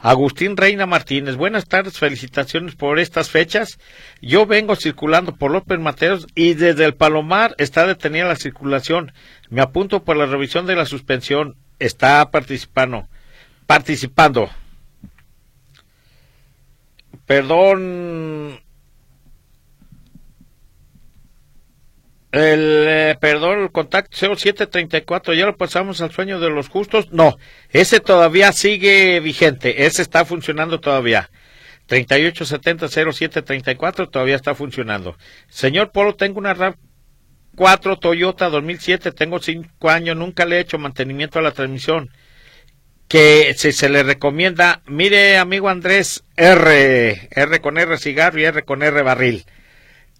Agustín 0.00 0.56
Reina 0.56 0.84
Martínez, 0.84 1.36
buenas 1.36 1.66
tardes, 1.66 2.00
felicitaciones 2.00 2.74
por 2.74 2.98
estas 2.98 3.30
fechas. 3.30 3.78
Yo 4.20 4.46
vengo 4.46 4.74
circulando 4.74 5.36
por 5.36 5.52
López 5.52 5.78
Mateos 5.78 6.26
y 6.34 6.54
desde 6.54 6.86
el 6.86 6.94
Palomar 6.94 7.54
está 7.58 7.86
detenida 7.86 8.26
la 8.26 8.34
circulación. 8.34 9.12
Me 9.48 9.62
apunto 9.62 10.02
por 10.02 10.16
la 10.16 10.26
revisión 10.26 10.66
de 10.66 10.74
la 10.74 10.86
suspensión. 10.86 11.54
Está 11.78 12.32
participando. 12.32 13.06
Participando. 13.68 14.50
Perdón, 17.26 18.60
El, 22.32 22.86
eh, 22.88 23.16
perdón, 23.20 23.60
el 23.60 23.70
contacto 23.70 24.16
0734, 24.16 25.34
ya 25.34 25.44
lo 25.44 25.58
pasamos 25.58 26.00
al 26.00 26.12
sueño 26.12 26.40
de 26.40 26.48
los 26.48 26.70
justos. 26.70 27.12
No, 27.12 27.36
ese 27.70 28.00
todavía 28.00 28.52
sigue 28.52 29.20
vigente, 29.20 29.84
ese 29.84 30.00
está 30.00 30.24
funcionando 30.24 30.80
todavía. 30.80 31.28
3870-0734 31.88 34.10
todavía 34.10 34.36
está 34.36 34.54
funcionando. 34.54 35.18
Señor 35.48 35.92
Polo, 35.92 36.14
tengo 36.14 36.38
una 36.38 36.54
RAV 36.54 36.76
4 37.54 37.98
Toyota 37.98 38.48
2007, 38.48 39.12
tengo 39.12 39.38
5 39.38 39.90
años, 39.90 40.16
nunca 40.16 40.46
le 40.46 40.56
he 40.56 40.60
hecho 40.60 40.78
mantenimiento 40.78 41.38
a 41.38 41.42
la 41.42 41.50
transmisión. 41.50 42.10
Que 43.12 43.54
si 43.56 43.72
se 43.72 43.90
le 43.90 44.02
recomienda, 44.02 44.80
mire 44.86 45.36
amigo 45.36 45.68
Andrés, 45.68 46.24
R, 46.36 47.28
R 47.30 47.60
con 47.60 47.76
R 47.78 47.98
cigarro 47.98 48.40
y 48.40 48.44
R 48.44 48.64
con 48.64 48.82
R 48.82 49.02
barril 49.02 49.44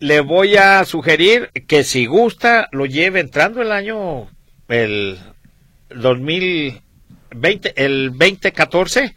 le 0.03 0.21
voy 0.21 0.57
a 0.57 0.85
sugerir 0.85 1.51
que 1.69 1.85
si 1.85 2.07
gusta 2.07 2.69
lo 2.73 2.87
lleve 2.87 3.21
entrando 3.21 3.63
el 3.63 3.71
año 3.71 4.29
el 4.67 5.17
2020, 5.91 7.75
el 7.77 8.11
2014. 8.11 9.15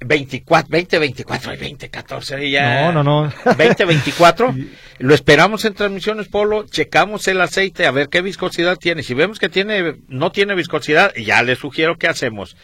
24, 0.00 0.68
2024, 0.70 1.52
el 1.52 1.58
2014, 1.58 2.50
ya. 2.50 2.92
No, 2.92 3.02
no, 3.02 3.22
no. 3.24 3.32
2024. 3.44 4.54
Lo 4.98 5.14
esperamos 5.14 5.64
en 5.64 5.74
transmisiones 5.74 6.28
Polo, 6.28 6.66
checamos 6.66 7.28
el 7.28 7.40
aceite 7.40 7.86
a 7.86 7.90
ver 7.90 8.08
qué 8.08 8.20
viscosidad 8.22 8.76
tiene. 8.76 9.02
Si 9.02 9.14
vemos 9.14 9.38
que 9.38 9.48
tiene, 9.48 9.96
no 10.08 10.32
tiene 10.32 10.54
viscosidad, 10.54 11.14
ya 11.14 11.42
le 11.42 11.56
sugiero 11.56 11.96
que 11.98 12.08
hacemos. 12.08 12.56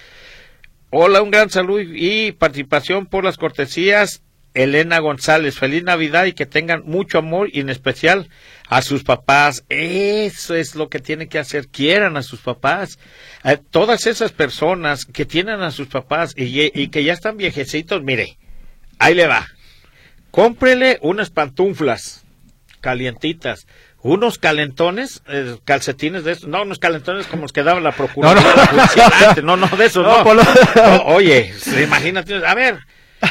Hola, 0.90 1.22
un 1.22 1.30
gran 1.30 1.48
saludo 1.50 1.80
y 1.80 2.32
participación 2.32 3.06
por 3.06 3.24
las 3.24 3.38
cortesías 3.38 4.22
Elena 4.54 4.98
González, 4.98 5.58
feliz 5.58 5.82
Navidad 5.82 6.26
y 6.26 6.32
que 6.32 6.46
tengan 6.46 6.82
mucho 6.84 7.18
amor 7.18 7.48
y 7.52 7.60
en 7.60 7.70
especial 7.70 8.28
a 8.68 8.82
sus 8.82 9.04
papás. 9.04 9.64
Eso 9.68 10.54
es 10.54 10.74
lo 10.74 10.88
que 10.88 10.98
tienen 10.98 11.28
que 11.28 11.38
hacer, 11.38 11.68
quieran 11.68 12.16
a 12.16 12.22
sus 12.22 12.40
papás. 12.40 12.98
A 13.42 13.56
todas 13.56 14.06
esas 14.06 14.32
personas 14.32 15.04
que 15.04 15.24
tienen 15.24 15.62
a 15.62 15.70
sus 15.70 15.88
papás 15.88 16.34
y, 16.36 16.70
y 16.78 16.88
que 16.88 17.04
ya 17.04 17.12
están 17.12 17.36
viejecitos, 17.36 18.02
mire, 18.02 18.38
ahí 18.98 19.14
le 19.14 19.26
va. 19.26 19.46
Cómprele 20.30 20.98
unas 21.02 21.30
pantuflas 21.30 22.24
calientitas, 22.80 23.66
unos 24.02 24.38
calentones, 24.38 25.22
eh, 25.28 25.56
calcetines 25.64 26.24
de 26.24 26.32
esos, 26.32 26.48
no, 26.48 26.62
unos 26.62 26.78
calentones 26.78 27.26
como 27.26 27.42
los 27.42 27.52
que 27.52 27.62
daba 27.62 27.80
la 27.80 27.92
procuraduría, 27.92 29.36
no, 29.42 29.56
no, 29.56 29.68
de 29.68 29.86
esos, 29.86 30.04
no. 30.04 30.34
no 30.34 30.42
oye, 31.06 31.54
imagínate, 31.82 32.44
a 32.44 32.54
ver, 32.54 32.80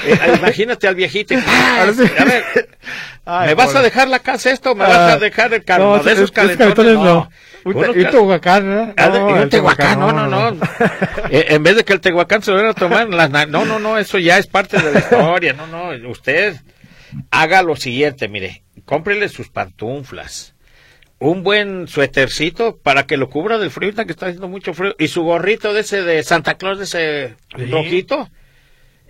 eh, 0.06 0.36
imagínate 0.38 0.88
al 0.88 0.96
viejito. 0.96 1.36
a 1.36 1.86
ver, 1.86 3.48
¿me 3.48 3.54
vas 3.54 3.76
a 3.76 3.82
dejar 3.82 4.08
la 4.08 4.20
casa 4.20 4.52
esto 4.52 4.72
o 4.72 4.76
me 4.76 4.86
vas 4.86 4.98
a 4.98 5.14
ah, 5.14 5.18
dejar 5.18 5.54
el 5.54 5.64
carro? 5.64 5.98
No, 5.98 6.04
de 6.04 6.14
esos 6.14 6.32
calentones, 6.32 6.94
no. 6.96 7.30
Y 7.64 8.06
Tehuacán, 8.06 8.94
ah, 8.98 9.10
¿no? 9.10 9.28
un 9.28 9.50
Tehuacán, 9.50 10.00
no, 10.00 10.12
no, 10.12 10.28
no. 10.28 10.58
Eh, 11.30 11.46
en 11.50 11.64
vez 11.64 11.76
de 11.76 11.84
que 11.84 11.94
el 11.94 12.02
Tehuacán 12.02 12.42
se 12.42 12.52
lo 12.52 12.58
hubiera 12.58 12.74
tomado 12.74 13.08
las... 13.10 13.30
No, 13.48 13.66
no, 13.66 13.80
no, 13.80 13.98
eso 13.98 14.18
ya 14.18 14.38
es 14.38 14.48
parte 14.48 14.82
de 14.82 14.92
la 14.92 15.00
historia. 15.00 15.54
No, 15.54 15.68
no, 15.68 16.10
usted 16.10 16.56
haga 17.30 17.62
lo 17.62 17.76
siguiente, 17.76 18.28
mire. 18.28 18.64
Cómprele 18.86 19.30
sus 19.30 19.50
pantuflas 19.50 20.56
un 21.22 21.44
buen 21.44 21.88
suétercito 21.88 22.78
para 22.78 23.06
que 23.06 23.16
lo 23.16 23.30
cubra 23.30 23.60
del 23.60 23.70
frío, 23.70 23.94
que 23.94 24.12
está 24.12 24.26
haciendo 24.26 24.48
mucho 24.48 24.74
frío, 24.74 24.96
y 24.98 25.08
su 25.08 25.22
gorrito 25.22 25.72
de 25.72 25.82
ese 25.82 26.02
de 26.02 26.24
Santa 26.24 26.56
Claus, 26.56 26.80
de 26.80 26.86
ese 26.86 27.36
rojito, 27.70 28.28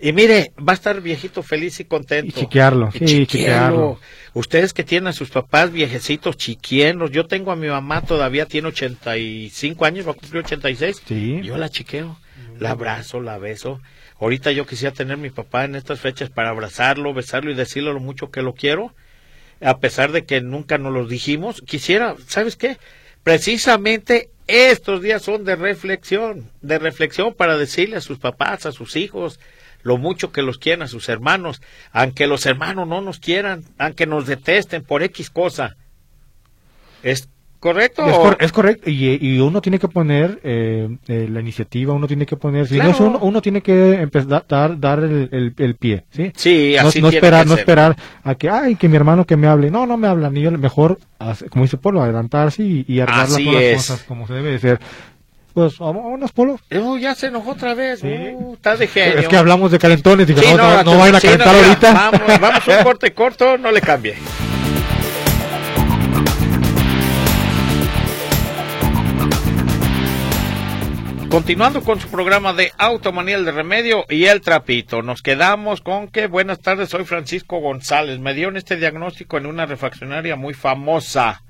y 0.04 0.12
mire, 0.12 0.52
va 0.58 0.72
a 0.72 0.74
estar 0.74 1.00
viejito 1.00 1.44
feliz 1.44 1.78
y 1.78 1.84
contento. 1.84 2.26
Y 2.26 2.32
chiquearlo, 2.32 2.90
sí, 2.90 3.24
chiquearlo. 3.24 4.00
Ustedes 4.34 4.72
que 4.72 4.82
tienen 4.82 5.06
a 5.06 5.12
sus 5.12 5.30
papás 5.30 5.70
viejecitos 5.70 6.36
chiquienos, 6.36 7.12
yo 7.12 7.26
tengo 7.28 7.52
a 7.52 7.56
mi 7.56 7.68
mamá 7.68 8.02
todavía, 8.02 8.46
tiene 8.46 8.66
85 8.66 9.84
años, 9.84 10.04
va 10.04 10.10
a 10.10 10.14
cumplir 10.14 10.42
86. 10.42 11.02
Sí. 11.06 11.40
Yo 11.44 11.56
la 11.56 11.68
chiqueo, 11.68 12.18
la 12.58 12.70
abrazo, 12.70 13.20
la 13.20 13.38
beso. 13.38 13.80
Ahorita 14.18 14.50
yo 14.50 14.66
quisiera 14.66 14.92
tener 14.92 15.14
a 15.14 15.16
mi 15.18 15.30
papá 15.30 15.66
en 15.66 15.76
estas 15.76 16.00
fechas 16.00 16.30
para 16.30 16.50
abrazarlo, 16.50 17.14
besarlo 17.14 17.52
y 17.52 17.54
decirle 17.54 17.92
lo 17.92 18.00
mucho 18.00 18.32
que 18.32 18.42
lo 18.42 18.54
quiero, 18.54 18.92
a 19.60 19.78
pesar 19.78 20.10
de 20.10 20.24
que 20.24 20.40
nunca 20.40 20.78
nos 20.78 20.92
lo 20.92 21.06
dijimos. 21.06 21.62
Quisiera, 21.64 22.16
¿sabes 22.26 22.56
qué? 22.56 22.76
Precisamente 23.22 24.30
estos 24.48 25.00
días 25.00 25.22
son 25.22 25.44
de 25.44 25.54
reflexión, 25.54 26.50
de 26.60 26.80
reflexión 26.80 27.34
para 27.34 27.56
decirle 27.56 27.98
a 27.98 28.00
sus 28.00 28.18
papás, 28.18 28.66
a 28.66 28.72
sus 28.72 28.96
hijos, 28.96 29.38
lo 29.82 29.98
mucho 29.98 30.32
que 30.32 30.42
los 30.42 30.58
quieren 30.58 30.82
a 30.82 30.88
sus 30.88 31.08
hermanos, 31.08 31.60
aunque 31.92 32.26
los 32.26 32.46
hermanos 32.46 32.88
no 32.88 33.00
nos 33.00 33.18
quieran, 33.18 33.64
aunque 33.78 34.06
nos 34.06 34.26
detesten 34.26 34.82
por 34.84 35.02
X 35.02 35.30
cosa. 35.30 35.76
¿Es 37.02 37.28
correcto? 37.58 38.36
Es, 38.40 38.50
correcto, 38.50 38.90
y, 38.90 39.38
uno 39.38 39.60
tiene 39.60 39.78
que 39.78 39.86
poner 39.86 40.40
eh, 40.42 40.88
eh, 41.06 41.28
la 41.30 41.40
iniciativa, 41.40 41.94
uno 41.94 42.08
tiene 42.08 42.26
que 42.26 42.36
poner, 42.36 42.66
si 42.66 42.76
no 42.78 43.18
uno, 43.20 43.40
tiene 43.40 43.60
que 43.60 43.94
empezar 43.94 44.44
dar, 44.48 44.78
dar 44.80 44.98
el, 45.00 45.54
el, 45.56 45.74
pie, 45.76 46.04
¿sí? 46.10 46.32
Sí, 46.34 46.76
así 46.76 47.00
no, 47.00 47.08
esperar, 47.08 47.46
no 47.46 47.54
esperar 47.54 47.96
a 48.24 48.34
que, 48.34 48.50
ay, 48.50 48.74
que 48.74 48.88
mi 48.88 48.96
hermano 48.96 49.24
que 49.24 49.36
me 49.36 49.46
hable, 49.46 49.70
no, 49.70 49.86
no 49.86 49.96
me 49.96 50.08
habla, 50.08 50.28
ni 50.28 50.42
yo, 50.42 50.50
mejor, 50.50 50.98
como 51.50 51.64
dice 51.64 51.76
Polo, 51.76 52.02
adelantarse 52.02 52.64
y, 52.64 52.84
y 52.88 52.98
arreglar 52.98 53.28
las 53.30 53.74
cosas 53.74 54.02
como 54.02 54.26
se 54.26 54.34
debe 54.34 54.50
de 54.50 54.58
ser. 54.58 54.80
Pues 55.54 55.78
vámonos, 55.78 56.32
Polo. 56.32 56.58
Uh, 56.70 56.96
ya 56.96 57.14
se 57.14 57.26
enojó 57.26 57.50
otra 57.50 57.74
vez. 57.74 58.02
Uh, 58.02 58.54
está 58.54 58.76
de 58.76 58.86
genio. 58.86 59.18
Es 59.18 59.28
que 59.28 59.36
hablamos 59.36 59.70
de 59.70 59.78
calentones 59.78 60.28
y 60.28 60.34
no, 60.34 60.56
no, 60.56 60.82
no, 60.82 60.98
vayan 60.98 61.16
a 61.16 61.20
calentar 61.20 61.54
ahorita. 61.54 61.92
Vamos, 61.92 62.40
vamos 62.40 62.68
un 62.68 62.84
corte 62.84 63.12
corto, 63.12 63.58
no 63.58 63.70
le 63.70 63.80
cambie. 63.80 64.14
Continuando 71.28 71.80
con 71.82 71.98
su 71.98 72.08
programa 72.08 72.52
de 72.52 72.72
Automaniel 72.76 73.46
de 73.46 73.52
Remedio 73.52 74.04
y 74.10 74.26
el 74.26 74.42
Trapito, 74.42 75.00
nos 75.00 75.22
quedamos 75.22 75.80
con 75.80 76.08
que 76.08 76.26
buenas 76.26 76.60
tardes, 76.60 76.90
soy 76.90 77.06
Francisco 77.06 77.58
González. 77.58 78.18
Me 78.18 78.34
dieron 78.34 78.58
este 78.58 78.76
diagnóstico 78.76 79.38
en 79.38 79.46
una 79.46 79.64
refaccionaria 79.64 80.36
muy 80.36 80.52
famosa 80.52 81.42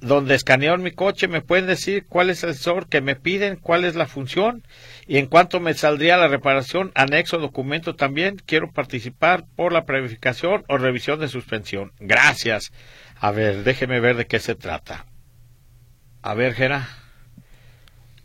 donde 0.00 0.34
escanearon 0.34 0.82
mi 0.82 0.92
coche, 0.92 1.28
me 1.28 1.42
pueden 1.42 1.66
decir 1.66 2.06
cuál 2.06 2.30
es 2.30 2.44
el 2.44 2.54
sensor 2.54 2.88
que 2.88 3.00
me 3.00 3.16
piden, 3.16 3.56
cuál 3.56 3.84
es 3.84 3.94
la 3.94 4.06
función 4.06 4.62
y 5.06 5.18
en 5.18 5.26
cuanto 5.26 5.60
me 5.60 5.74
saldría 5.74 6.16
la 6.16 6.28
reparación, 6.28 6.92
anexo 6.94 7.38
documento 7.38 7.96
también. 7.96 8.36
Quiero 8.46 8.70
participar 8.72 9.44
por 9.56 9.72
la 9.72 9.82
verificación 9.82 10.64
o 10.68 10.78
revisión 10.78 11.20
de 11.20 11.28
suspensión. 11.28 11.92
Gracias. 11.98 12.72
A 13.20 13.30
ver, 13.30 13.64
déjeme 13.64 14.00
ver 14.00 14.16
de 14.16 14.26
qué 14.26 14.38
se 14.38 14.54
trata. 14.54 15.06
A 16.22 16.34
ver, 16.34 16.54
Gera. 16.54 16.88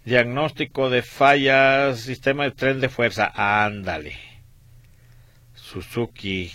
Diagnóstico 0.06 0.90
de 0.90 1.02
fallas, 1.02 2.02
sistema 2.02 2.44
de 2.44 2.52
tren 2.52 2.82
de 2.82 2.90
fuerza. 2.90 3.32
Ándale. 3.36 4.18
Suzuki. 5.56 6.52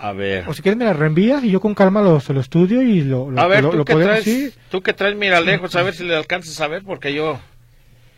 A 0.00 0.12
ver. 0.12 0.48
O 0.48 0.54
si 0.54 0.62
quieres 0.62 0.78
me 0.78 0.84
la 0.84 0.92
reenvías 0.92 1.42
y 1.42 1.50
yo 1.50 1.60
con 1.60 1.74
calma 1.74 2.00
lo, 2.00 2.22
lo 2.26 2.40
estudio 2.40 2.82
y 2.82 3.02
lo, 3.02 3.28
a 3.36 3.46
ver, 3.48 3.68
¿tú, 3.68 3.84
que 3.84 3.94
traes, 3.94 4.58
tú 4.70 4.80
que 4.80 4.92
traes 4.92 5.16
mira 5.16 5.40
lejos, 5.40 5.74
a 5.74 5.82
ver 5.82 5.94
si 5.94 6.04
le 6.04 6.16
alcanzas 6.16 6.60
a 6.60 6.68
ver 6.68 6.82
porque 6.84 7.12
yo... 7.12 7.38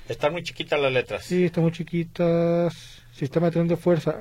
Están 0.08 0.32
muy 0.32 0.42
chiquitas 0.42 0.80
las 0.80 0.92
letras. 0.92 1.24
Sí, 1.24 1.44
están 1.44 1.62
muy 1.62 1.72
chiquitas. 1.72 3.00
Sistema 3.12 3.46
de 3.46 3.52
tren 3.52 3.68
de 3.68 3.76
fuerza. 3.76 4.16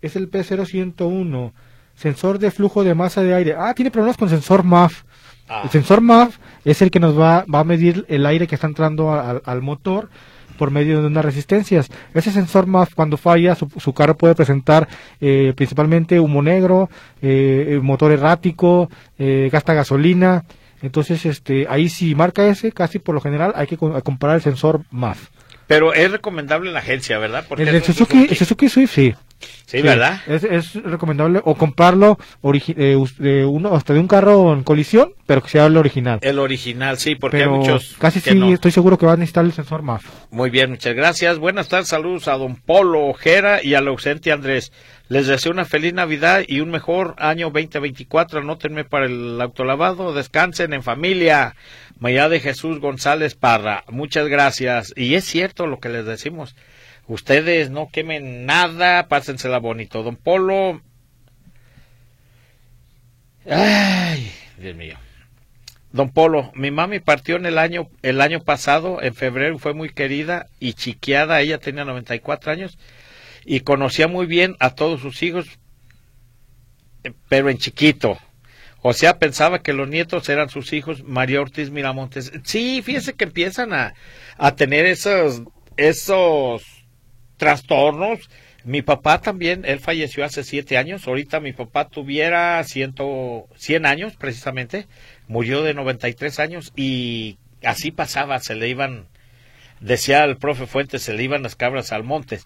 Es 0.00 0.14
el 0.14 0.30
P0101. 0.30 1.52
Sensor 1.96 2.38
de 2.38 2.52
flujo 2.52 2.84
de 2.84 2.94
masa 2.94 3.20
de 3.22 3.34
aire. 3.34 3.56
Ah, 3.58 3.74
tiene 3.74 3.90
problemas 3.90 4.16
con 4.16 4.28
sensor 4.28 4.62
MAF. 4.62 5.02
Ah. 5.48 5.62
El 5.64 5.70
sensor 5.70 6.00
MAF 6.00 6.38
es 6.64 6.80
el 6.80 6.92
que 6.92 7.00
nos 7.00 7.18
va, 7.18 7.44
va 7.52 7.60
a 7.60 7.64
medir 7.64 8.06
el 8.08 8.24
aire 8.24 8.46
que 8.46 8.54
está 8.54 8.68
entrando 8.68 9.12
al 9.12 9.62
motor 9.62 10.10
por 10.58 10.70
medio 10.70 11.00
de 11.00 11.06
unas 11.06 11.24
resistencias. 11.24 11.90
Ese 12.14 12.30
sensor 12.30 12.66
MAF 12.66 12.94
cuando 12.94 13.16
falla, 13.16 13.54
su, 13.54 13.92
carro 13.92 14.16
puede 14.16 14.34
presentar 14.34 14.88
eh, 15.20 15.52
principalmente 15.56 16.20
humo 16.20 16.42
negro, 16.42 16.88
eh, 17.22 17.78
motor 17.82 18.12
errático, 18.12 18.88
eh, 19.18 19.48
gasta 19.52 19.74
gasolina. 19.74 20.44
Entonces, 20.82 21.24
este, 21.24 21.66
ahí 21.68 21.88
si 21.88 22.14
marca 22.14 22.46
ese, 22.46 22.72
casi 22.72 22.98
por 22.98 23.14
lo 23.14 23.20
general 23.20 23.52
hay 23.56 23.66
que 23.66 23.76
comparar 23.76 24.36
el 24.36 24.42
sensor 24.42 24.82
MAF. 24.90 25.28
Pero 25.66 25.94
es 25.94 26.10
recomendable 26.10 26.68
en 26.68 26.74
la 26.74 26.80
agencia, 26.80 27.18
¿verdad? 27.18 27.46
Porque 27.48 27.62
el, 27.62 27.82
Suzuki, 27.82 28.26
el 28.28 28.36
Suzuki 28.36 28.68
Swift, 28.68 28.92
sí. 28.92 29.14
Sí, 29.66 29.82
¿verdad? 29.82 30.20
Es, 30.26 30.74
recomendable 30.74 31.40
o 31.44 31.54
comprarlo 31.54 32.18
eh, 32.52 32.96
de 33.18 33.44
uno, 33.44 33.74
hasta 33.74 33.92
de 33.94 34.00
un 34.00 34.08
carro 34.08 34.52
en 34.52 34.62
colisión, 34.62 35.12
pero 35.26 35.42
que 35.42 35.48
sea 35.48 35.66
el 35.66 35.76
original. 35.76 36.18
El 36.22 36.38
original, 36.38 36.98
sí, 36.98 37.14
porque 37.14 37.42
hay 37.42 37.48
muchos. 37.48 37.96
Casi 37.98 38.20
sí, 38.20 38.52
estoy 38.52 38.70
seguro 38.70 38.98
que 38.98 39.06
van 39.06 39.14
a 39.14 39.18
necesitar 39.18 39.44
el 39.44 39.52
sensor 39.52 39.82
MAF. 39.82 40.04
Muy 40.30 40.50
bien, 40.50 40.70
muchas 40.70 40.94
gracias. 40.94 41.38
Buenas 41.38 41.68
tardes, 41.68 41.88
saludos 41.88 42.28
a 42.28 42.36
don 42.36 42.56
Polo 42.56 43.06
Ojera 43.06 43.62
y 43.62 43.74
al 43.74 43.88
ausente 43.88 44.32
Andrés. 44.32 44.72
Les 45.08 45.26
deseo 45.26 45.52
una 45.52 45.66
feliz 45.66 45.92
Navidad 45.92 46.44
y 46.46 46.60
un 46.60 46.70
mejor 46.70 47.14
año 47.18 47.50
2024. 47.50 48.40
Anótenme 48.40 48.84
para 48.84 49.06
el 49.06 49.38
autolavado. 49.40 50.14
Descansen 50.14 50.72
en 50.72 50.82
familia. 50.82 51.56
María 51.98 52.28
de 52.28 52.40
Jesús 52.40 52.80
González 52.80 53.34
Parra. 53.34 53.84
Muchas 53.88 54.28
gracias. 54.28 54.94
Y 54.96 55.14
es 55.14 55.24
cierto 55.24 55.66
lo 55.66 55.78
que 55.78 55.90
les 55.90 56.06
decimos. 56.06 56.56
Ustedes 57.06 57.70
no 57.70 57.88
quemen 57.90 58.46
nada, 58.46 59.08
pásensela 59.08 59.58
bonito. 59.58 60.02
Don 60.02 60.16
Polo. 60.16 60.80
Ay, 63.48 64.32
Dios 64.58 64.74
mío. 64.74 64.96
Don 65.92 66.10
Polo, 66.10 66.50
mi 66.54 66.70
mami 66.70 66.98
partió 66.98 67.36
en 67.36 67.46
el 67.46 67.58
año, 67.58 67.88
el 68.02 68.20
año 68.20 68.40
pasado, 68.40 69.00
en 69.02 69.14
febrero, 69.14 69.58
fue 69.58 69.74
muy 69.74 69.90
querida 69.90 70.48
y 70.58 70.72
chiqueada. 70.72 71.40
Ella 71.40 71.58
tenía 71.58 71.84
94 71.84 72.50
años 72.50 72.78
y 73.44 73.60
conocía 73.60 74.08
muy 74.08 74.26
bien 74.26 74.56
a 74.58 74.74
todos 74.74 75.02
sus 75.02 75.22
hijos, 75.22 75.46
pero 77.28 77.50
en 77.50 77.58
chiquito. 77.58 78.18
O 78.80 78.92
sea, 78.92 79.18
pensaba 79.18 79.60
que 79.60 79.72
los 79.72 79.88
nietos 79.88 80.28
eran 80.28 80.48
sus 80.48 80.72
hijos, 80.72 81.04
María 81.04 81.40
Ortiz 81.40 81.70
Miramontes. 81.70 82.32
Sí, 82.44 82.82
fíjese 82.82 83.12
que 83.12 83.24
empiezan 83.24 83.72
a, 83.72 83.94
a 84.36 84.56
tener 84.56 84.86
esos, 84.86 85.42
esos 85.76 86.73
trastornos. 87.36 88.30
Mi 88.64 88.80
papá 88.80 89.20
también, 89.20 89.64
él 89.66 89.78
falleció 89.78 90.24
hace 90.24 90.42
siete 90.42 90.78
años. 90.78 91.06
Ahorita 91.06 91.40
mi 91.40 91.52
papá 91.52 91.88
tuviera 91.88 92.62
ciento, 92.64 93.46
cien 93.56 93.84
años 93.84 94.14
precisamente. 94.16 94.86
Murió 95.28 95.62
de 95.62 95.74
93 95.74 96.38
años 96.40 96.72
y 96.74 97.38
así 97.62 97.90
pasaba, 97.90 98.40
se 98.40 98.54
le 98.54 98.68
iban, 98.68 99.06
decía 99.80 100.24
el 100.24 100.36
profe 100.36 100.66
Fuentes, 100.66 101.02
se 101.02 101.12
le 101.12 101.22
iban 101.22 101.42
las 101.42 101.56
cabras 101.56 101.92
al 101.92 102.04
monte. 102.04 102.40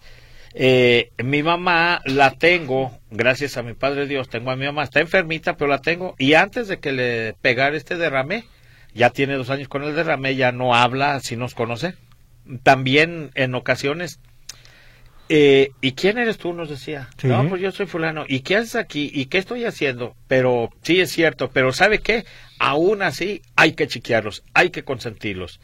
Eh, 0.53 1.11
mi 1.23 1.43
mamá 1.43 2.01
la 2.05 2.31
tengo, 2.31 2.97
gracias 3.11 3.57
a 3.57 3.63
mi 3.63 3.73
Padre 3.73 4.07
Dios, 4.07 4.29
tengo 4.29 4.51
a 4.51 4.55
mi 4.55 4.65
mamá, 4.65 4.83
está 4.83 4.99
enfermita, 4.99 5.55
pero 5.55 5.69
la 5.69 5.79
tengo. 5.79 6.15
Y 6.17 6.33
antes 6.33 6.67
de 6.67 6.79
que 6.79 6.91
le 6.91 7.33
pegara 7.41 7.77
este 7.77 7.95
derrame, 7.95 8.45
ya 8.93 9.11
tiene 9.11 9.35
dos 9.35 9.49
años 9.49 9.67
con 9.67 9.83
el 9.83 9.95
derrame, 9.95 10.35
ya 10.35 10.51
no 10.51 10.75
habla, 10.75 11.19
si 11.19 11.35
nos 11.35 11.53
conoce. 11.53 11.93
También 12.63 13.29
en 13.35 13.53
ocasiones 13.53 14.19
eh, 15.31 15.71
¿Y 15.79 15.91
quién 15.91 16.17
eres 16.17 16.39
tú? 16.39 16.53
Nos 16.53 16.69
decía. 16.69 17.07
No, 17.21 17.47
pues 17.47 17.61
yo 17.61 17.71
soy 17.71 17.85
fulano. 17.85 18.25
¿Y 18.27 18.39
qué 18.39 18.55
haces 18.55 18.75
aquí? 18.75 19.11
¿Y 19.13 19.27
qué 19.27 19.37
estoy 19.37 19.63
haciendo? 19.63 20.15
Pero 20.27 20.71
sí 20.81 20.99
es 20.99 21.11
cierto, 21.11 21.51
pero 21.51 21.71
¿sabe 21.71 21.99
qué? 21.99 22.25
Aún 22.57 23.03
así 23.03 23.43
hay 23.55 23.73
que 23.73 23.87
chiquearlos, 23.87 24.43
hay 24.55 24.71
que 24.71 24.83
consentirlos. 24.83 25.59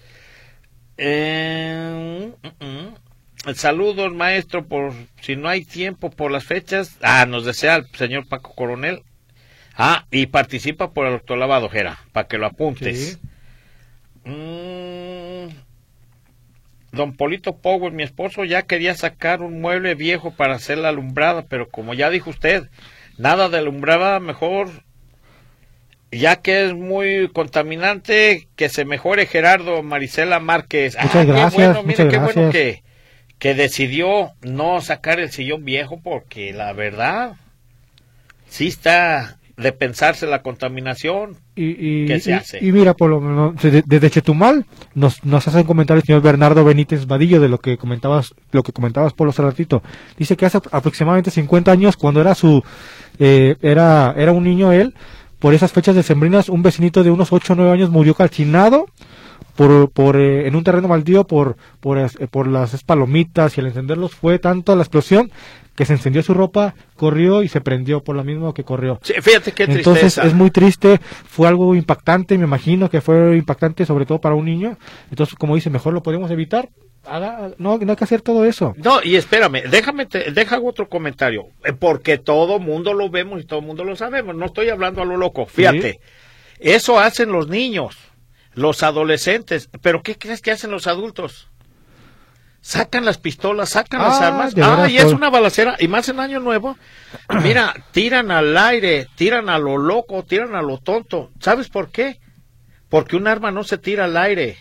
Eh, 0.98 2.32
mm, 2.44 2.64
mm. 2.64 3.56
Saludos, 3.56 4.14
maestro, 4.14 4.66
por 4.66 4.94
si 5.22 5.36
no 5.36 5.50
hay 5.50 5.66
tiempo 5.66 6.12
por 6.12 6.32
las 6.32 6.44
fechas. 6.44 6.98
Ah, 7.02 7.26
nos 7.26 7.44
desea 7.44 7.76
el 7.76 7.88
señor 7.96 8.28
Paco 8.28 8.54
Coronel. 8.54 9.02
Ah, 9.76 10.06
y 10.12 10.28
participa 10.28 10.94
por 10.94 11.08
el 11.08 11.14
doctor 11.14 11.38
Lavado, 11.38 11.70
Jera, 11.70 12.00
para 12.14 12.28
que 12.28 12.38
lo 12.38 12.46
apuntes. 12.46 13.20
Mm, 13.22 13.25
Don 16.96 17.14
Polito 17.14 17.58
Power, 17.58 17.92
mi 17.92 18.04
esposo, 18.04 18.44
ya 18.44 18.64
quería 18.64 18.96
sacar 18.96 19.42
un 19.42 19.62
mueble 19.62 19.96
viejo 19.96 20.32
para 20.32 20.56
hacer 20.56 20.78
la 20.78 20.90
alumbrada, 20.90 21.44
pero 21.48 21.70
como 21.70 21.94
ya 21.94 22.10
dijo 22.10 22.30
usted, 22.30 22.70
nada 23.18 23.50
de 23.50 23.60
alumbrada, 23.60 24.20
mejor, 24.20 24.70
ya 26.12 26.38
que 26.38 26.66
es 26.66 26.74
muy 26.74 27.30
contaminante, 27.34 28.48
que 28.56 28.70
se 28.70 28.86
mejore 28.86 29.28
Gerardo 29.28 29.84
Marisela 29.84 30.40
Márquez. 30.40 30.96
Muchas 31.00 31.16
ah, 31.16 31.24
gracias. 31.24 31.54
Qué 31.54 31.66
bueno, 31.68 31.84
mire, 31.84 32.08
qué 32.08 32.18
bueno 32.18 32.52
que, 32.52 32.84
que 33.38 33.54
decidió 33.54 34.34
no 34.42 34.82
sacar 34.82 35.20
el 35.20 35.32
sillón 35.32 35.66
viejo, 35.66 36.00
porque 36.02 36.54
la 36.54 36.74
verdad, 36.74 37.34
sí 38.48 38.68
está 38.68 39.38
de 39.58 39.72
pensarse 39.72 40.28
la 40.28 40.42
contaminación 40.42 41.38
y, 41.56 42.04
y 42.04 42.20
se 42.20 42.34
hace. 42.34 42.60
Y, 42.66 42.72
mira, 42.72 42.94
por 42.94 43.10
lo 43.10 43.54
desde 43.54 44.10
Chetumal 44.10 44.66
nos, 44.94 45.24
nos 45.24 45.48
hace 45.48 45.60
un 45.60 45.64
comentario 45.64 46.02
el 46.02 46.06
señor 46.06 46.22
Bernardo 46.22 46.66
Benítez 46.66 47.06
Vadillo 47.08 47.40
de 47.40 47.48
lo 47.48 47.60
que 47.60 47.78
comentabas, 47.78 48.34
lo 48.52 48.64
que 48.64 48.74
comentabas 48.74 49.14
por 49.14 49.30
hace 49.30 49.42
ratito. 49.42 49.82
Dice 50.18 50.36
que 50.36 50.46
hace 50.46 50.60
aproximadamente 50.72 51.32
50 51.32 51.72
años, 51.72 51.96
cuando 51.96 52.20
era 52.20 52.36
su, 52.36 52.64
eh, 53.18 53.56
era, 53.62 54.14
era 54.18 54.34
un 54.34 54.44
niño 54.44 54.74
él, 54.74 54.94
por 55.40 55.54
esas 55.54 55.72
fechas 55.72 55.96
decembrinas, 55.96 56.50
un 56.50 56.62
vecinito 56.62 57.04
de 57.04 57.12
unos 57.12 57.32
8 57.32 57.54
o 57.54 57.56
9 57.56 57.72
años 57.72 57.90
murió 57.90 58.14
calcinado 58.14 58.88
por, 59.56 59.90
por 59.92 60.18
eh, 60.18 60.48
en 60.48 60.56
un 60.56 60.64
terreno 60.64 60.88
baldío 60.88 61.26
por, 61.26 61.56
por, 61.80 61.98
eh, 61.98 62.10
por 62.30 62.48
las 62.48 62.84
palomitas 62.84 63.58
y 63.58 63.62
al 63.62 63.68
encenderlos 63.68 64.14
fue 64.14 64.40
tanto 64.40 64.76
la 64.76 64.82
explosión 64.82 65.32
que 65.76 65.86
se 65.86 65.94
encendió 65.94 66.24
su 66.24 66.34
ropa, 66.34 66.74
corrió 66.96 67.44
y 67.44 67.50
se 67.50 67.62
prendió 67.62 68.04
por 68.04 68.16
lo 68.16 68.24
mismo 68.24 68.54
que 68.54 68.64
corrió. 68.64 69.00
fíjate 69.02 69.52
qué 69.52 69.66
tristeza. 69.66 69.90
Entonces 69.90 70.18
es 70.18 70.34
muy 70.34 70.50
triste, 70.50 71.00
fue 71.26 71.48
algo 71.48 71.76
impactante, 71.76 72.38
me 72.38 72.46
imagino 72.46 72.90
que 72.90 73.02
fue 73.02 73.36
impactante 73.38 73.86
sobre 73.86 74.06
todo 74.06 74.20
para 74.20 74.36
un 74.36 74.46
niño. 74.46 74.78
Entonces, 75.10 75.36
como 75.36 75.56
dice, 75.56 75.70
mejor 75.70 75.94
lo 75.94 76.02
podemos 76.02 76.32
evitar. 76.32 76.70
no, 77.58 77.78
no 77.78 77.92
hay 77.92 77.96
que 77.96 78.04
hacer 78.04 78.22
todo 78.22 78.46
eso. 78.46 78.74
No, 78.78 79.04
y 79.04 79.18
espérame, 79.18 79.64
déjame, 79.70 80.06
te, 80.06 80.32
deja 80.32 80.60
otro 80.60 80.88
comentario, 80.88 81.48
eh, 81.64 81.74
porque 81.74 82.18
todo 82.18 82.60
mundo 82.60 82.94
lo 82.94 83.10
vemos 83.10 83.42
y 83.42 83.46
todo 83.46 83.62
mundo 83.62 83.84
lo 83.84 83.96
sabemos, 83.96 84.36
no 84.36 84.46
estoy 84.46 84.70
hablando 84.70 85.02
a 85.02 85.06
lo 85.06 85.18
loco, 85.18 85.46
fíjate, 85.46 86.00
eso 86.60 87.00
hacen 87.00 87.32
los 87.32 87.50
niños, 87.50 87.98
los 88.54 88.82
adolescentes, 88.82 89.70
pero 89.82 90.02
¿qué 90.02 90.18
crees 90.18 90.42
que 90.42 90.52
hacen 90.52 90.72
los 90.72 90.88
adultos? 90.88 91.50
Sacan 92.66 93.06
las 93.06 93.20
pistolas, 93.20 93.70
sacan 93.70 94.02
las 94.02 94.20
ah, 94.20 94.28
armas. 94.28 94.56
Ah, 94.60 94.90
y 94.90 94.98
es 94.98 95.06
una 95.06 95.30
balacera. 95.30 95.76
Y 95.80 95.88
más 95.88 96.10
en 96.10 96.20
Año 96.20 96.40
Nuevo. 96.40 96.76
Mira, 97.44 97.76
tiran 97.92 98.32
al 98.32 98.58
aire, 98.58 99.08
tiran 99.14 99.50
a 99.50 99.60
lo 99.60 99.78
loco, 99.78 100.24
tiran 100.24 100.56
a 100.56 100.64
lo 100.64 100.80
tonto. 100.80 101.30
¿Sabes 101.40 101.70
por 101.70 101.92
qué? 101.92 102.20
Porque 102.90 103.18
un 103.18 103.28
arma 103.28 103.52
no 103.52 103.64
se 103.64 103.78
tira 103.78 104.06
al 104.06 104.18
aire. 104.18 104.58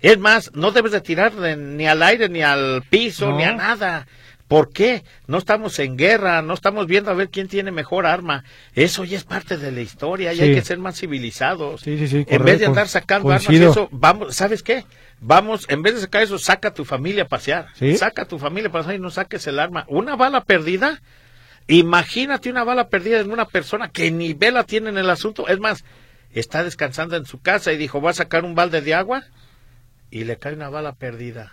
Es 0.00 0.18
más, 0.18 0.52
no 0.54 0.70
debes 0.70 0.92
de 0.92 1.00
tirar 1.00 1.34
ni 1.34 1.86
al 1.86 2.02
aire, 2.02 2.28
ni 2.28 2.42
al 2.42 2.82
piso, 2.88 3.32
ni 3.32 3.44
a 3.44 3.52
nada. 3.52 4.06
¿Por 4.46 4.72
qué? 4.72 5.04
No 5.26 5.38
estamos 5.38 5.78
en 5.78 5.96
guerra, 5.96 6.42
no 6.42 6.54
estamos 6.54 6.86
viendo 6.86 7.10
a 7.10 7.14
ver 7.14 7.30
quién 7.30 7.46
tiene 7.46 7.70
mejor 7.70 8.04
arma. 8.04 8.44
Eso 8.74 9.04
ya 9.04 9.16
es 9.16 9.24
parte 9.24 9.56
de 9.56 9.70
la 9.70 9.80
historia 9.80 10.32
y 10.32 10.40
hay 10.40 10.54
que 10.54 10.62
ser 10.62 10.78
más 10.78 10.98
civilizados. 10.98 11.86
en 11.86 12.44
vez 12.44 12.58
de 12.58 12.66
andar 12.66 12.88
sacando 12.88 13.30
armas, 13.30 13.48
eso, 13.48 13.88
vamos, 13.92 14.34
¿sabes 14.34 14.62
qué? 14.62 14.84
Vamos, 15.20 15.66
en 15.68 15.82
vez 15.82 15.94
de 15.94 16.00
sacar 16.00 16.22
eso, 16.22 16.38
saca 16.38 16.68
a 16.68 16.74
tu 16.74 16.84
familia 16.84 17.24
a 17.24 17.28
pasear. 17.28 17.68
Saca 17.96 18.22
a 18.22 18.28
tu 18.28 18.38
familia 18.38 18.68
a 18.68 18.72
pasear 18.72 18.94
y 18.94 18.98
no 18.98 19.10
saques 19.10 19.46
el 19.46 19.58
arma. 19.58 19.84
Una 19.88 20.16
bala 20.16 20.44
perdida, 20.44 21.02
imagínate 21.68 22.50
una 22.50 22.64
bala 22.64 22.88
perdida 22.88 23.20
en 23.20 23.30
una 23.30 23.46
persona 23.46 23.90
que 23.90 24.10
ni 24.10 24.32
vela 24.32 24.64
tiene 24.64 24.88
en 24.88 24.98
el 24.98 25.10
asunto. 25.10 25.46
Es 25.48 25.60
más, 25.60 25.84
está 26.32 26.64
descansando 26.64 27.16
en 27.16 27.26
su 27.26 27.40
casa 27.40 27.72
y 27.72 27.76
dijo, 27.76 28.00
va 28.00 28.10
a 28.10 28.14
sacar 28.14 28.44
un 28.44 28.54
balde 28.54 28.80
de 28.80 28.94
agua 28.94 29.24
y 30.10 30.24
le 30.24 30.38
cae 30.38 30.54
una 30.54 30.70
bala 30.70 30.92
perdida. 30.92 31.52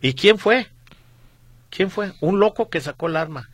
¿Y 0.00 0.14
quién 0.14 0.38
fue? 0.38 0.66
¿Quién 1.70 1.90
fue? 1.90 2.12
Un 2.20 2.40
loco 2.40 2.68
que 2.68 2.80
sacó 2.80 3.06
el 3.06 3.16
arma. 3.16 3.48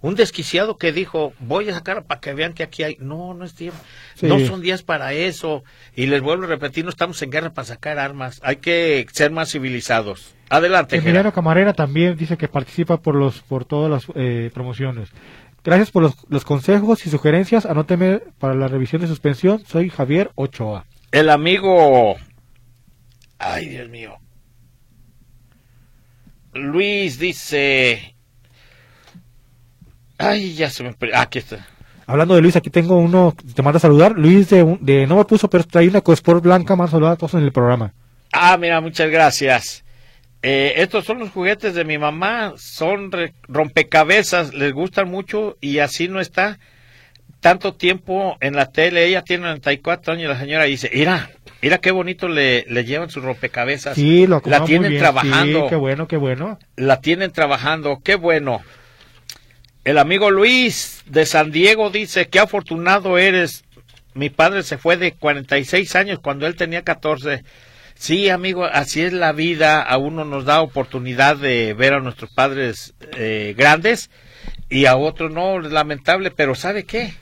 Un 0.00 0.14
desquiciado 0.14 0.76
que 0.76 0.92
dijo, 0.92 1.32
voy 1.40 1.68
a 1.68 1.74
sacar 1.74 2.04
para 2.04 2.20
que 2.20 2.32
vean 2.32 2.52
que 2.52 2.62
aquí 2.62 2.84
hay. 2.84 2.96
No, 3.00 3.34
no 3.34 3.44
es 3.44 3.54
tiempo. 3.54 3.78
No 4.22 4.38
son 4.46 4.60
días 4.60 4.82
para 4.84 5.12
eso. 5.12 5.64
Y 5.96 6.06
les 6.06 6.22
vuelvo 6.22 6.44
a 6.44 6.46
repetir, 6.46 6.84
no 6.84 6.90
estamos 6.90 7.20
en 7.22 7.30
guerra 7.30 7.50
para 7.50 7.66
sacar 7.66 7.98
armas. 7.98 8.40
Hay 8.44 8.56
que 8.56 9.06
ser 9.12 9.32
más 9.32 9.50
civilizados. 9.50 10.34
Adelante. 10.50 10.96
Emiliano 10.96 11.32
Camarera 11.32 11.72
también 11.72 12.16
dice 12.16 12.36
que 12.36 12.46
participa 12.46 12.98
por 12.98 13.16
los 13.16 13.40
por 13.40 13.64
todas 13.64 13.90
las 13.90 14.06
eh, 14.14 14.50
promociones. 14.54 15.10
Gracias 15.64 15.90
por 15.90 16.02
los, 16.28 16.44
consejos 16.44 17.04
y 17.04 17.10
sugerencias. 17.10 17.66
Anóteme 17.66 18.20
para 18.38 18.54
la 18.54 18.68
revisión 18.68 19.02
de 19.02 19.08
suspensión. 19.08 19.64
Soy 19.66 19.90
Javier 19.90 20.30
Ochoa. 20.36 20.86
El 21.10 21.28
amigo. 21.28 22.16
Ay, 23.38 23.68
Dios 23.68 23.88
mío. 23.88 24.16
Luis 26.54 27.18
dice. 27.18 28.14
Ay, 30.18 30.54
ya 30.54 30.68
se 30.70 30.82
me. 30.82 30.94
Ah, 31.14 31.22
aquí 31.22 31.38
está. 31.38 31.66
Hablando 32.06 32.34
de 32.34 32.40
Luis, 32.40 32.56
aquí 32.56 32.70
tengo 32.70 32.96
uno, 32.96 33.34
te 33.54 33.62
manda 33.62 33.76
a 33.76 33.80
saludar. 33.80 34.12
Luis 34.12 34.48
de, 34.50 34.78
de 34.80 35.06
no 35.06 35.16
me 35.16 35.24
puso, 35.24 35.48
pero 35.50 35.64
trae 35.64 35.88
una 35.88 36.00
Cosport 36.00 36.42
blanca, 36.42 36.74
más 36.74 36.90
saludar 36.90 37.12
a 37.12 37.16
todos 37.16 37.34
en 37.34 37.40
el 37.42 37.52
programa. 37.52 37.92
Ah, 38.32 38.56
mira, 38.58 38.80
muchas 38.80 39.10
gracias. 39.10 39.84
Eh, 40.42 40.74
estos 40.76 41.04
son 41.04 41.18
los 41.18 41.30
juguetes 41.30 41.74
de 41.74 41.84
mi 41.84 41.98
mamá, 41.98 42.54
son 42.56 43.10
rompecabezas, 43.48 44.54
les 44.54 44.72
gustan 44.72 45.10
mucho 45.10 45.56
y 45.60 45.78
así 45.78 46.08
no 46.08 46.20
está 46.20 46.58
tanto 47.40 47.74
tiempo 47.74 48.36
en 48.40 48.54
la 48.54 48.66
tele. 48.70 49.06
Ella 49.06 49.22
tiene 49.22 49.44
94 49.44 50.14
años 50.14 50.24
y 50.24 50.28
la 50.28 50.38
señora 50.38 50.64
dice, 50.64 50.90
mira, 50.94 51.30
mira 51.60 51.78
qué 51.78 51.90
bonito 51.90 52.28
le, 52.28 52.64
le 52.68 52.84
llevan 52.84 53.10
sus 53.10 53.22
rompecabezas. 53.22 53.96
Sí, 53.96 54.26
lo 54.26 54.40
La 54.44 54.64
tienen 54.64 54.96
trabajando. 54.98 55.66
qué 55.68 55.76
bueno, 55.76 56.06
qué 56.06 56.16
bueno. 56.16 56.58
La 56.76 57.00
tienen 57.00 57.32
trabajando, 57.32 58.00
qué 58.02 58.14
bueno. 58.14 58.62
El 59.88 59.96
amigo 59.96 60.30
Luis 60.30 61.02
de 61.06 61.24
San 61.24 61.50
Diego 61.50 61.88
dice, 61.88 62.28
qué 62.28 62.40
afortunado 62.40 63.16
eres. 63.16 63.64
Mi 64.12 64.28
padre 64.28 64.62
se 64.62 64.76
fue 64.76 64.98
de 64.98 65.12
46 65.12 65.96
años 65.96 66.18
cuando 66.18 66.46
él 66.46 66.56
tenía 66.56 66.82
14 66.82 67.42
Sí, 67.94 68.28
amigo, 68.28 68.66
así 68.66 69.00
es 69.00 69.14
la 69.14 69.32
vida. 69.32 69.80
A 69.80 69.96
uno 69.96 70.26
nos 70.26 70.44
da 70.44 70.60
oportunidad 70.60 71.38
de 71.38 71.72
ver 71.72 71.94
a 71.94 72.00
nuestros 72.00 72.30
padres 72.30 72.92
eh, 73.16 73.54
grandes 73.56 74.10
y 74.68 74.84
a 74.84 74.94
otro 74.94 75.30
no, 75.30 75.58
lamentable, 75.58 76.30
pero 76.32 76.54
¿sabe 76.54 76.84
qué? 76.84 77.14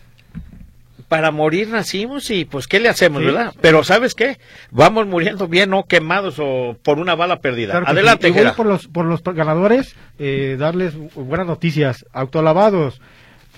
Para 1.09 1.31
morir 1.31 1.69
nacimos 1.69 2.31
y 2.31 2.45
pues 2.45 2.67
¿qué 2.67 2.81
le 2.81 2.89
hacemos, 2.89 3.25
verdad? 3.25 3.55
Pero 3.61 3.85
¿sabes 3.85 4.15
qué? 4.15 4.39
Vamos 4.73 5.07
muriendo 5.07 5.47
bien, 5.47 5.71
no 5.71 5.85
quemados 5.85 6.37
o 6.39 6.77
por 6.83 6.99
una 6.99 7.15
bala 7.15 7.41
perdida. 7.41 7.79
Adelante, 7.79 8.33
sí. 8.33 8.41
por 8.57 8.67
los 8.67 8.89
por 8.89 9.05
los 9.07 9.23
ganadores, 9.23 9.95
eh, 10.19 10.57
darles 10.59 10.95
buenas 11.15 11.47
noticias. 11.47 12.05
Autolavados, 12.13 13.01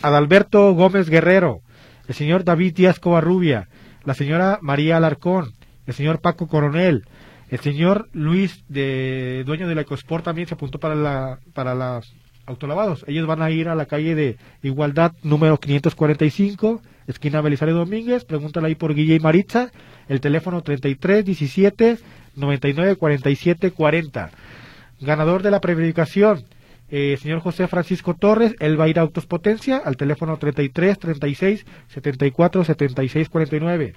Adalberto 0.03 0.73
Gómez 0.75 1.09
Guerrero, 1.09 1.63
el 2.07 2.15
señor 2.15 2.45
David 2.45 2.75
Díaz 2.75 3.01
Covarrubia, 3.01 3.69
la 4.05 4.15
señora 4.15 4.59
María 4.61 4.99
Alarcón, 4.99 5.55
el 5.87 5.95
señor 5.95 6.21
Paco 6.21 6.49
Coronel, 6.49 7.07
el 7.49 7.61
señor 7.61 8.09
Luis, 8.13 8.63
de 8.69 9.43
dueño 9.47 9.69
de 9.69 9.75
la 9.75 9.81
Ecosport, 9.83 10.25
también 10.25 10.49
se 10.49 10.55
apuntó 10.55 10.79
para 10.79 10.95
la 10.95 11.39
para 11.55 11.75
las 11.75 12.13
autolavados. 12.49 13.05
Ellos 13.07 13.27
van 13.27 13.43
a 13.43 13.51
ir 13.51 13.69
a 13.69 13.75
la 13.75 13.87
calle 13.87 14.15
de 14.15 14.37
Igualdad 14.63 15.13
número 15.23 15.59
545, 15.59 16.83
esquina 17.09 17.41
Belisario 17.41 17.75
Domínguez. 17.75 18.25
Pregúntale 18.25 18.69
ahí 18.69 18.75
por 18.77 18.95
Guille 18.95 19.17
y 19.17 19.21
Maritza. 19.21 19.73
El 20.09 20.21
teléfono 20.21 20.63
33 20.63 21.25
17 21.25 21.99
99 22.37 22.97
47 22.97 23.73
40. 23.73 24.31
Ganador 25.01 25.43
de 25.43 25.51
la 25.51 25.61
predicación, 25.61 26.45
eh, 26.91 27.17
señor 27.21 27.41
José 27.41 27.67
Francisco 27.67 28.15
Torres. 28.15 28.55
Él 28.61 28.81
va 28.81 28.85
a 28.85 28.89
ir 28.89 28.99
a 28.99 29.03
Autos 29.03 29.27
Potencia 29.27 29.81
al 29.85 29.97
teléfono 29.97 30.37
33 30.37 30.99
36 30.99 31.67
74 31.89 32.65
76 32.65 33.29
49. 33.29 33.95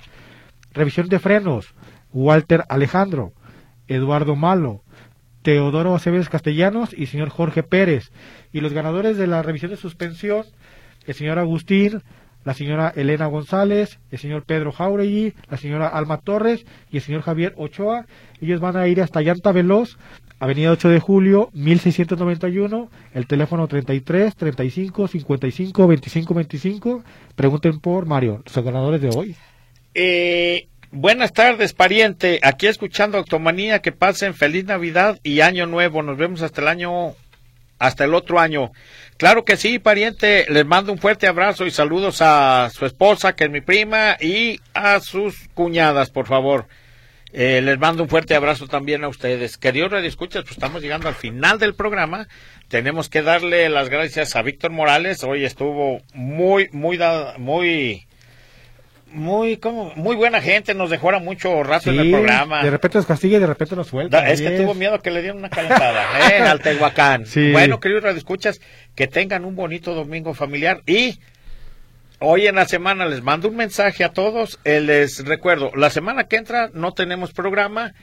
Revisión 0.74 1.08
de 1.10 1.20
frenos, 1.20 1.74
Walter 2.14 2.64
Alejandro, 2.70 3.34
Eduardo 3.88 4.36
Malo, 4.36 4.84
Teodoro 5.42 5.96
Aceves 5.96 6.30
Castellanos 6.30 6.94
y 6.94 7.08
señor 7.08 7.30
Jorge 7.30 7.64
Pérez. 7.64 8.12
Y 8.54 8.62
los 8.62 8.74
ganadores 8.74 9.18
de 9.18 9.28
la 9.28 9.42
revisión 9.42 9.72
de 9.72 9.78
suspensión, 9.78 10.46
el 11.08 11.14
señor 11.14 11.40
Agustín, 11.40 12.04
la 12.44 12.54
señora 12.54 12.92
Elena 12.96 13.28
González, 13.28 14.00
el 14.12 14.20
señor 14.20 14.44
Pedro 14.44 14.72
Jauregui, 14.72 15.34
la 15.50 15.58
señora 15.58 15.88
Alma 15.88 16.18
Torres 16.18 16.66
y 16.92 16.98
el 16.98 17.04
señor 17.04 17.22
Javier 17.22 17.54
Ochoa. 17.58 18.06
Ellos 18.42 18.60
van 18.60 18.78
a 18.78 18.88
ir 18.88 19.02
hasta 19.02 19.22
Llanta 19.22 19.52
Veloz, 19.52 19.98
Avenida 20.40 20.72
8 20.72 20.90
de 20.90 21.00
Julio, 21.00 21.50
1691, 21.54 22.90
el 23.14 23.28
teléfono 23.28 23.68
33 23.68 24.36
35 24.36 25.08
55 25.08 25.88
25 25.88 26.34
25. 26.34 27.04
Pregunten 27.36 27.80
por 27.80 28.08
Mario, 28.08 28.42
los 28.44 28.66
ganadores 28.66 29.02
de 29.02 29.10
hoy. 29.16 29.36
Eh, 29.94 30.68
buenas 30.92 31.34
tardes, 31.34 31.74
pariente. 31.74 32.40
Aquí 32.42 32.68
escuchando 32.68 33.20
Octomanía. 33.20 33.84
Que 33.84 33.92
pasen 33.92 34.34
feliz 34.34 34.66
Navidad 34.66 35.20
y 35.22 35.42
Año 35.42 35.66
Nuevo. 35.66 36.02
Nos 36.02 36.18
vemos 36.18 36.42
hasta 36.42 36.62
el 36.62 36.68
año, 36.68 37.14
hasta 37.82 38.04
el 38.04 38.14
otro 38.14 38.40
año. 38.40 38.72
Claro 39.18 39.44
que 39.44 39.58
sí, 39.58 39.80
pariente. 39.80 40.46
Les 40.50 40.66
mando 40.66 40.92
un 40.92 41.00
fuerte 41.00 41.26
abrazo 41.26 41.66
y 41.66 41.72
saludos 41.72 42.22
a 42.22 42.70
su 42.72 42.86
esposa, 42.86 43.34
que 43.34 43.46
es 43.46 43.50
mi 43.50 43.62
prima, 43.62 44.18
y 44.22 44.60
a 44.76 45.00
sus 45.00 45.50
cuñadas, 45.56 46.12
por 46.12 46.28
favor. 46.28 46.68
Eh, 47.34 47.60
les 47.64 47.80
mando 47.80 48.04
un 48.04 48.10
fuerte 48.10 48.36
abrazo 48.36 48.68
también 48.68 49.04
a 49.04 49.08
ustedes. 49.08 49.58
Queridos 49.58 49.92
escuchas, 50.04 50.44
pues 50.44 50.52
estamos 50.52 50.84
llegando 50.84 51.08
al 51.08 51.16
final 51.16 51.58
del 51.58 51.74
programa. 51.74 52.28
Tenemos 52.68 53.10
que 53.10 53.24
darle 53.24 53.68
las 53.70 53.90
gracias 53.90 54.36
a 54.36 54.44
Víctor 54.44 54.70
Morales. 54.70 55.24
Hoy 55.24 55.44
estuvo 55.44 56.04
muy, 56.14 56.70
muy, 56.72 57.00
muy 57.40 58.06
muy 59.12 59.58
como 59.58 59.94
muy 59.96 60.16
buena 60.16 60.42
gente, 60.42 60.74
nos 60.74 60.90
dejó 60.90 61.12
mucho 61.20 61.64
rato 61.64 61.90
en 61.90 62.00
el 62.00 62.12
programa. 62.12 62.64
De 62.64 62.72
repente 62.72 62.98
nos 62.98 63.06
castiga 63.06 63.38
y 63.38 63.40
de 63.40 63.48
repente 63.48 63.76
nos 63.76 63.88
suelta. 63.88 64.30
es 64.30 64.42
que 64.42 64.52
tuvo 64.52 64.74
miedo 64.74 65.00
que 65.02 65.12
le 65.12 65.22
dieran 65.22 65.38
una 65.38 65.50
calentada 65.50 66.06
¿eh? 66.30 66.42
al 66.42 66.60
Tehuacán. 66.60 67.26
Bueno, 67.52 67.80
queridos 67.80 68.16
escuchas 68.16 68.62
que 68.96 69.08
tengan 69.08 69.46
un 69.46 69.56
bonito 69.56 69.94
domingo 69.94 70.34
familiar 70.34 70.82
y 70.86 71.20
hoy 72.20 72.48
en 72.48 72.56
la 72.56 72.66
semana 72.66 73.06
les 73.06 73.22
mando 73.22 73.50
un 73.50 73.56
mensaje 73.56 74.04
a 74.04 74.10
todos. 74.10 74.60
Eh, 74.64 74.82
les 74.82 75.26
recuerdo, 75.26 75.72
la 75.76 75.90
semana 75.90 76.26
que 76.26 76.38
entra 76.38 76.70
no 76.74 76.94
tenemos 76.94 77.34
programa 77.34 77.94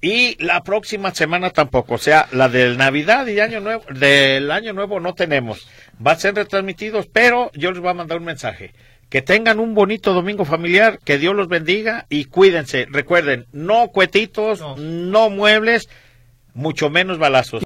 y 0.00 0.42
la 0.44 0.62
próxima 0.62 1.14
semana 1.14 1.50
tampoco, 1.50 1.94
o 1.94 1.98
sea, 1.98 2.28
la 2.32 2.48
del 2.48 2.76
Navidad 2.76 3.26
y 3.26 3.40
Año 3.40 3.60
Nuevo, 3.60 3.82
del 3.90 4.50
Año 4.50 4.72
Nuevo 4.72 5.00
no 5.00 5.14
tenemos. 5.14 5.66
Va 6.04 6.12
a 6.12 6.16
ser 6.16 6.34
retransmitidos, 6.34 7.06
pero 7.06 7.50
yo 7.54 7.72
les 7.72 7.80
voy 7.80 7.90
a 7.90 7.94
mandar 7.94 8.18
un 8.18 8.24
mensaje. 8.24 8.72
Que 9.08 9.22
tengan 9.22 9.60
un 9.60 9.74
bonito 9.74 10.12
domingo 10.12 10.44
familiar, 10.44 10.98
que 11.04 11.18
Dios 11.18 11.34
los 11.34 11.48
bendiga 11.48 12.06
y 12.08 12.24
cuídense. 12.24 12.86
Recuerden, 12.90 13.46
no 13.52 13.88
cuetitos, 13.88 14.60
no, 14.78 15.30
muebles, 15.30 15.88
mucho 16.54 16.90
menos 16.90 17.18
balazos. 17.18 17.54